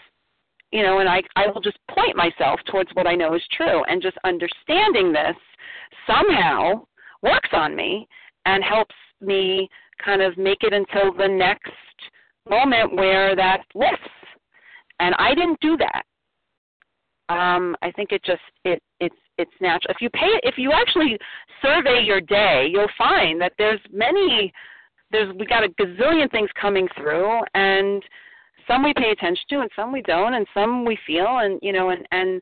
[0.71, 3.83] you know, and I I will just point myself towards what I know is true
[3.85, 5.37] and just understanding this
[6.07, 6.85] somehow
[7.23, 8.07] works on me
[8.45, 9.69] and helps me
[10.05, 11.71] kind of make it until the next
[12.49, 14.09] moment where that lifts.
[15.01, 16.03] And I didn't do that.
[17.29, 19.95] Um, I think it just it it's it's natural.
[19.95, 21.19] If you pay if you actually
[21.63, 24.53] survey your day, you'll find that there's many
[25.11, 28.03] there's we got a gazillion things coming through and
[28.69, 31.73] some we pay attention to and some we don't and some we feel and you
[31.73, 32.41] know and and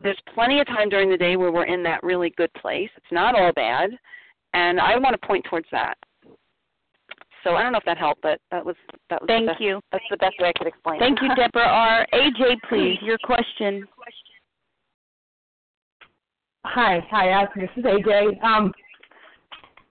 [0.00, 2.90] there's plenty of time during the day where we're in that really good place.
[2.96, 3.90] It's not all bad,
[4.52, 5.94] and I want to point towards that.
[7.44, 8.74] So I don't know if that helped, but that was
[9.10, 9.80] that was Thank the best, you.
[9.92, 10.96] That's the best way I could explain.
[10.96, 11.00] It.
[11.00, 12.06] Thank you, Deborah R.
[12.12, 13.86] AJ, please, your question.
[16.64, 18.42] Hi, hi, this is AJ.
[18.42, 18.72] Um,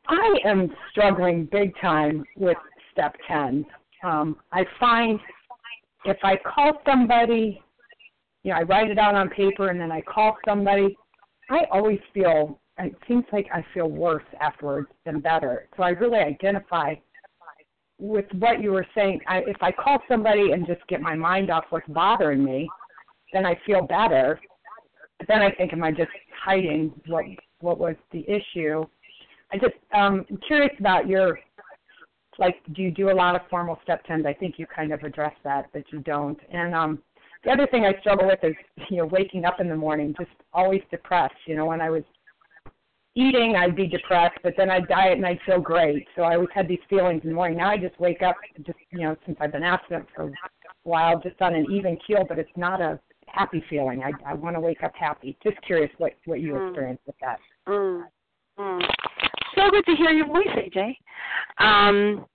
[0.07, 2.57] I am struggling big time with
[2.91, 3.63] step 10.
[4.03, 5.19] Um, I find
[6.05, 7.61] if I call somebody
[8.43, 10.97] you know, I write it out on paper and then I call somebody,
[11.49, 15.69] I always feel it seems like I feel worse afterwards than better.
[15.77, 16.95] So I really identify
[18.03, 19.21] with what you were saying.
[19.27, 22.69] I, if I call somebody and just get my mind off what's bothering me,
[23.31, 24.39] then I feel better.
[25.17, 26.11] But then I think, am I just
[26.43, 27.23] hiding what
[27.61, 28.83] what was the issue?
[29.53, 31.39] I just um I'm curious about your
[32.39, 34.25] like do you do a lot of formal step tens?
[34.25, 36.39] I think you kind of addressed that, but you don't.
[36.51, 36.99] And um
[37.45, 38.55] the other thing I struggle with is,
[38.89, 41.35] you know, waking up in the morning, just always depressed.
[41.45, 42.03] You know, when I was
[43.15, 46.07] eating, I'd be depressed, but then I'd diet and I'd feel great.
[46.15, 47.57] So I always had these feelings in the morning.
[47.57, 48.35] Now I just wake up,
[48.65, 50.31] just you know, since I've been absent for a
[50.83, 54.03] while, just on an even keel, but it's not a happy feeling.
[54.03, 55.37] I I want to wake up happy.
[55.43, 56.67] Just curious what what you Mm.
[56.67, 57.39] experienced with that.
[57.67, 58.03] Mm.
[58.57, 58.81] Mm.
[59.55, 60.95] So good to hear your voice, AJ.
[61.59, 62.25] Um,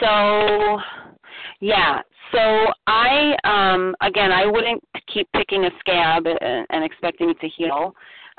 [0.00, 0.78] so,
[1.60, 2.00] yeah.
[2.32, 7.48] So I, um, again, I wouldn't keep picking a scab and, and expecting it to
[7.48, 7.94] heal.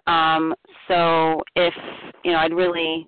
[0.08, 0.54] Um,
[0.88, 1.74] so if
[2.24, 3.08] you know, I'd really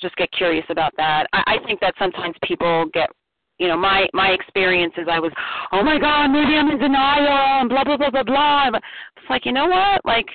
[0.00, 1.26] just get curious about that.
[1.32, 3.10] I, I think that sometimes people get
[3.58, 5.32] you know, my my experience is I was,
[5.72, 8.68] oh my God, maybe I'm in denial and blah blah blah blah blah.
[8.68, 10.04] It's like, you know what?
[10.04, 10.26] Like,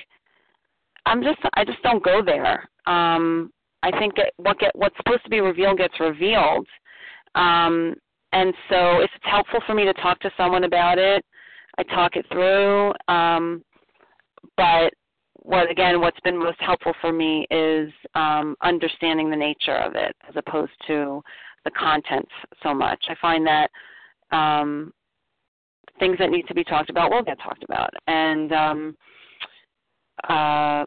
[1.06, 2.68] I'm just I just don't go there.
[2.86, 3.52] Um,
[3.82, 6.66] I think that what get what's supposed to be revealed gets revealed.
[7.34, 7.94] Um,
[8.32, 11.24] and so if it's helpful for me to talk to someone about it,
[11.78, 12.92] I talk it through.
[13.08, 13.62] Um,
[14.56, 14.92] but
[15.44, 20.14] what again, what's been most helpful for me is um, understanding the nature of it
[20.28, 21.20] as opposed to
[21.64, 22.26] the content
[22.62, 23.04] so much.
[23.08, 23.70] I find that
[24.36, 24.92] um,
[25.98, 28.96] things that need to be talked about will get talked about, and um,
[30.28, 30.84] uh,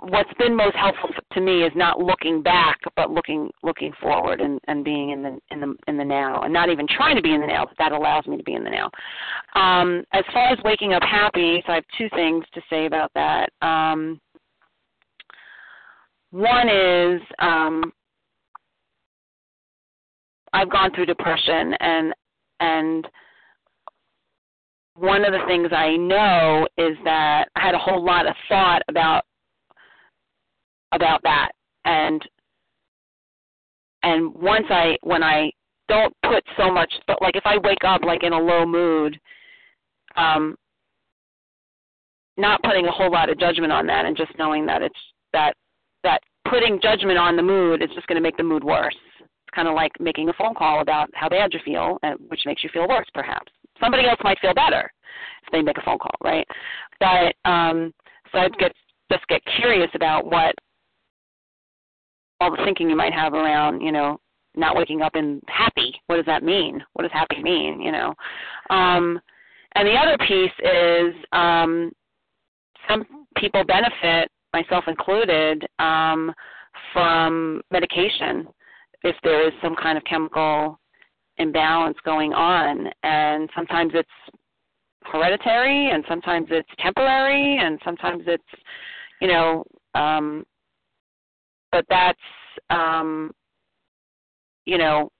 [0.00, 4.60] what's been most helpful to me is not looking back, but looking looking forward and,
[4.68, 7.32] and being in the in the in the now, and not even trying to be
[7.32, 7.64] in the now.
[7.64, 8.90] But that allows me to be in the now.
[9.54, 13.10] Um, as far as waking up happy, so I have two things to say about
[13.14, 13.50] that.
[13.62, 14.20] Um,
[16.30, 17.92] one is um,
[20.52, 22.14] I've gone through depression, and
[22.60, 23.08] and
[24.94, 28.82] one of the things I know is that I had a whole lot of thought
[28.88, 29.24] about
[30.92, 31.50] about that
[31.84, 32.22] and
[34.02, 35.50] and once I when I
[35.88, 39.18] don't put so much but like if I wake up like in a low mood
[40.16, 40.56] um
[42.38, 44.98] not putting a whole lot of judgment on that and just knowing that it's
[45.32, 45.54] that
[46.04, 48.96] that putting judgment on the mood is just going to make the mood worse.
[49.20, 52.42] It's kind of like making a phone call about how bad you feel, and which
[52.46, 53.52] makes you feel worse, perhaps.
[53.80, 54.90] Somebody else might feel better
[55.44, 56.46] if they make a phone call, right?
[57.00, 57.92] But um,
[58.32, 58.72] so I'd get
[59.10, 60.54] just get curious about what
[62.40, 64.20] all the thinking you might have around, you know,
[64.54, 65.94] not waking up and happy.
[66.06, 66.82] What does that mean?
[66.94, 67.80] What does happy mean?
[67.80, 68.14] You know,
[68.70, 69.20] um,
[69.74, 71.92] and the other piece is um,
[72.88, 73.04] some
[73.36, 76.32] people benefit, myself included, um,
[76.92, 78.48] from medication
[79.02, 80.78] if there is some kind of chemical
[81.38, 84.08] imbalance going on, and sometimes it's
[85.04, 88.42] hereditary, and sometimes it's temporary, and sometimes it's,
[89.20, 90.44] you know, um,
[91.72, 92.18] but that's
[92.70, 93.30] um,
[94.64, 95.10] you know,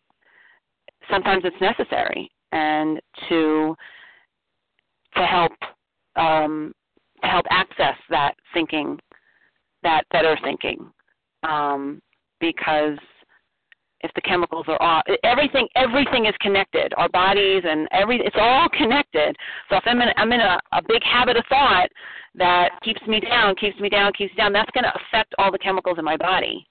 [1.10, 3.74] sometimes it's necessary and to
[5.16, 5.52] to help
[6.16, 6.72] um,
[7.22, 8.98] to help access that thinking,
[9.82, 10.90] that better thinking,
[11.48, 12.00] um,
[12.40, 12.98] because
[14.00, 15.02] if the chemicals are off.
[15.24, 19.34] everything everything is connected our bodies and every it's all connected
[19.68, 21.88] so if i'm in i'm in a, a big habit of thought
[22.34, 25.50] that keeps me down keeps me down keeps me down that's going to affect all
[25.50, 26.66] the chemicals in my body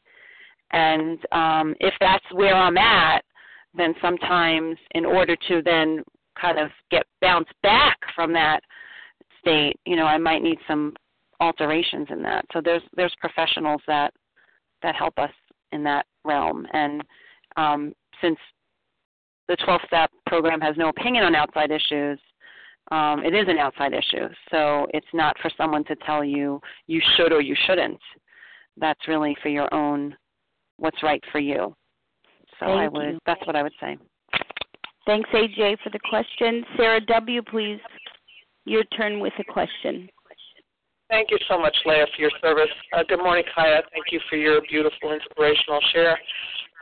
[0.71, 3.23] and um, if that's where I'm at,
[3.75, 6.03] then sometimes in order to then
[6.39, 8.61] kind of get bounce back from that
[9.39, 10.93] state, you know, I might need some
[11.39, 12.45] alterations in that.
[12.51, 14.13] So there's there's professionals that
[14.83, 15.31] that help us
[15.71, 16.67] in that realm.
[16.73, 17.03] And
[17.55, 18.37] um, since
[19.47, 22.19] the 12 step program has no opinion on outside issues,
[22.91, 24.27] um, it is an outside issue.
[24.51, 27.99] So it's not for someone to tell you you should or you shouldn't.
[28.77, 30.15] That's really for your own
[30.77, 31.75] what's right for you.
[32.59, 33.19] So Thank I would you.
[33.25, 33.97] that's what I would say.
[35.05, 36.65] Thanks, AJ, for the question.
[36.75, 37.79] Sarah W., please,
[38.65, 40.09] your turn with a question.
[41.09, 42.71] Thank you so much, Leah, for your service.
[42.91, 43.79] Uh, good morning, Chaya.
[43.93, 46.19] Thank you for your beautiful, inspirational share.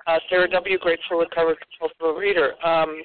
[0.08, 2.54] Uh, Sarah W., grateful recovered compulsive eater.
[2.66, 3.04] Um,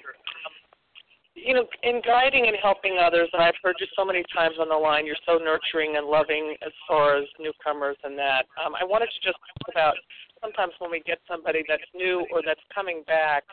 [1.35, 4.69] you know, in guiding and helping others, and I've heard you so many times on
[4.69, 8.49] the line, you're so nurturing and loving as far as newcomers and that.
[8.57, 9.95] Um, I wanted to just talk about
[10.41, 13.45] sometimes when we get somebody that's new or that's coming back,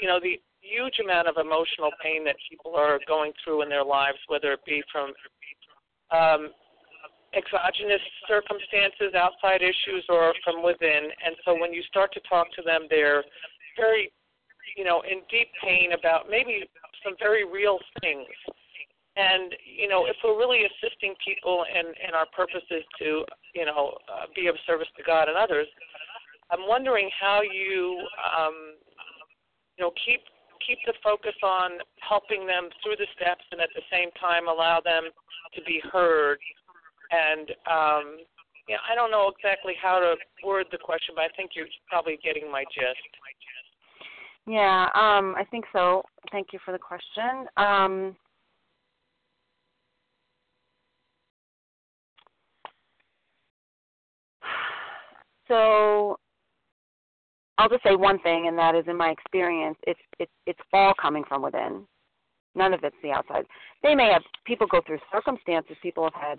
[0.00, 3.84] you know, the huge amount of emotional pain that people are going through in their
[3.84, 5.12] lives, whether it be from
[6.12, 6.52] um,
[7.34, 11.10] exogenous circumstances, outside issues, or from within.
[11.24, 13.24] And so when you start to talk to them, they're
[13.76, 14.12] very,
[14.76, 16.64] you know, in deep pain about maybe
[17.04, 18.28] some very real things.
[19.16, 23.24] And you know, if we're really assisting people, and and our purpose is to,
[23.54, 25.66] you know, uh, be of service to God and others,
[26.50, 28.76] I'm wondering how you, um,
[29.78, 30.20] you know, keep
[30.66, 34.80] keep the focus on helping them through the steps, and at the same time allow
[34.80, 35.04] them
[35.54, 36.38] to be heard.
[37.10, 38.18] And um,
[38.68, 40.14] I don't know exactly how to
[40.44, 42.98] word the question, but I think you're probably getting my gist.
[44.46, 46.02] Yeah, um, I think so.
[46.30, 47.46] Thank you for the question.
[47.56, 48.16] Um,
[55.48, 56.18] so
[57.58, 60.92] I'll just say one thing, and that is, in my experience, it's it's it's all
[61.00, 61.86] coming from within.
[62.54, 63.46] None of it's the outside.
[63.82, 65.76] They may have people go through circumstances.
[65.82, 66.38] People have had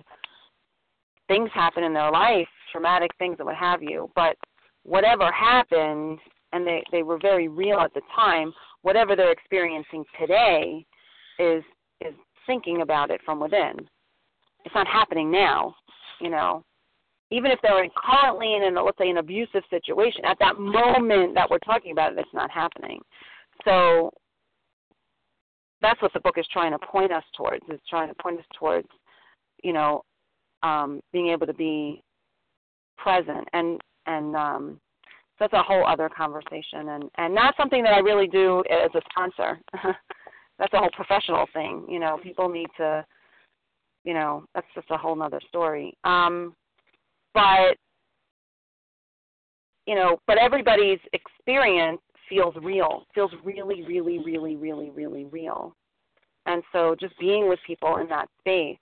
[1.28, 4.10] things happen in their life, traumatic things, and what have you.
[4.16, 4.38] But
[4.84, 6.20] whatever happened,
[6.54, 8.54] and they they were very real at the time.
[8.82, 10.86] Whatever they're experiencing today,
[11.40, 11.64] is
[12.02, 12.14] is
[12.46, 13.76] thinking about it from within.
[14.66, 15.76] It's not happening now,
[16.20, 16.64] you know
[17.32, 21.50] even if they're currently in an let's say an abusive situation, at that moment that
[21.50, 23.00] we're talking about it, it's not happening.
[23.66, 24.12] So
[25.82, 27.64] that's what the book is trying to point us towards.
[27.70, 28.88] It's trying to point us towards,
[29.64, 30.04] you know,
[30.64, 32.02] um, being able to be
[32.98, 34.80] present and and um,
[35.40, 39.02] that's a whole other conversation and and not something that I really do as a
[39.12, 39.60] sponsor.
[40.60, 41.86] that's a whole professional thing.
[41.88, 43.06] You know, people need to,
[44.04, 45.96] you know, that's just a whole other story.
[46.04, 46.56] Um,
[47.34, 47.78] but
[49.86, 55.74] you know, but everybody's experience feels real, feels really, really, really, really, really real.
[56.46, 58.78] And so just being with people in that space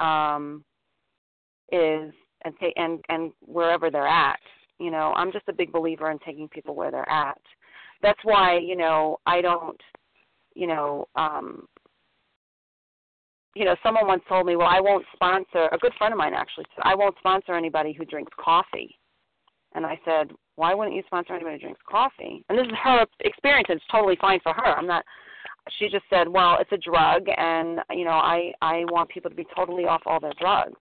[0.00, 0.64] um,
[1.72, 2.12] is
[2.44, 4.40] and ta- and and wherever they're at.
[4.78, 7.40] You know, I'm just a big believer in taking people where they're at.
[8.02, 9.80] That's why you know I don't,
[10.54, 11.66] you know, um,
[13.54, 16.32] you know, someone once told me, well, I won't sponsor, a good friend of mine
[16.34, 18.98] actually said, I won't sponsor anybody who drinks coffee.
[19.74, 22.44] And I said, why wouldn't you sponsor anybody who drinks coffee?
[22.48, 24.76] And this is her experience, it's totally fine for her.
[24.76, 25.04] I'm not,
[25.78, 29.36] she just said, well, it's a drug, and, you know, I, I want people to
[29.36, 30.74] be totally off all their drugs.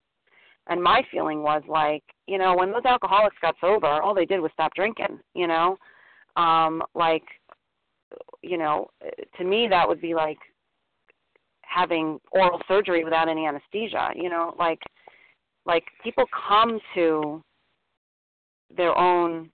[0.72, 4.39] And my feeling was like, you know, when those alcoholics got sober, all they did
[4.39, 5.77] was stop drinking, you know?
[6.38, 7.26] Um like
[8.41, 8.89] you know,
[9.38, 10.38] to me that would be like
[11.64, 14.80] having oral surgery without any anesthesia, you know, like
[15.65, 17.43] like people come to
[18.77, 19.52] their own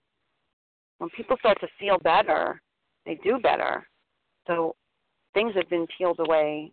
[1.00, 2.62] when people start to feel better,
[3.08, 3.88] they do better.
[4.46, 4.76] So
[5.34, 6.72] things have been peeled away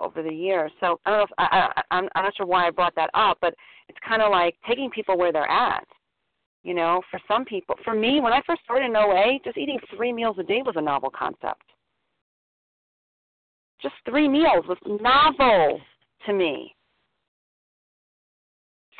[0.00, 0.70] over the years.
[0.80, 3.10] So I don't know if I, I I'm I'm not sure why I brought that
[3.14, 3.54] up, but
[3.88, 5.86] it's kind of like taking people where they're at.
[6.62, 9.80] You know, for some people, for me, when I first started in OA, just eating
[9.96, 11.62] three meals a day was a novel concept.
[13.82, 15.80] Just three meals was novel
[16.26, 16.74] to me.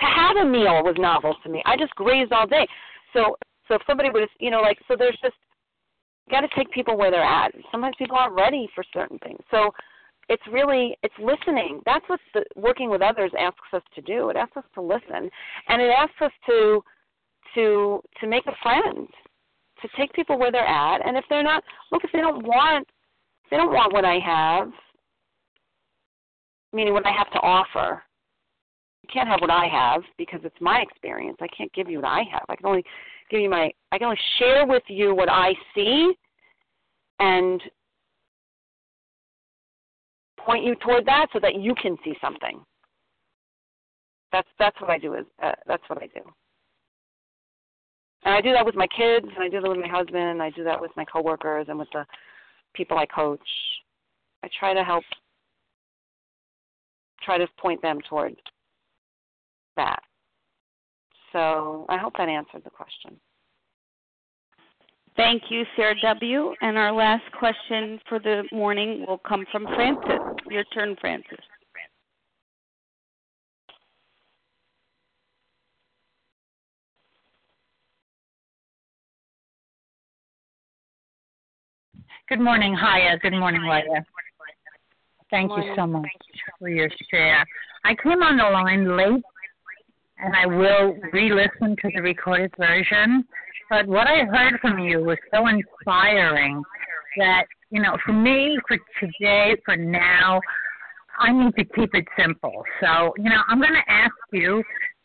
[0.00, 1.62] To have a meal was novel to me.
[1.64, 2.66] I just grazed all day.
[3.12, 3.36] So,
[3.68, 5.36] so if somebody would, you know, like, so there's just
[6.30, 7.52] got to take people where they're at.
[7.70, 9.38] Sometimes people aren't ready for certain things.
[9.52, 9.70] So,
[10.28, 11.80] it's really it's listening.
[11.84, 14.28] That's what the, working with others asks us to do.
[14.30, 15.30] It asks us to listen,
[15.68, 16.82] and it asks us to
[17.54, 19.08] to to make a friend,
[19.82, 21.06] to take people where they're at.
[21.06, 22.86] And if they're not, look, if they don't want
[23.44, 24.70] if they don't want what I have,
[26.72, 28.02] meaning what I have to offer,
[29.02, 31.36] you can't have what I have because it's my experience.
[31.40, 32.44] I can't give you what I have.
[32.48, 32.84] I can only
[33.30, 36.12] give you my I can only share with you what I see
[37.18, 37.60] and
[40.44, 42.60] point you toward that so that you can see something.
[44.32, 46.22] That's that's what I do is uh, that's what I do.
[48.24, 50.42] And I do that with my kids, and I do that with my husband, and
[50.42, 52.06] I do that with my coworkers and with the
[52.74, 53.40] people I coach.
[54.42, 55.04] I try to help
[57.22, 58.34] try to point them toward
[59.76, 60.00] that.
[61.32, 63.18] So I hope that answered the question.
[65.16, 66.54] Thank you, Sarah W.
[66.62, 70.18] And our last question for the morning will come from Francis.
[70.50, 71.38] Your turn, Francis.
[82.28, 82.74] Good morning.
[82.74, 83.14] Chaya.
[83.14, 84.04] Uh, good morning, Leah.
[85.30, 86.08] Thank you so much
[86.58, 87.44] for your share.
[87.84, 89.22] I came on the line late,
[90.18, 93.26] and I will re-listen to the recorded version.
[93.72, 96.62] But what I heard from you was so inspiring
[97.16, 100.42] that you know, for me, for today, for now,
[101.18, 102.64] I need to keep it simple.
[102.82, 104.62] So you know, I'm going to ask you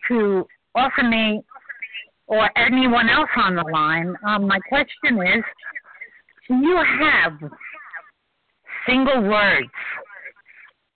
[0.09, 0.45] to
[0.75, 1.41] offer me
[2.27, 4.13] or anyone else on the line.
[4.27, 5.43] Um, my question is,
[6.49, 7.49] do you have
[8.85, 9.71] single words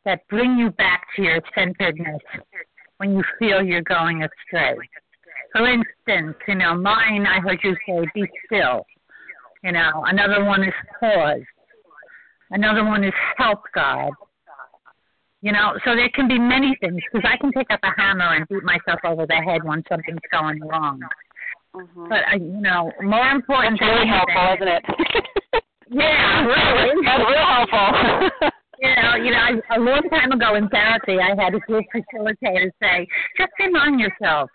[0.03, 2.19] that bring you back to your centeredness
[2.97, 4.75] when you feel you're going astray.
[5.51, 8.85] For instance, you know, mine, I heard you say, be still.
[9.63, 11.41] You know, another one is pause.
[12.49, 14.11] Another one is help God.
[15.41, 18.35] You know, so there can be many things because I can pick up a hammer
[18.35, 20.99] and beat myself over the head when something's going wrong.
[21.75, 22.09] Mm-hmm.
[22.09, 23.79] But uh, you know, more important.
[23.79, 25.63] That's really helpful, isn't it?
[25.89, 27.01] yeah, really.
[27.05, 28.49] That's real helpful.
[28.81, 32.69] you know, you know, a long time ago in therapy, I had a group facilitator
[32.81, 33.07] say,
[33.37, 34.49] just remind yourself,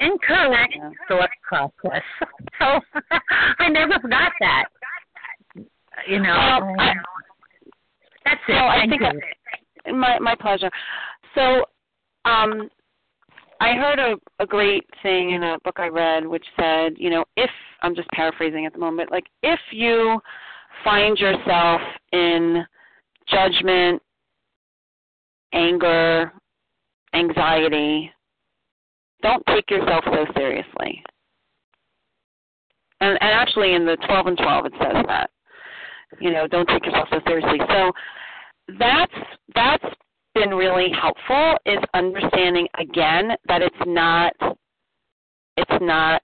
[0.00, 0.90] incorrect yeah.
[1.08, 2.02] thought process.
[2.58, 2.80] So
[3.58, 4.64] I never forgot that.
[6.08, 6.92] You know, well, I,
[8.24, 8.52] that's it.
[8.52, 9.02] Well, I think.
[9.02, 10.70] I, my my pleasure.
[11.34, 11.66] So,
[12.24, 12.70] um,
[13.60, 17.24] I heard a, a great thing in a book I read, which said, you know,
[17.36, 17.50] if
[17.82, 20.20] I'm just paraphrasing at the moment, like if you
[20.84, 21.80] find yourself
[22.12, 22.64] in
[23.28, 24.02] judgment,
[25.52, 26.32] anger,
[27.14, 28.10] anxiety.
[29.22, 31.02] Don't take yourself so seriously.
[33.00, 35.30] And, and actually, in the 12 and 12, it says that.
[36.20, 37.58] You know, don't take yourself so seriously.
[37.68, 37.92] So
[38.78, 39.12] that's
[39.54, 39.84] that's
[40.34, 44.32] been really helpful is understanding again that it's not
[45.56, 46.22] it's not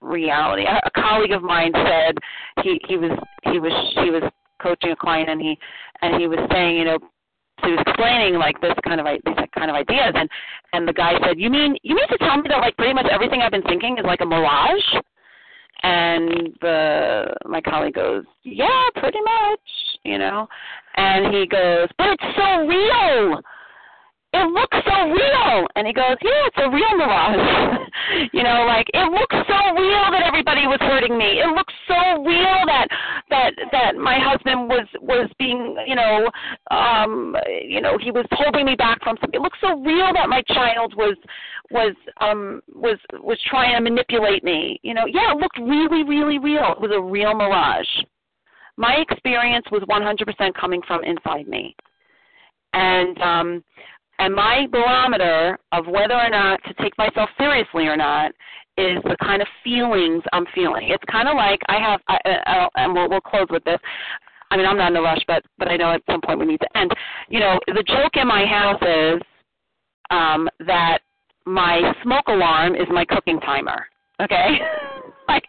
[0.00, 0.64] reality.
[0.64, 2.16] A, a colleague of mine said
[2.62, 3.72] he he was he was
[4.02, 4.22] he was
[4.62, 5.56] coaching a client and he
[6.02, 6.98] and he was saying, you know,
[7.60, 10.28] so he was explaining like this kind of these kind of ideas and
[10.72, 13.06] and the guy said, "You mean you mean to tell me that like pretty much
[13.10, 14.88] everything I've been thinking is like a mirage?"
[15.82, 19.60] And the my colleague goes, "Yeah, pretty much,
[20.04, 20.48] you know."
[20.96, 23.40] And he goes, "But it's so real."
[24.34, 25.66] It looks so real.
[25.74, 27.88] And he goes, yeah, it's a real mirage.
[28.32, 31.40] you know, like it looks so real that everybody was hurting me.
[31.40, 32.88] It looks so real that
[33.30, 36.28] that that my husband was was being, you know,
[36.70, 39.40] um, you know, he was holding me back from something.
[39.40, 41.16] It looks so real that my child was
[41.70, 44.78] was um was was trying to manipulate me.
[44.82, 46.72] You know, yeah, it looked really really real.
[46.76, 47.88] It was a real mirage.
[48.76, 51.74] My experience was 100% coming from inside me.
[52.74, 53.64] And um
[54.18, 58.32] And my barometer of whether or not to take myself seriously or not
[58.76, 60.88] is the kind of feelings I'm feeling.
[60.90, 63.78] It's kind of like I have, I, I, and we'll, we'll close with this.
[64.50, 66.46] I mean, I'm not in a rush, but but I know at some point we
[66.46, 66.90] need to end.
[67.28, 69.22] You know, the joke in my house is
[70.10, 71.00] um, that
[71.44, 73.86] my smoke alarm is my cooking timer.
[74.22, 74.58] Okay.
[75.32, 75.44] like,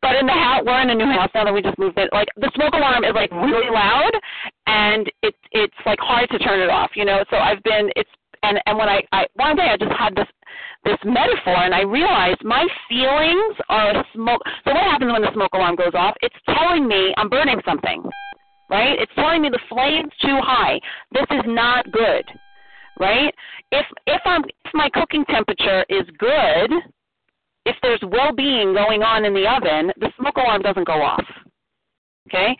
[0.00, 2.08] but in the house, we're in a new house now that we just moved in.
[2.12, 4.12] Like, the smoke alarm is like really loud,
[4.66, 6.90] and it it's like hard to turn it off.
[6.96, 8.10] You know, so I've been it's
[8.42, 10.26] and and when I, I one day I just had this
[10.84, 14.42] this metaphor and I realized my feelings are a smoke.
[14.64, 16.16] So what happens when the smoke alarm goes off?
[16.22, 18.02] It's telling me I'm burning something,
[18.68, 18.98] right?
[18.98, 20.80] It's telling me the flame's too high.
[21.12, 22.24] This is not good,
[22.98, 23.32] right?
[23.70, 26.70] If if I'm if my cooking temperature is good,
[27.66, 31.24] if there's well-being going on in the oven, the smoke alarm doesn't go off.
[32.28, 32.56] Okay?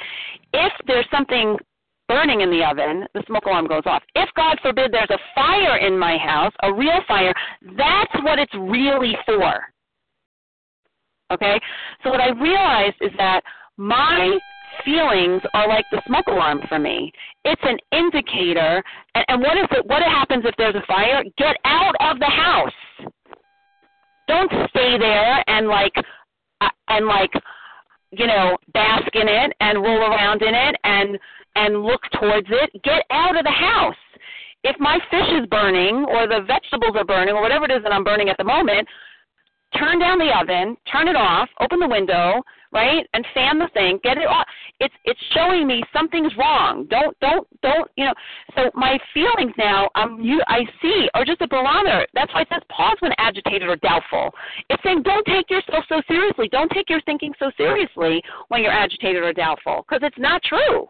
[0.52, 1.56] If there's something
[2.08, 4.02] burning in the oven, the smoke alarm goes off.
[4.14, 7.32] If, God forbid, there's a fire in my house, a real fire,
[7.76, 9.60] that's what it's really for.
[11.32, 11.60] Okay?
[12.02, 13.40] So what I realized is that
[13.76, 14.38] my
[14.84, 17.12] feelings are like the smoke alarm for me.
[17.44, 18.82] It's an indicator.
[19.14, 19.86] And, and what is it?
[19.86, 21.22] What happens if there's a fire?
[21.38, 22.72] Get out of the house.
[24.28, 25.94] Don't stay there and like
[26.60, 27.32] uh, and like
[28.10, 31.18] you know bask in it and roll around in it and
[31.56, 32.82] and look towards it.
[32.82, 33.94] Get out of the house.
[34.64, 37.92] If my fish is burning or the vegetables are burning or whatever it is that
[37.92, 38.86] I'm burning at the moment,
[39.78, 42.42] turn down the oven, turn it off, open the window,
[42.72, 44.46] right, and fan the thing, get it off.
[44.80, 46.86] It's it's showing me something's wrong.
[46.90, 48.14] Don't don't don't you know.
[48.56, 52.06] So my feelings now, um, you I see are just a barometer.
[52.14, 54.30] That's why it says pause when agitated or doubtful.
[54.70, 56.48] It's saying don't take yourself so seriously.
[56.50, 60.88] Don't take your thinking so seriously when you're agitated or doubtful, because it's not true.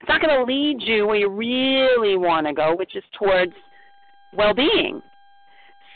[0.00, 3.52] It's not going to lead you where you really want to go, which is towards
[4.32, 5.02] well-being.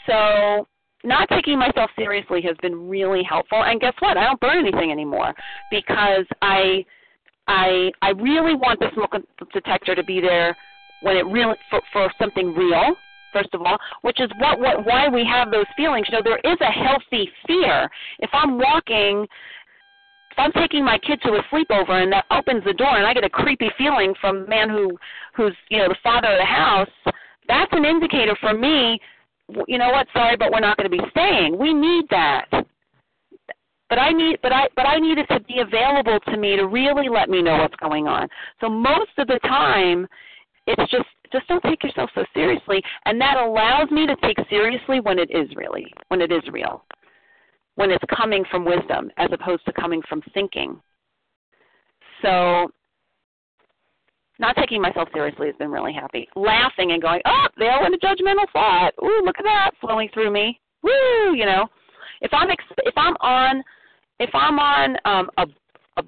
[0.07, 0.67] So
[1.05, 3.63] not taking myself seriously has been really helpful.
[3.65, 4.17] And guess what?
[4.17, 5.35] I don't burn anything anymore
[5.71, 6.85] because I
[7.49, 9.15] I I really want the smoke
[9.53, 10.57] detector to be there
[11.03, 12.95] when it really for, for something real.
[13.33, 16.07] First of all, which is what what why we have those feelings.
[16.09, 17.89] You know, there is a healthy fear.
[18.21, 19.27] If I'm walking
[20.33, 23.13] if I'm taking my kid to a sleepover and that opens the door and I
[23.13, 24.97] get a creepy feeling from the man who
[25.35, 27.15] who's you know the father of the house,
[27.49, 28.99] that's an indicator for me
[29.69, 31.59] you know what, sorry, but we're not going to be staying.
[31.59, 32.47] We need that.
[33.89, 36.67] But I need but I but I need it to be available to me to
[36.67, 38.27] really let me know what's going on.
[38.61, 40.07] So most of the time
[40.67, 45.01] it's just just don't take yourself so seriously and that allows me to take seriously
[45.01, 46.87] when it is really when it is real.
[47.75, 50.81] When it's coming from wisdom as opposed to coming from thinking.
[52.23, 52.71] So
[54.43, 56.29] not taking myself seriously has been really happy.
[56.37, 58.91] Laughing and going, oh, there went a judgmental thought.
[59.03, 60.61] Ooh, look at that flowing through me.
[60.83, 61.69] Woo, you know.
[62.21, 63.63] If I'm ex- if I'm on
[64.19, 65.47] if I'm on um a
[65.97, 66.05] a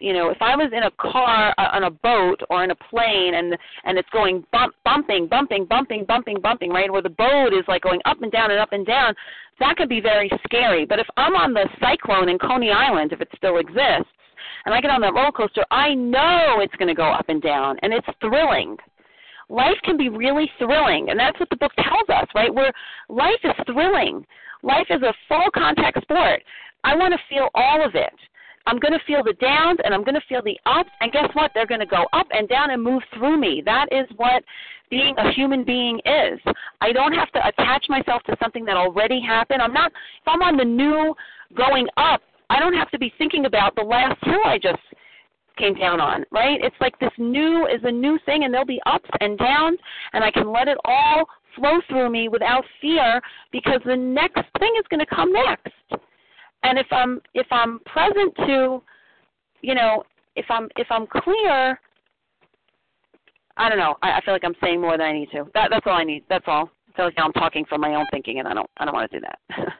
[0.00, 2.74] you know, if I was in a car uh, on a boat or in a
[2.74, 7.52] plane and and it's going bump bumping, bumping, bumping, bumping, bumping, right, where the boat
[7.52, 9.14] is like going up and down and up and down,
[9.60, 10.84] that could be very scary.
[10.84, 14.10] But if I'm on the cyclone in Coney Island, if it still exists,
[14.66, 17.40] and I get on that roller coaster, I know it's going to go up and
[17.40, 18.76] down, and it's thrilling.
[19.48, 22.52] Life can be really thrilling, and that's what the book tells us, right?
[22.52, 22.72] Where
[23.08, 24.26] life is thrilling.
[24.64, 26.42] Life is a full contact sport.
[26.82, 28.12] I want to feel all of it.
[28.66, 31.28] I'm going to feel the downs and I'm going to feel the ups, and guess
[31.34, 31.52] what?
[31.54, 33.62] They're going to go up and down and move through me.
[33.64, 34.42] That is what
[34.90, 36.40] being a human being is.
[36.80, 39.62] I don't have to attach myself to something that already happened.
[39.62, 41.14] I'm not, if I'm on the new
[41.56, 42.20] going up,
[42.50, 44.82] I don't have to be thinking about the last hill I just
[45.58, 46.58] came down on, right?
[46.62, 49.78] It's like this new is a new thing and there'll be ups and downs
[50.12, 51.24] and I can let it all
[51.56, 53.20] flow through me without fear
[53.52, 56.02] because the next thing is going to come next.
[56.62, 58.82] And if I'm if I'm present to
[59.62, 60.04] you know,
[60.36, 61.80] if I'm if I'm clear
[63.58, 63.96] I don't know.
[64.02, 65.44] I, I feel like I'm saying more than I need to.
[65.54, 66.24] That that's all I need.
[66.28, 66.70] That's all.
[66.88, 69.10] I feel like I'm talking from my own thinking and I don't I don't want
[69.10, 69.38] to do that.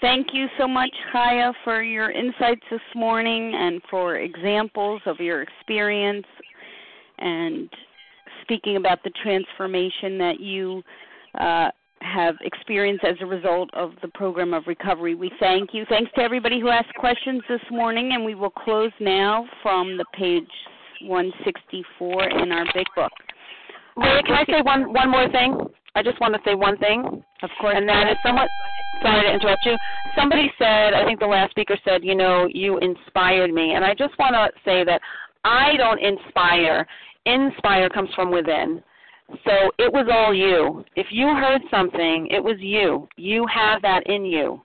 [0.00, 5.42] Thank you so much, Chaya, for your insights this morning and for examples of your
[5.42, 6.26] experience
[7.18, 7.70] and
[8.42, 10.82] speaking about the transformation that you
[11.40, 11.70] uh,
[12.02, 15.14] have experienced as a result of the program of recovery.
[15.14, 15.86] We thank you.
[15.88, 20.04] Thanks to everybody who asked questions this morning, and we will close now from the
[20.12, 20.44] page
[21.02, 23.12] 164 in our big book.
[23.96, 25.58] Leah, can I say one one more thing?
[25.94, 27.24] I just want to say one thing.
[27.42, 27.74] Of course.
[27.76, 28.48] And that is somewhat
[29.02, 29.76] sorry to interrupt you.
[30.16, 33.74] Somebody said, I think the last speaker said, you know, you inspired me.
[33.74, 35.00] And I just want to say that
[35.44, 36.86] I don't inspire.
[37.26, 38.82] Inspire comes from within.
[39.44, 40.84] So it was all you.
[40.94, 43.08] If you heard something, it was you.
[43.16, 44.62] You have that in you.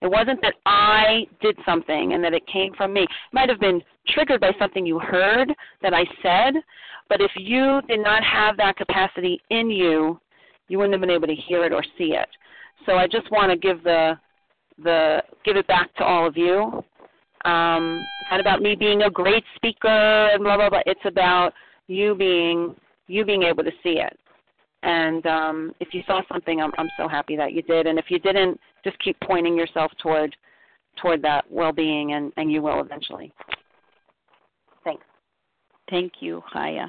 [0.00, 3.02] It wasn't that I did something and that it came from me.
[3.02, 5.52] It might have been triggered by something you heard
[5.82, 6.62] that I said,
[7.08, 10.20] but if you did not have that capacity in you,
[10.68, 12.28] you wouldn't have been able to hear it or see it.
[12.86, 14.18] So I just want to give the
[14.82, 16.82] the give it back to all of you.
[17.44, 20.82] Um, it's not about me being a great speaker and blah blah blah.
[20.86, 21.52] It's about
[21.86, 22.74] you being
[23.06, 24.18] you being able to see it.
[24.82, 27.86] And um, if you saw something, I'm I'm so happy that you did.
[27.86, 30.34] And if you didn't, just keep pointing yourself toward
[31.00, 33.32] toward that well-being, and and you will eventually.
[34.84, 35.04] Thanks.
[35.90, 36.88] Thank you, Chaya.